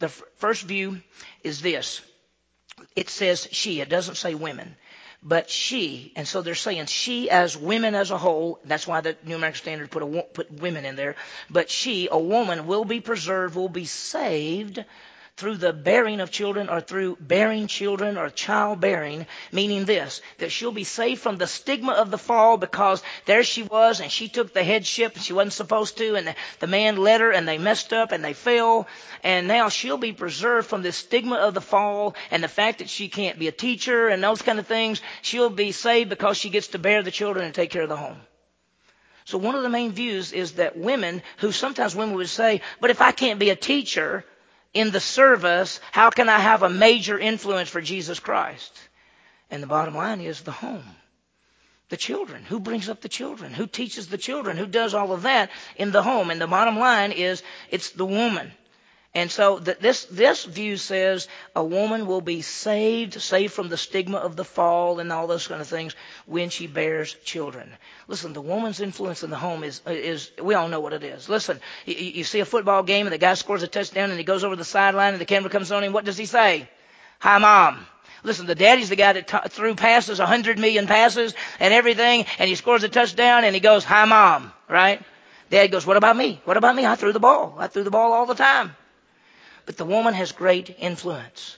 The 0.00 0.06
f- 0.06 0.22
first 0.38 0.62
view 0.64 1.00
is 1.44 1.62
this. 1.62 2.00
It 2.96 3.08
says 3.08 3.46
she. 3.52 3.80
It 3.80 3.88
doesn't 3.88 4.16
say 4.16 4.34
women. 4.34 4.74
But 5.24 5.48
she, 5.48 6.12
and 6.16 6.28
so 6.28 6.42
they're 6.42 6.54
saying 6.54 6.86
she 6.86 7.30
as 7.30 7.56
women 7.56 7.94
as 7.94 8.10
a 8.10 8.18
whole, 8.18 8.60
that's 8.64 8.86
why 8.86 9.00
the 9.00 9.16
New 9.24 9.36
American 9.36 9.58
Standard 9.58 9.90
put, 9.90 10.02
a, 10.02 10.22
put 10.22 10.50
women 10.52 10.84
in 10.84 10.96
there, 10.96 11.16
but 11.48 11.70
she, 11.70 12.08
a 12.12 12.18
woman, 12.18 12.66
will 12.66 12.84
be 12.84 13.00
preserved, 13.00 13.54
will 13.56 13.70
be 13.70 13.86
saved 13.86 14.84
through 15.36 15.56
the 15.56 15.72
bearing 15.72 16.20
of 16.20 16.30
children 16.30 16.68
or 16.68 16.80
through 16.80 17.16
bearing 17.20 17.66
children 17.66 18.16
or 18.16 18.30
childbearing, 18.30 19.26
meaning 19.50 19.84
this, 19.84 20.20
that 20.38 20.52
she'll 20.52 20.70
be 20.70 20.84
saved 20.84 21.20
from 21.20 21.36
the 21.38 21.46
stigma 21.48 21.92
of 21.92 22.12
the 22.12 22.18
fall 22.18 22.56
because 22.56 23.02
there 23.26 23.42
she 23.42 23.64
was 23.64 23.98
and 24.00 24.12
she 24.12 24.28
took 24.28 24.52
the 24.54 24.62
headship 24.62 25.14
and 25.14 25.24
she 25.24 25.32
wasn't 25.32 25.52
supposed 25.52 25.96
to 25.98 26.14
and 26.14 26.32
the, 26.60 26.66
man 26.68 26.96
led 26.96 27.20
her 27.20 27.32
and 27.32 27.48
they 27.48 27.58
messed 27.58 27.92
up 27.92 28.12
and 28.12 28.24
they 28.24 28.32
fell 28.32 28.86
and 29.24 29.48
now 29.48 29.68
she'll 29.68 29.96
be 29.98 30.12
preserved 30.12 30.68
from 30.68 30.82
the 30.82 30.92
stigma 30.92 31.34
of 31.36 31.52
the 31.54 31.60
fall 31.60 32.14
and 32.30 32.42
the 32.44 32.48
fact 32.48 32.78
that 32.78 32.88
she 32.88 33.08
can't 33.08 33.38
be 33.38 33.48
a 33.48 33.52
teacher 33.52 34.06
and 34.08 34.22
those 34.22 34.40
kind 34.42 34.60
of 34.60 34.66
things. 34.68 35.00
She'll 35.22 35.50
be 35.50 35.72
saved 35.72 36.10
because 36.10 36.36
she 36.36 36.48
gets 36.50 36.68
to 36.68 36.78
bear 36.78 37.02
the 37.02 37.10
children 37.10 37.44
and 37.44 37.54
take 37.54 37.70
care 37.70 37.82
of 37.82 37.88
the 37.88 37.96
home. 37.96 38.20
So 39.24 39.38
one 39.38 39.54
of 39.56 39.62
the 39.62 39.68
main 39.68 39.90
views 39.92 40.32
is 40.32 40.52
that 40.52 40.76
women, 40.76 41.22
who 41.38 41.50
sometimes 41.50 41.96
women 41.96 42.14
would 42.16 42.28
say, 42.28 42.60
but 42.80 42.90
if 42.90 43.00
I 43.00 43.10
can't 43.10 43.38
be 43.40 43.50
a 43.50 43.56
teacher, 43.56 44.24
in 44.74 44.90
the 44.90 45.00
service, 45.00 45.80
how 45.92 46.10
can 46.10 46.28
I 46.28 46.38
have 46.38 46.62
a 46.62 46.68
major 46.68 47.18
influence 47.18 47.68
for 47.68 47.80
Jesus 47.80 48.18
Christ? 48.18 48.76
And 49.50 49.62
the 49.62 49.68
bottom 49.68 49.94
line 49.94 50.20
is 50.20 50.42
the 50.42 50.52
home. 50.52 50.84
The 51.90 51.96
children. 51.96 52.42
Who 52.44 52.58
brings 52.60 52.88
up 52.88 53.00
the 53.00 53.08
children? 53.08 53.52
Who 53.52 53.66
teaches 53.66 54.08
the 54.08 54.18
children? 54.18 54.56
Who 54.56 54.66
does 54.66 54.94
all 54.94 55.12
of 55.12 55.22
that 55.22 55.50
in 55.76 55.92
the 55.92 56.02
home? 56.02 56.30
And 56.30 56.40
the 56.40 56.46
bottom 56.46 56.78
line 56.78 57.12
is 57.12 57.42
it's 57.70 57.90
the 57.90 58.06
woman. 58.06 58.50
And 59.16 59.30
so 59.30 59.60
this, 59.60 60.06
this 60.06 60.44
view 60.44 60.76
says 60.76 61.28
a 61.54 61.62
woman 61.62 62.08
will 62.08 62.20
be 62.20 62.42
saved, 62.42 63.20
saved 63.22 63.52
from 63.52 63.68
the 63.68 63.76
stigma 63.76 64.18
of 64.18 64.34
the 64.34 64.44
fall 64.44 64.98
and 64.98 65.12
all 65.12 65.28
those 65.28 65.46
kind 65.46 65.60
of 65.60 65.68
things 65.68 65.94
when 66.26 66.50
she 66.50 66.66
bears 66.66 67.14
children. 67.24 67.70
Listen, 68.08 68.32
the 68.32 68.40
woman's 68.40 68.80
influence 68.80 69.22
in 69.22 69.30
the 69.30 69.36
home 69.36 69.62
is, 69.62 69.82
is 69.86 70.32
we 70.42 70.54
all 70.54 70.66
know 70.66 70.80
what 70.80 70.92
it 70.92 71.04
is. 71.04 71.28
Listen, 71.28 71.60
you, 71.86 71.94
you 71.94 72.24
see 72.24 72.40
a 72.40 72.44
football 72.44 72.82
game 72.82 73.06
and 73.06 73.12
the 73.12 73.18
guy 73.18 73.34
scores 73.34 73.62
a 73.62 73.68
touchdown 73.68 74.10
and 74.10 74.18
he 74.18 74.24
goes 74.24 74.42
over 74.42 74.56
the 74.56 74.64
sideline 74.64 75.12
and 75.14 75.20
the 75.20 75.26
camera 75.26 75.48
comes 75.48 75.70
on 75.70 75.84
him. 75.84 75.92
what 75.92 76.04
does 76.04 76.18
he 76.18 76.26
say? 76.26 76.68
Hi 77.20 77.38
mom. 77.38 77.86
Listen, 78.24 78.46
the 78.46 78.56
daddy's 78.56 78.88
the 78.88 78.96
guy 78.96 79.12
that 79.12 79.28
t- 79.28 79.48
threw 79.50 79.76
passes, 79.76 80.18
a 80.18 80.26
hundred 80.26 80.58
million 80.58 80.88
passes 80.88 81.34
and 81.60 81.72
everything, 81.72 82.24
and 82.40 82.48
he 82.48 82.56
scores 82.56 82.82
a 82.82 82.88
touchdown 82.88 83.44
and 83.44 83.54
he 83.54 83.60
goes, 83.60 83.84
hi 83.84 84.06
mom, 84.06 84.52
right? 84.68 85.00
Dad 85.50 85.68
goes, 85.68 85.86
what 85.86 85.96
about 85.96 86.16
me? 86.16 86.40
What 86.46 86.56
about 86.56 86.74
me? 86.74 86.84
I 86.84 86.96
threw 86.96 87.12
the 87.12 87.20
ball. 87.20 87.54
I 87.58 87.68
threw 87.68 87.84
the 87.84 87.90
ball 87.92 88.12
all 88.12 88.26
the 88.26 88.34
time. 88.34 88.74
But 89.66 89.76
the 89.76 89.84
woman 89.84 90.14
has 90.14 90.32
great 90.32 90.74
influence. 90.78 91.56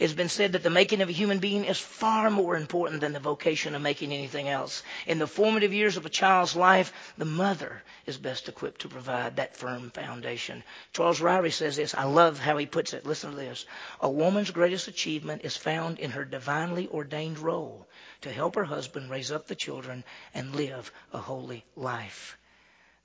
It's 0.00 0.14
been 0.14 0.30
said 0.30 0.52
that 0.52 0.62
the 0.62 0.70
making 0.70 1.02
of 1.02 1.10
a 1.10 1.12
human 1.12 1.40
being 1.40 1.66
is 1.66 1.78
far 1.78 2.30
more 2.30 2.56
important 2.56 3.02
than 3.02 3.12
the 3.12 3.20
vocation 3.20 3.74
of 3.74 3.82
making 3.82 4.14
anything 4.14 4.48
else. 4.48 4.82
In 5.06 5.18
the 5.18 5.26
formative 5.26 5.74
years 5.74 5.98
of 5.98 6.06
a 6.06 6.08
child's 6.08 6.56
life, 6.56 7.12
the 7.18 7.26
mother 7.26 7.82
is 8.06 8.16
best 8.16 8.48
equipped 8.48 8.80
to 8.80 8.88
provide 8.88 9.36
that 9.36 9.58
firm 9.58 9.90
foundation. 9.90 10.64
Charles 10.94 11.20
Ryrie 11.20 11.52
says 11.52 11.76
this. 11.76 11.94
I 11.94 12.04
love 12.04 12.38
how 12.38 12.56
he 12.56 12.64
puts 12.64 12.94
it. 12.94 13.04
Listen 13.04 13.32
to 13.32 13.36
this. 13.36 13.66
A 14.00 14.08
woman's 14.08 14.50
greatest 14.50 14.88
achievement 14.88 15.42
is 15.44 15.54
found 15.54 15.98
in 15.98 16.12
her 16.12 16.24
divinely 16.24 16.88
ordained 16.88 17.38
role 17.38 17.86
to 18.22 18.32
help 18.32 18.54
her 18.54 18.64
husband 18.64 19.10
raise 19.10 19.30
up 19.30 19.48
the 19.48 19.54
children 19.54 20.02
and 20.32 20.56
live 20.56 20.90
a 21.12 21.18
holy 21.18 21.66
life. 21.76 22.38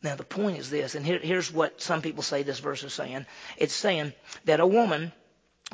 Now, 0.05 0.15
the 0.15 0.23
point 0.23 0.59
is 0.59 0.69
this, 0.69 0.93
and 0.93 1.03
here, 1.03 1.17
here's 1.17 1.51
what 1.51 1.81
some 1.81 2.03
people 2.03 2.21
say 2.21 2.43
this 2.43 2.59
verse 2.59 2.83
is 2.83 2.93
saying. 2.93 3.25
It's 3.57 3.73
saying 3.73 4.13
that 4.45 4.59
a 4.59 4.67
woman 4.67 5.11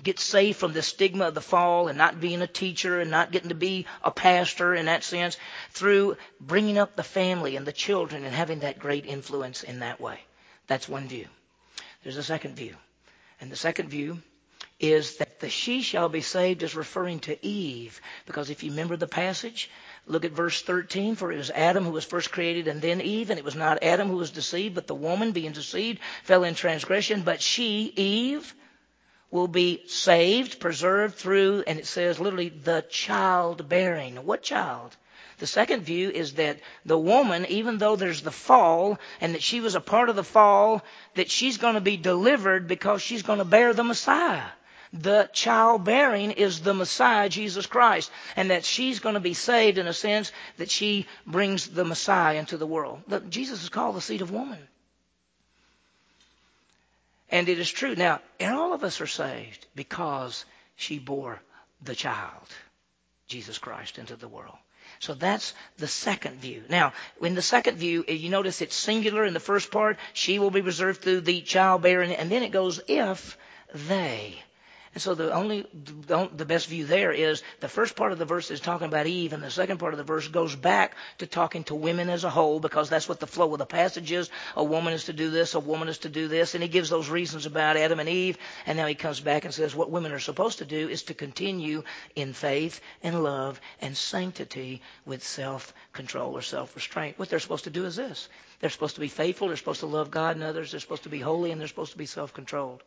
gets 0.01 0.23
saved 0.23 0.57
from 0.57 0.71
the 0.71 0.81
stigma 0.81 1.27
of 1.27 1.33
the 1.33 1.41
fall 1.41 1.89
and 1.89 1.97
not 1.97 2.21
being 2.21 2.41
a 2.41 2.47
teacher 2.47 3.01
and 3.01 3.11
not 3.11 3.33
getting 3.33 3.49
to 3.49 3.55
be 3.55 3.85
a 4.01 4.09
pastor 4.09 4.73
in 4.73 4.85
that 4.85 5.03
sense 5.03 5.35
through 5.71 6.15
bringing 6.39 6.77
up 6.77 6.95
the 6.95 7.03
family 7.03 7.57
and 7.57 7.67
the 7.67 7.73
children 7.73 8.23
and 8.23 8.33
having 8.33 8.59
that 8.59 8.79
great 8.79 9.05
influence 9.05 9.63
in 9.63 9.79
that 9.79 9.99
way. 9.99 10.21
That's 10.67 10.87
one 10.87 11.09
view. 11.09 11.27
There's 12.03 12.15
a 12.15 12.23
second 12.23 12.55
view. 12.55 12.77
And 13.41 13.51
the 13.51 13.57
second 13.57 13.89
view 13.89 14.21
is 14.79 15.17
that 15.17 15.41
the 15.41 15.49
she 15.49 15.81
shall 15.81 16.07
be 16.07 16.21
saved 16.21 16.63
is 16.63 16.73
referring 16.73 17.19
to 17.19 17.45
Eve. 17.45 17.99
Because 18.25 18.49
if 18.49 18.63
you 18.63 18.71
remember 18.71 18.95
the 18.95 19.07
passage, 19.07 19.69
Look 20.11 20.25
at 20.25 20.33
verse 20.33 20.61
13. 20.61 21.15
For 21.15 21.31
it 21.31 21.37
was 21.37 21.49
Adam 21.51 21.85
who 21.85 21.91
was 21.91 22.03
first 22.03 22.31
created 22.31 22.67
and 22.67 22.81
then 22.81 22.99
Eve. 22.99 23.29
And 23.29 23.39
it 23.39 23.45
was 23.45 23.55
not 23.55 23.81
Adam 23.81 24.09
who 24.09 24.17
was 24.17 24.31
deceived, 24.31 24.75
but 24.75 24.85
the 24.85 24.93
woman 24.93 25.31
being 25.31 25.53
deceived 25.53 25.99
fell 26.23 26.43
in 26.43 26.53
transgression. 26.53 27.21
But 27.21 27.41
she, 27.41 27.93
Eve, 27.95 28.53
will 29.31 29.47
be 29.47 29.83
saved, 29.87 30.59
preserved 30.59 31.15
through, 31.15 31.63
and 31.65 31.79
it 31.79 31.87
says 31.87 32.19
literally, 32.19 32.49
the 32.49 32.85
childbearing. 32.89 34.17
What 34.17 34.43
child? 34.43 34.97
The 35.37 35.47
second 35.47 35.83
view 35.83 36.09
is 36.09 36.33
that 36.33 36.59
the 36.85 36.97
woman, 36.97 37.45
even 37.47 37.77
though 37.77 37.95
there's 37.95 38.21
the 38.21 38.31
fall, 38.31 38.99
and 39.21 39.33
that 39.33 39.41
she 39.41 39.61
was 39.61 39.75
a 39.75 39.79
part 39.79 40.09
of 40.09 40.17
the 40.17 40.25
fall, 40.25 40.83
that 41.15 41.31
she's 41.31 41.57
going 41.57 41.75
to 41.75 41.81
be 41.81 41.95
delivered 41.95 42.67
because 42.67 43.01
she's 43.01 43.23
going 43.23 43.39
to 43.39 43.45
bear 43.45 43.73
the 43.73 43.83
Messiah 43.83 44.49
the 44.93 45.29
childbearing 45.31 46.31
is 46.31 46.59
the 46.59 46.73
Messiah, 46.73 47.29
Jesus 47.29 47.65
Christ, 47.65 48.11
and 48.35 48.51
that 48.51 48.65
she's 48.65 48.99
going 48.99 49.15
to 49.15 49.21
be 49.21 49.33
saved 49.33 49.77
in 49.77 49.87
a 49.87 49.93
sense 49.93 50.31
that 50.57 50.69
she 50.69 51.07
brings 51.25 51.67
the 51.67 51.85
Messiah 51.85 52.37
into 52.37 52.57
the 52.57 52.67
world. 52.67 53.01
Look, 53.07 53.29
Jesus 53.29 53.63
is 53.63 53.69
called 53.69 53.95
the 53.95 54.01
seed 54.01 54.21
of 54.21 54.31
woman. 54.31 54.59
And 57.29 57.47
it 57.47 57.59
is 57.59 57.71
true. 57.71 57.95
Now, 57.95 58.19
and 58.39 58.53
all 58.53 58.73
of 58.73 58.83
us 58.83 58.99
are 58.99 59.07
saved 59.07 59.65
because 59.75 60.43
she 60.75 60.99
bore 60.99 61.41
the 61.81 61.95
child, 61.95 62.47
Jesus 63.27 63.57
Christ, 63.57 63.97
into 63.97 64.17
the 64.17 64.27
world. 64.27 64.57
So 64.99 65.13
that's 65.13 65.53
the 65.77 65.87
second 65.87 66.41
view. 66.41 66.63
Now, 66.69 66.91
in 67.21 67.33
the 67.33 67.41
second 67.41 67.77
view, 67.77 68.03
you 68.07 68.29
notice 68.29 68.61
it's 68.61 68.75
singular 68.75 69.23
in 69.23 69.33
the 69.33 69.39
first 69.39 69.71
part. 69.71 69.97
She 70.11 70.37
will 70.37 70.51
be 70.51 70.59
reserved 70.59 71.01
through 71.01 71.21
the 71.21 71.39
childbearing. 71.41 72.13
And 72.13 72.29
then 72.29 72.43
it 72.43 72.51
goes, 72.51 72.81
if 72.89 73.37
they. 73.73 74.35
And 74.93 75.01
so 75.01 75.15
the 75.15 75.31
only, 75.31 75.65
the 75.71 76.45
best 76.45 76.67
view 76.67 76.85
there 76.85 77.13
is 77.13 77.43
the 77.61 77.69
first 77.69 77.95
part 77.95 78.11
of 78.11 78.17
the 78.17 78.25
verse 78.25 78.51
is 78.51 78.59
talking 78.59 78.87
about 78.87 79.07
Eve, 79.07 79.31
and 79.31 79.41
the 79.41 79.49
second 79.49 79.77
part 79.77 79.93
of 79.93 79.97
the 79.97 80.03
verse 80.03 80.27
goes 80.27 80.53
back 80.53 80.95
to 81.19 81.27
talking 81.27 81.63
to 81.65 81.75
women 81.75 82.09
as 82.09 82.25
a 82.25 82.29
whole, 82.29 82.59
because 82.59 82.89
that's 82.89 83.07
what 83.07 83.21
the 83.21 83.27
flow 83.27 83.53
of 83.53 83.59
the 83.59 83.65
passage 83.65 84.11
is. 84.11 84.29
A 84.57 84.63
woman 84.63 84.91
is 84.93 85.05
to 85.05 85.13
do 85.13 85.29
this, 85.29 85.53
a 85.53 85.61
woman 85.61 85.87
is 85.87 85.99
to 85.99 86.09
do 86.09 86.27
this, 86.27 86.55
and 86.55 86.61
he 86.61 86.67
gives 86.67 86.89
those 86.89 87.07
reasons 87.09 87.45
about 87.45 87.77
Adam 87.77 88.01
and 88.01 88.09
Eve, 88.09 88.37
and 88.65 88.77
now 88.77 88.85
he 88.85 88.95
comes 88.95 89.21
back 89.21 89.45
and 89.45 89.53
says 89.53 89.73
what 89.73 89.91
women 89.91 90.11
are 90.11 90.19
supposed 90.19 90.57
to 90.57 90.65
do 90.65 90.89
is 90.89 91.03
to 91.03 91.13
continue 91.13 91.83
in 92.17 92.33
faith 92.33 92.81
and 93.01 93.23
love 93.23 93.61
and 93.79 93.95
sanctity 93.95 94.81
with 95.05 95.23
self-control 95.23 96.35
or 96.35 96.41
self-restraint. 96.41 97.17
What 97.17 97.29
they're 97.29 97.39
supposed 97.39 97.63
to 97.63 97.69
do 97.69 97.85
is 97.85 97.95
this. 97.95 98.27
They're 98.59 98.69
supposed 98.69 98.95
to 98.95 99.01
be 99.01 99.07
faithful, 99.07 99.47
they're 99.47 99.55
supposed 99.55 99.79
to 99.79 99.85
love 99.85 100.11
God 100.11 100.35
and 100.35 100.43
others, 100.43 100.71
they're 100.71 100.81
supposed 100.81 101.03
to 101.03 101.09
be 101.09 101.19
holy, 101.19 101.51
and 101.51 101.61
they're 101.61 101.69
supposed 101.69 101.93
to 101.93 101.97
be 101.97 102.05
self-controlled. 102.05 102.83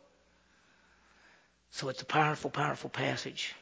So 1.75 1.89
it's 1.89 2.01
a 2.01 2.05
powerful, 2.05 2.49
powerful 2.49 2.89
passage. 2.89 3.53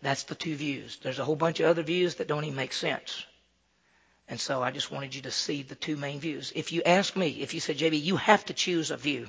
That's 0.00 0.24
the 0.24 0.34
two 0.34 0.56
views. 0.56 0.98
There's 1.00 1.20
a 1.20 1.24
whole 1.24 1.36
bunch 1.36 1.60
of 1.60 1.66
other 1.66 1.84
views 1.84 2.16
that 2.16 2.26
don't 2.26 2.42
even 2.42 2.56
make 2.56 2.72
sense. 2.72 3.24
And 4.26 4.40
so 4.40 4.60
I 4.60 4.72
just 4.72 4.90
wanted 4.90 5.14
you 5.14 5.22
to 5.22 5.30
see 5.30 5.62
the 5.62 5.76
two 5.76 5.96
main 5.96 6.18
views. 6.18 6.52
If 6.56 6.72
you 6.72 6.82
ask 6.84 7.14
me, 7.14 7.40
if 7.40 7.54
you 7.54 7.60
said, 7.60 7.78
JB, 7.78 8.02
you 8.02 8.16
have 8.16 8.44
to 8.46 8.54
choose 8.54 8.90
a 8.90 8.96
view, 8.96 9.28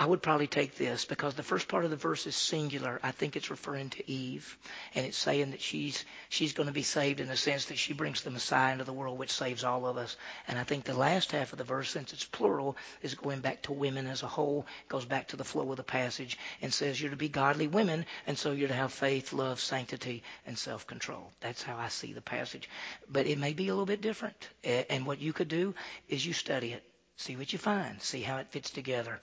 I 0.00 0.06
would 0.06 0.22
probably 0.22 0.46
take 0.46 0.76
this 0.76 1.04
because 1.04 1.34
the 1.34 1.42
first 1.42 1.68
part 1.68 1.84
of 1.84 1.90
the 1.90 1.96
verse 1.96 2.26
is 2.26 2.34
singular. 2.34 2.98
I 3.02 3.10
think 3.10 3.36
it's 3.36 3.50
referring 3.50 3.90
to 3.90 4.10
Eve, 4.10 4.56
and 4.94 5.04
it's 5.04 5.18
saying 5.18 5.50
that 5.50 5.60
she's 5.60 6.06
she's 6.30 6.54
going 6.54 6.68
to 6.68 6.72
be 6.72 6.82
saved 6.82 7.20
in 7.20 7.28
the 7.28 7.36
sense 7.36 7.66
that 7.66 7.76
she 7.76 7.92
brings 7.92 8.22
the 8.22 8.30
Messiah 8.30 8.72
into 8.72 8.84
the 8.84 8.94
world, 8.94 9.18
which 9.18 9.30
saves 9.30 9.62
all 9.62 9.86
of 9.86 9.98
us. 9.98 10.16
And 10.48 10.58
I 10.58 10.64
think 10.64 10.84
the 10.84 10.94
last 10.94 11.32
half 11.32 11.52
of 11.52 11.58
the 11.58 11.64
verse, 11.64 11.90
since 11.90 12.14
it's 12.14 12.24
plural, 12.24 12.78
is 13.02 13.14
going 13.14 13.40
back 13.40 13.60
to 13.64 13.74
women 13.74 14.06
as 14.06 14.22
a 14.22 14.26
whole, 14.26 14.66
goes 14.88 15.04
back 15.04 15.28
to 15.28 15.36
the 15.36 15.44
flow 15.44 15.70
of 15.70 15.76
the 15.76 15.82
passage, 15.82 16.38
and 16.62 16.72
says 16.72 16.98
you're 16.98 17.10
to 17.10 17.16
be 17.16 17.28
godly 17.28 17.68
women, 17.68 18.06
and 18.26 18.38
so 18.38 18.52
you're 18.52 18.68
to 18.68 18.74
have 18.74 18.94
faith, 18.94 19.34
love, 19.34 19.60
sanctity, 19.60 20.22
and 20.46 20.56
self-control. 20.56 21.30
That's 21.40 21.62
how 21.62 21.76
I 21.76 21.88
see 21.88 22.14
the 22.14 22.22
passage. 22.22 22.70
But 23.10 23.26
it 23.26 23.38
may 23.38 23.52
be 23.52 23.68
a 23.68 23.72
little 23.72 23.84
bit 23.84 24.00
different. 24.00 24.48
And 24.64 25.04
what 25.04 25.20
you 25.20 25.34
could 25.34 25.48
do 25.48 25.74
is 26.08 26.24
you 26.24 26.32
study 26.32 26.72
it. 26.72 26.89
See 27.20 27.36
what 27.36 27.52
you 27.52 27.58
find. 27.58 28.00
See 28.00 28.22
how 28.22 28.38
it 28.38 28.48
fits 28.48 28.70
together. 28.70 29.20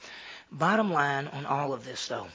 Bottom 0.51 0.93
line 0.93 1.25
on 1.29 1.47
all 1.47 1.73
of 1.73 1.83
this, 1.83 2.07
though. 2.07 2.27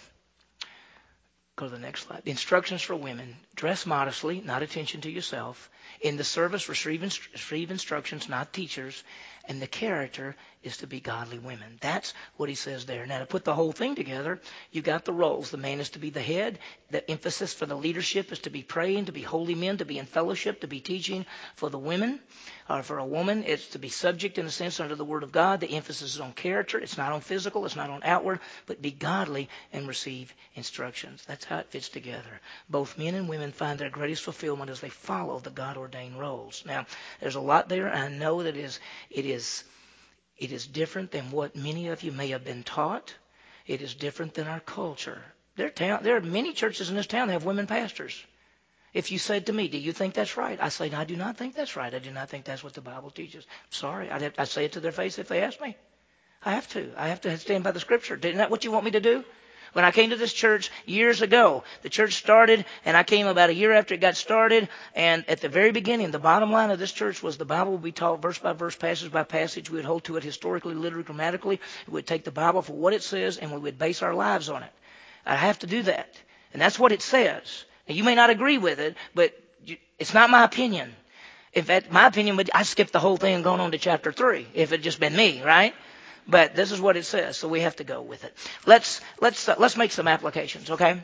Go 1.55 1.67
to 1.67 1.71
the 1.71 1.79
next 1.79 2.09
slide. 2.09 2.23
Instructions 2.27 2.83
for 2.83 2.97
women 2.97 3.37
dress 3.55 3.87
modestly, 3.87 4.41
not 4.41 4.65
attention 4.65 5.03
to 5.03 5.11
yourself. 5.11 5.71
In 6.01 6.17
the 6.17 6.25
service, 6.25 6.69
receive, 6.69 7.03
receive 7.03 7.71
instructions, 7.71 8.29
not 8.29 8.53
teachers. 8.53 9.05
And 9.49 9.61
the 9.61 9.67
character 9.67 10.37
is 10.63 10.77
to 10.79 10.87
be 10.87 11.01
godly 11.01 11.39
women. 11.39 11.79
That's 11.81 12.15
what 12.37 12.49
he 12.49 12.55
says 12.55 12.87
there. 12.87 13.05
Now, 13.07 13.19
to 13.19 13.27
put 13.27 13.45
the 13.45 13.55
whole 13.55 13.73
thing 13.73 13.97
together, 13.97 14.41
you 14.71 14.83
got 14.83 15.05
the 15.05 15.13
roles. 15.13 15.51
The 15.51 15.57
man 15.57 15.81
is 15.81 15.91
to 15.91 15.99
be 15.99 16.11
the 16.11 16.23
head. 16.23 16.61
The 16.93 17.11
emphasis 17.11 17.53
for 17.53 17.67
the 17.67 17.75
leadership 17.75 18.31
is 18.31 18.39
to 18.41 18.51
be 18.51 18.63
praying, 18.63 19.07
to 19.07 19.13
be 19.13 19.23
holy 19.23 19.57
men, 19.57 19.79
to 19.79 19.85
be 19.85 19.99
in 19.99 20.07
fellowship, 20.07 20.61
to 20.61 20.69
be 20.69 20.79
teaching. 20.79 21.27
For 21.57 21.71
the 21.71 21.79
women, 21.79 22.21
or 22.71 22.85
for 22.85 22.99
a 22.99 23.05
woman, 23.05 23.43
it's 23.45 23.67
to 23.69 23.81
be 23.81 23.89
subject 23.89 24.39
in 24.39 24.47
a 24.47 24.51
sense 24.51 24.79
under 24.79 24.95
the 24.95 25.05
word 25.05 25.25
of 25.25 25.33
God. 25.33 25.59
The 25.59 25.75
emphasis 25.75 26.15
is 26.15 26.21
on 26.21 26.33
character. 26.35 26.79
It's 26.79 26.97
not 26.97 27.11
on 27.11 27.21
physical. 27.21 27.67
It's 27.67 27.75
not 27.75 27.91
on 27.91 28.03
outward, 28.05 28.39
but 28.67 28.81
be 28.81 28.93
godly 28.93 29.49
and 29.73 29.89
receive 29.89 30.33
instructions. 30.55 31.25
That's 31.27 31.45
how 31.45 31.53
how 31.53 31.59
it 31.59 31.71
fits 31.71 31.91
together. 31.91 32.41
Both 32.71 32.97
men 32.97 33.15
and 33.15 33.29
women 33.29 33.53
find 33.53 33.79
their 33.79 33.91
greatest 33.91 34.23
fulfillment 34.23 34.71
as 34.71 34.81
they 34.81 34.89
follow 34.89 35.39
the 35.39 35.51
God 35.51 35.77
ordained 35.83 36.19
roles. 36.19 36.63
Now, 36.67 36.87
there's 37.21 37.35
a 37.35 37.41
lot 37.41 37.69
there. 37.69 37.93
I 37.93 38.09
know 38.09 38.43
that 38.43 38.57
is, 38.57 38.81
it 39.11 39.27
is, 39.27 39.65
it 40.39 40.53
is 40.53 40.67
different 40.67 41.11
than 41.11 41.31
what 41.31 41.55
many 41.55 41.89
of 41.89 42.03
you 42.03 42.13
may 42.13 42.29
have 42.29 42.45
been 42.45 42.63
taught. 42.63 43.15
It 43.67 43.83
is 43.83 43.95
different 43.95 44.35
than 44.35 44.49
our 44.49 44.61
culture. 44.61 45.23
There, 45.57 45.71
town, 45.71 46.03
there 46.03 46.17
are 46.17 46.21
many 46.21 46.53
churches 46.53 46.89
in 46.89 46.97
this 46.97 47.07
town 47.07 47.29
that 47.29 47.35
have 47.35 47.45
women 47.45 47.67
pastors. 47.67 48.25
If 48.95 49.11
you 49.11 49.19
said 49.19 49.47
to 49.47 49.53
me, 49.53 49.69
Do 49.69 49.79
you 49.79 49.93
think 49.93 50.15
that's 50.15 50.37
right? 50.37 50.59
I 50.61 50.69
say, 50.69 50.89
no, 50.91 50.99
I 50.99 51.05
do 51.05 51.17
not 51.17 51.37
think 51.37 51.55
that's 51.55 51.77
right. 51.77 51.95
I 51.95 51.99
do 51.99 52.11
not 52.11 52.29
think 52.29 52.45
that's 52.45 52.65
what 52.65 52.75
the 52.75 52.81
Bible 52.81 53.11
teaches. 53.11 53.47
Sorry, 53.71 54.11
I'd, 54.11 54.23
have, 54.23 54.35
I'd 54.39 54.49
say 54.49 54.65
it 54.67 54.73
to 54.73 54.81
their 54.81 54.93
face 54.93 55.19
if 55.19 55.29
they 55.29 55.43
asked 55.43 55.61
me. 55.61 55.77
I 56.45 56.53
have 56.53 56.69
to. 56.71 56.93
I 56.97 57.09
have 57.09 57.21
to 57.23 57.39
stand 57.39 57.65
by 57.65 57.71
the 57.71 57.81
Scripture. 57.81 58.17
Isn't 58.17 58.39
that 58.39 58.51
what 58.51 58.65
you 58.65 58.73
want 58.73 58.85
me 58.85 58.91
to 58.93 59.01
do? 59.01 59.25
When 59.73 59.85
I 59.85 59.91
came 59.91 60.11
to 60.11 60.17
this 60.17 60.33
church 60.33 60.71
years 60.85 61.23
ago, 61.23 61.65
the 61.81 61.89
church 61.89 62.15
started, 62.15 62.65
and 62.85 62.97
I 62.97 63.05
came 63.05 63.27
about 63.27 63.51
a 63.51 63.55
year 63.55 63.73
after 63.73 63.95
it 63.95 64.01
got 64.01 64.17
started. 64.17 64.69
And 64.95 65.25
at 65.29 65.41
the 65.41 65.49
very 65.49 65.73
beginning, 65.73 66.11
the 66.11 66.19
bottom 66.19 66.53
line 66.53 66.71
of 66.71 66.79
this 66.79 66.93
church 66.93 67.23
was 67.23 67.39
the 67.39 67.45
Bible 67.45 67.73
would 67.73 67.83
be 67.83 67.93
taught 67.93 68.21
verse 68.21 68.39
by 68.39 68.53
verse, 68.53 68.77
passage 68.77 69.11
by 69.11 69.23
passage. 69.25 69.71
We 69.71 69.77
would 69.77 69.87
hold 69.87 70.05
to 70.05 70.17
it 70.17 70.25
historically, 70.25 70.75
literally, 70.75 71.05
grammatically. 71.05 71.61
We 71.87 71.95
would 71.95 72.07
take 72.07 72.25
the 72.25 72.31
Bible 72.31 72.63
for 72.63 72.75
what 72.75 72.93
it 72.93 73.03
says, 73.03 73.39
and 73.39 73.51
we 73.51 73.59
would 73.59 73.79
base 73.79 74.03
our 74.03 74.15
lives 74.15 74.49
on 74.49 74.63
it. 74.63 74.73
I 75.25 75.37
have 75.37 75.59
to 75.61 75.67
do 75.67 75.83
that. 75.85 76.15
And 76.53 76.61
that's 76.61 76.79
what 76.79 76.93
it 76.93 77.01
says. 77.01 77.65
Now, 77.89 77.95
you 77.95 78.05
may 78.05 78.15
not 78.15 78.31
agree 78.31 78.59
with 78.59 78.79
it, 78.79 78.97
but 79.15 79.35
it's 79.99 80.13
not 80.13 80.31
my 80.31 80.45
opinion. 80.45 80.95
In 81.53 81.65
fact, 81.65 81.91
my 81.91 82.07
opinion 82.07 82.37
would, 82.37 82.51
I 82.55 82.63
skipped 82.63 82.93
the 82.93 82.99
whole 82.99 83.17
thing 83.17 83.35
and 83.35 83.45
gone 83.45 83.61
on 83.61 83.73
to 83.73 83.79
chapter 83.79 84.13
3 84.13 84.47
if 84.55 84.73
it 84.73 84.83
just 84.83 85.01
been 85.01 85.15
me, 85.15 85.43
right? 85.43 85.75
But 86.27 86.55
this 86.55 86.73
is 86.73 86.81
what 86.81 86.97
it 86.97 87.05
says, 87.05 87.37
so 87.37 87.49
we 87.49 87.61
have 87.61 87.77
to 87.77 87.85
go 87.85 88.01
with 88.01 88.25
it. 88.25 88.35
Let's, 88.67 89.01
let's, 89.21 89.49
uh, 89.49 89.57
let's 89.59 89.77
make 89.77 89.93
some 89.93 90.07
applications, 90.09 90.71
okay? 90.71 91.01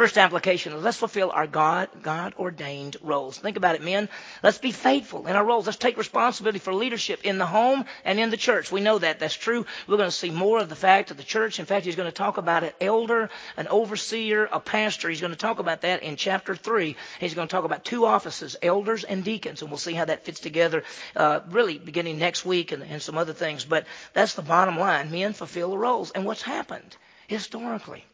First 0.00 0.16
application 0.16 0.82
let's 0.82 0.96
fulfill 0.96 1.30
our 1.30 1.46
God, 1.46 1.90
God 2.02 2.32
ordained 2.38 2.96
roles. 3.02 3.36
Think 3.36 3.58
about 3.58 3.74
it, 3.74 3.82
men. 3.82 4.08
Let's 4.42 4.56
be 4.56 4.72
faithful 4.72 5.26
in 5.26 5.36
our 5.36 5.44
roles. 5.44 5.66
Let's 5.66 5.76
take 5.76 5.98
responsibility 5.98 6.58
for 6.58 6.72
leadership 6.72 7.20
in 7.22 7.36
the 7.36 7.44
home 7.44 7.84
and 8.02 8.18
in 8.18 8.30
the 8.30 8.38
church. 8.38 8.72
We 8.72 8.80
know 8.80 8.98
that. 8.98 9.18
That's 9.18 9.34
true. 9.34 9.66
We're 9.86 9.98
going 9.98 10.08
to 10.08 10.16
see 10.16 10.30
more 10.30 10.58
of 10.58 10.70
the 10.70 10.74
fact 10.74 11.10
of 11.10 11.18
the 11.18 11.22
church. 11.22 11.58
In 11.58 11.66
fact, 11.66 11.84
he's 11.84 11.96
going 11.96 12.08
to 12.08 12.14
talk 12.14 12.38
about 12.38 12.64
an 12.64 12.72
elder, 12.80 13.28
an 13.58 13.68
overseer, 13.68 14.48
a 14.50 14.58
pastor. 14.58 15.10
He's 15.10 15.20
going 15.20 15.34
to 15.34 15.38
talk 15.38 15.58
about 15.58 15.82
that 15.82 16.02
in 16.02 16.16
chapter 16.16 16.56
3. 16.56 16.96
He's 17.18 17.34
going 17.34 17.48
to 17.48 17.52
talk 17.52 17.64
about 17.64 17.84
two 17.84 18.06
offices, 18.06 18.56
elders 18.62 19.04
and 19.04 19.22
deacons, 19.22 19.60
and 19.60 19.70
we'll 19.70 19.76
see 19.76 19.92
how 19.92 20.06
that 20.06 20.24
fits 20.24 20.40
together 20.40 20.82
uh, 21.14 21.40
really 21.50 21.76
beginning 21.76 22.18
next 22.18 22.46
week 22.46 22.72
and, 22.72 22.82
and 22.84 23.02
some 23.02 23.18
other 23.18 23.34
things. 23.34 23.66
But 23.66 23.84
that's 24.14 24.32
the 24.32 24.40
bottom 24.40 24.78
line. 24.78 25.10
Men 25.10 25.34
fulfill 25.34 25.68
the 25.68 25.76
roles. 25.76 26.10
And 26.10 26.24
what's 26.24 26.40
happened 26.40 26.96
historically? 27.26 28.06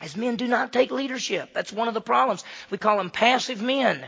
As 0.00 0.16
men 0.16 0.36
do 0.36 0.46
not 0.46 0.72
take 0.72 0.90
leadership. 0.90 1.50
That's 1.54 1.72
one 1.72 1.88
of 1.88 1.94
the 1.94 2.00
problems. 2.00 2.44
We 2.70 2.78
call 2.78 2.98
them 2.98 3.10
passive 3.10 3.62
men. 3.62 4.04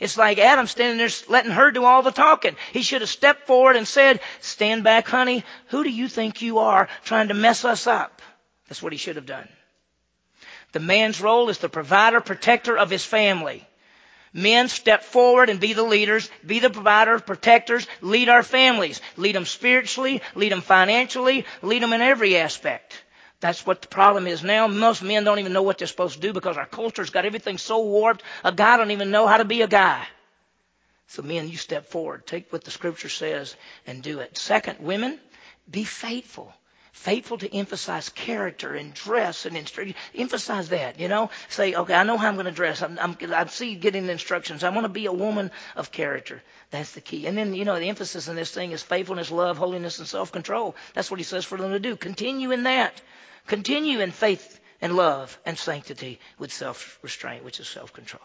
It's 0.00 0.18
like 0.18 0.38
Adam 0.38 0.66
standing 0.66 0.98
there 0.98 1.08
letting 1.28 1.52
her 1.52 1.70
do 1.70 1.84
all 1.84 2.02
the 2.02 2.10
talking. 2.10 2.56
He 2.72 2.82
should 2.82 3.00
have 3.00 3.10
stepped 3.10 3.46
forward 3.46 3.76
and 3.76 3.86
said, 3.86 4.20
Stand 4.40 4.82
back, 4.82 5.06
honey. 5.06 5.44
Who 5.68 5.84
do 5.84 5.90
you 5.90 6.08
think 6.08 6.42
you 6.42 6.58
are 6.58 6.88
trying 7.04 7.28
to 7.28 7.34
mess 7.34 7.64
us 7.64 7.86
up? 7.86 8.20
That's 8.68 8.82
what 8.82 8.92
he 8.92 8.98
should 8.98 9.16
have 9.16 9.26
done. 9.26 9.48
The 10.72 10.80
man's 10.80 11.20
role 11.20 11.48
is 11.48 11.58
the 11.58 11.68
provider, 11.68 12.20
protector 12.20 12.76
of 12.76 12.90
his 12.90 13.04
family. 13.04 13.66
Men 14.32 14.68
step 14.68 15.04
forward 15.04 15.48
and 15.48 15.60
be 15.60 15.74
the 15.74 15.84
leaders, 15.84 16.28
be 16.44 16.58
the 16.58 16.70
providers, 16.70 17.22
protectors, 17.22 17.86
lead 18.00 18.28
our 18.28 18.42
families. 18.42 19.00
Lead 19.16 19.36
them 19.36 19.46
spiritually, 19.46 20.22
lead 20.34 20.50
them 20.50 20.60
financially, 20.60 21.46
lead 21.62 21.80
them 21.82 21.92
in 21.92 22.00
every 22.00 22.36
aspect. 22.36 23.03
That's 23.44 23.66
what 23.66 23.82
the 23.82 23.88
problem 23.88 24.26
is 24.26 24.42
now. 24.42 24.68
Most 24.68 25.02
men 25.02 25.22
don't 25.22 25.38
even 25.38 25.52
know 25.52 25.60
what 25.60 25.76
they're 25.76 25.86
supposed 25.86 26.14
to 26.14 26.20
do 26.22 26.32
because 26.32 26.56
our 26.56 26.64
culture's 26.64 27.10
got 27.10 27.26
everything 27.26 27.58
so 27.58 27.84
warped. 27.84 28.22
A 28.42 28.50
guy 28.50 28.78
don't 28.78 28.90
even 28.90 29.10
know 29.10 29.26
how 29.26 29.36
to 29.36 29.44
be 29.44 29.60
a 29.60 29.66
guy. 29.66 30.06
So 31.08 31.20
men, 31.20 31.50
you 31.50 31.58
step 31.58 31.84
forward. 31.84 32.26
Take 32.26 32.50
what 32.50 32.64
the 32.64 32.70
scripture 32.70 33.10
says 33.10 33.54
and 33.86 34.02
do 34.02 34.20
it. 34.20 34.38
Second, 34.38 34.78
women, 34.80 35.20
be 35.70 35.84
faithful. 35.84 36.54
Faithful 36.92 37.36
to 37.36 37.54
emphasize 37.54 38.08
character 38.08 38.74
and 38.74 38.94
dress 38.94 39.44
and 39.44 39.58
instruction. 39.58 39.94
Emphasize 40.14 40.70
that, 40.70 40.98
you 40.98 41.08
know. 41.08 41.28
Say, 41.50 41.74
okay, 41.74 41.92
I 41.92 42.04
know 42.04 42.16
how 42.16 42.28
I'm 42.28 42.36
going 42.36 42.46
to 42.46 42.50
dress. 42.50 42.80
I'm, 42.80 42.98
I'm, 42.98 43.14
I 43.30 43.44
see 43.48 43.74
getting 43.74 44.08
instructions. 44.08 44.64
I 44.64 44.70
want 44.70 44.86
to 44.86 44.88
be 44.88 45.04
a 45.04 45.12
woman 45.12 45.50
of 45.76 45.92
character. 45.92 46.42
That's 46.70 46.92
the 46.92 47.02
key. 47.02 47.26
And 47.26 47.36
then, 47.36 47.52
you 47.52 47.66
know, 47.66 47.78
the 47.78 47.90
emphasis 47.90 48.26
in 48.26 48.36
this 48.36 48.52
thing 48.52 48.72
is 48.72 48.82
faithfulness, 48.82 49.30
love, 49.30 49.58
holiness, 49.58 49.98
and 49.98 50.08
self-control. 50.08 50.74
That's 50.94 51.10
what 51.10 51.20
he 51.20 51.24
says 51.24 51.44
for 51.44 51.58
them 51.58 51.72
to 51.72 51.78
do. 51.78 51.94
Continue 51.94 52.50
in 52.50 52.62
that. 52.62 53.02
Continue 53.46 54.00
in 54.00 54.10
faith 54.10 54.60
and 54.80 54.96
love 54.96 55.38
and 55.44 55.58
sanctity 55.58 56.20
with 56.38 56.52
self 56.52 56.98
restraint, 57.02 57.44
which 57.44 57.60
is 57.60 57.68
self 57.68 57.92
control. 57.92 58.22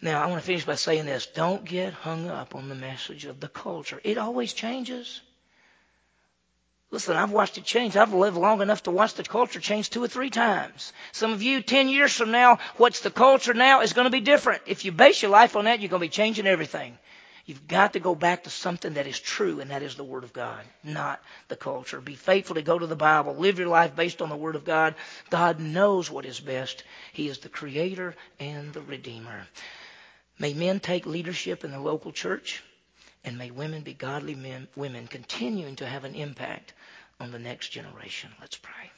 Now, 0.00 0.20
I 0.20 0.26
want 0.26 0.40
to 0.40 0.46
finish 0.46 0.64
by 0.64 0.74
saying 0.74 1.06
this. 1.06 1.26
Don't 1.26 1.64
get 1.64 1.92
hung 1.92 2.28
up 2.28 2.56
on 2.56 2.68
the 2.68 2.74
message 2.74 3.24
of 3.24 3.38
the 3.38 3.48
culture. 3.48 4.00
It 4.02 4.18
always 4.18 4.52
changes. 4.52 5.20
Listen, 6.90 7.16
I've 7.16 7.30
watched 7.30 7.56
it 7.56 7.64
change. 7.64 7.96
I've 7.96 8.12
lived 8.12 8.36
long 8.36 8.60
enough 8.60 8.82
to 8.82 8.90
watch 8.90 9.14
the 9.14 9.22
culture 9.22 9.60
change 9.60 9.88
two 9.88 10.02
or 10.02 10.08
three 10.08 10.28
times. 10.28 10.92
Some 11.12 11.32
of 11.32 11.42
you, 11.42 11.62
10 11.62 11.88
years 11.88 12.12
from 12.12 12.32
now, 12.32 12.58
what's 12.76 13.00
the 13.00 13.10
culture 13.10 13.54
now 13.54 13.80
is 13.80 13.94
going 13.94 14.04
to 14.04 14.10
be 14.10 14.20
different. 14.20 14.62
If 14.66 14.84
you 14.84 14.92
base 14.92 15.22
your 15.22 15.30
life 15.30 15.56
on 15.56 15.64
that, 15.64 15.80
you're 15.80 15.88
going 15.88 16.00
to 16.00 16.06
be 16.06 16.10
changing 16.10 16.46
everything. 16.46 16.98
You've 17.44 17.66
got 17.66 17.94
to 17.94 18.00
go 18.00 18.14
back 18.14 18.44
to 18.44 18.50
something 18.50 18.94
that 18.94 19.06
is 19.06 19.18
true, 19.18 19.60
and 19.60 19.70
that 19.70 19.82
is 19.82 19.96
the 19.96 20.04
Word 20.04 20.22
of 20.22 20.32
God, 20.32 20.64
not 20.84 21.20
the 21.48 21.56
culture. 21.56 22.00
Be 22.00 22.14
faithful 22.14 22.54
to 22.54 22.62
go 22.62 22.78
to 22.78 22.86
the 22.86 22.94
Bible. 22.94 23.34
Live 23.34 23.58
your 23.58 23.68
life 23.68 23.96
based 23.96 24.22
on 24.22 24.28
the 24.28 24.36
Word 24.36 24.54
of 24.54 24.64
God. 24.64 24.94
God 25.28 25.58
knows 25.58 26.10
what 26.10 26.24
is 26.24 26.38
best. 26.38 26.84
He 27.12 27.28
is 27.28 27.38
the 27.38 27.48
Creator 27.48 28.14
and 28.38 28.72
the 28.72 28.82
Redeemer. 28.82 29.46
May 30.38 30.54
men 30.54 30.78
take 30.78 31.04
leadership 31.04 31.64
in 31.64 31.72
the 31.72 31.80
local 31.80 32.12
church, 32.12 32.62
and 33.24 33.36
may 33.36 33.50
women 33.50 33.82
be 33.82 33.94
godly 33.94 34.36
men, 34.36 34.68
women, 34.76 35.08
continuing 35.08 35.76
to 35.76 35.86
have 35.86 36.04
an 36.04 36.14
impact 36.14 36.72
on 37.18 37.32
the 37.32 37.38
next 37.38 37.70
generation. 37.70 38.30
Let's 38.40 38.56
pray. 38.56 38.90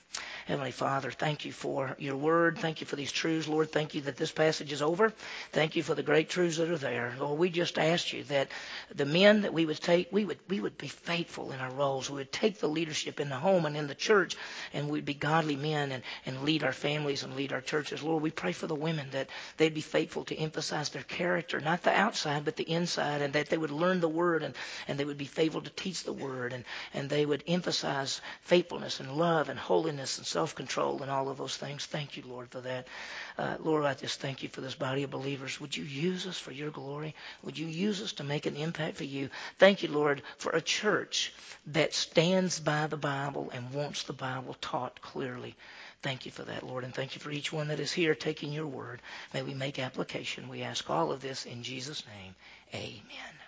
Heavenly 0.46 0.72
Father, 0.72 1.10
thank 1.10 1.46
you 1.46 1.52
for 1.52 1.96
your 1.98 2.16
word. 2.16 2.58
Thank 2.58 2.82
you 2.82 2.86
for 2.86 2.96
these 2.96 3.10
truths. 3.10 3.48
Lord, 3.48 3.72
thank 3.72 3.94
you 3.94 4.02
that 4.02 4.18
this 4.18 4.30
passage 4.30 4.72
is 4.72 4.82
over. 4.82 5.10
Thank 5.52 5.74
you 5.74 5.82
for 5.82 5.94
the 5.94 6.02
great 6.02 6.28
truths 6.28 6.58
that 6.58 6.68
are 6.68 6.76
there. 6.76 7.14
Lord, 7.18 7.38
we 7.38 7.48
just 7.48 7.78
ask 7.78 8.12
you 8.12 8.24
that 8.24 8.48
the 8.94 9.06
men 9.06 9.40
that 9.42 9.54
we 9.54 9.64
would 9.64 9.80
take, 9.80 10.12
we 10.12 10.26
would, 10.26 10.38
we 10.48 10.60
would 10.60 10.76
be 10.76 10.88
faithful 10.88 11.50
in 11.50 11.60
our 11.60 11.70
roles. 11.70 12.10
We 12.10 12.16
would 12.16 12.32
take 12.32 12.58
the 12.58 12.68
leadership 12.68 13.20
in 13.20 13.30
the 13.30 13.36
home 13.36 13.64
and 13.64 13.74
in 13.74 13.86
the 13.86 13.94
church, 13.94 14.36
and 14.74 14.90
we'd 14.90 15.06
be 15.06 15.14
godly 15.14 15.56
men 15.56 15.92
and, 15.92 16.02
and 16.26 16.42
lead 16.42 16.62
our 16.62 16.72
families 16.72 17.22
and 17.22 17.36
lead 17.36 17.54
our 17.54 17.62
churches. 17.62 18.02
Lord, 18.02 18.22
we 18.22 18.30
pray 18.30 18.52
for 18.52 18.66
the 18.66 18.74
women 18.74 19.08
that 19.12 19.30
they'd 19.56 19.72
be 19.72 19.80
faithful 19.80 20.24
to 20.26 20.36
emphasize 20.36 20.90
their 20.90 21.04
character, 21.04 21.58
not 21.58 21.82
the 21.82 21.98
outside, 21.98 22.44
but 22.44 22.56
the 22.56 22.70
inside, 22.70 23.22
and 23.22 23.32
that 23.32 23.48
they 23.48 23.56
would 23.56 23.70
learn 23.70 24.00
the 24.00 24.08
word 24.08 24.42
and, 24.42 24.54
and 24.88 24.98
they 24.98 25.06
would 25.06 25.16
be 25.16 25.24
faithful 25.24 25.62
to 25.62 25.70
teach 25.70 26.04
the 26.04 26.12
word, 26.12 26.52
and, 26.52 26.64
and 26.92 27.08
they 27.08 27.24
would 27.24 27.42
emphasize 27.48 28.20
faithfulness 28.42 29.00
and 29.00 29.10
love 29.10 29.48
and 29.48 29.58
holiness 29.58 30.18
and 30.18 30.26
self 30.34 30.56
control 30.56 31.00
and 31.00 31.12
all 31.12 31.28
of 31.28 31.38
those 31.38 31.56
things. 31.56 31.86
Thank 31.86 32.16
you, 32.16 32.24
Lord, 32.26 32.50
for 32.50 32.60
that. 32.62 32.88
Uh, 33.38 33.56
Lord, 33.60 33.84
I 33.84 33.94
just 33.94 34.18
thank 34.18 34.42
you 34.42 34.48
for 34.48 34.60
this 34.60 34.74
body 34.74 35.04
of 35.04 35.10
believers. 35.10 35.60
Would 35.60 35.76
you 35.76 35.84
use 35.84 36.26
us 36.26 36.36
for 36.38 36.50
your 36.50 36.70
glory? 36.70 37.14
Would 37.44 37.56
you 37.56 37.68
use 37.68 38.02
us 38.02 38.12
to 38.14 38.24
make 38.24 38.44
an 38.46 38.56
impact 38.56 38.96
for 38.96 39.04
you? 39.04 39.30
Thank 39.60 39.84
you, 39.84 39.90
Lord, 39.90 40.22
for 40.38 40.50
a 40.50 40.60
church 40.60 41.32
that 41.68 41.94
stands 41.94 42.58
by 42.58 42.88
the 42.88 42.96
Bible 42.96 43.48
and 43.54 43.72
wants 43.72 44.02
the 44.02 44.12
Bible 44.12 44.56
taught 44.60 45.00
clearly. 45.00 45.54
Thank 46.02 46.26
you 46.26 46.32
for 46.32 46.42
that, 46.42 46.64
Lord, 46.64 46.82
and 46.82 46.92
thank 46.92 47.14
you 47.14 47.20
for 47.20 47.30
each 47.30 47.52
one 47.52 47.68
that 47.68 47.78
is 47.78 47.92
here 47.92 48.16
taking 48.16 48.52
your 48.52 48.66
word. 48.66 49.00
May 49.32 49.42
we 49.42 49.54
make 49.54 49.78
application. 49.78 50.48
We 50.48 50.62
ask 50.62 50.90
all 50.90 51.12
of 51.12 51.22
this 51.22 51.46
in 51.46 51.62
Jesus' 51.62 52.02
name. 52.06 52.34
Amen. 52.74 53.43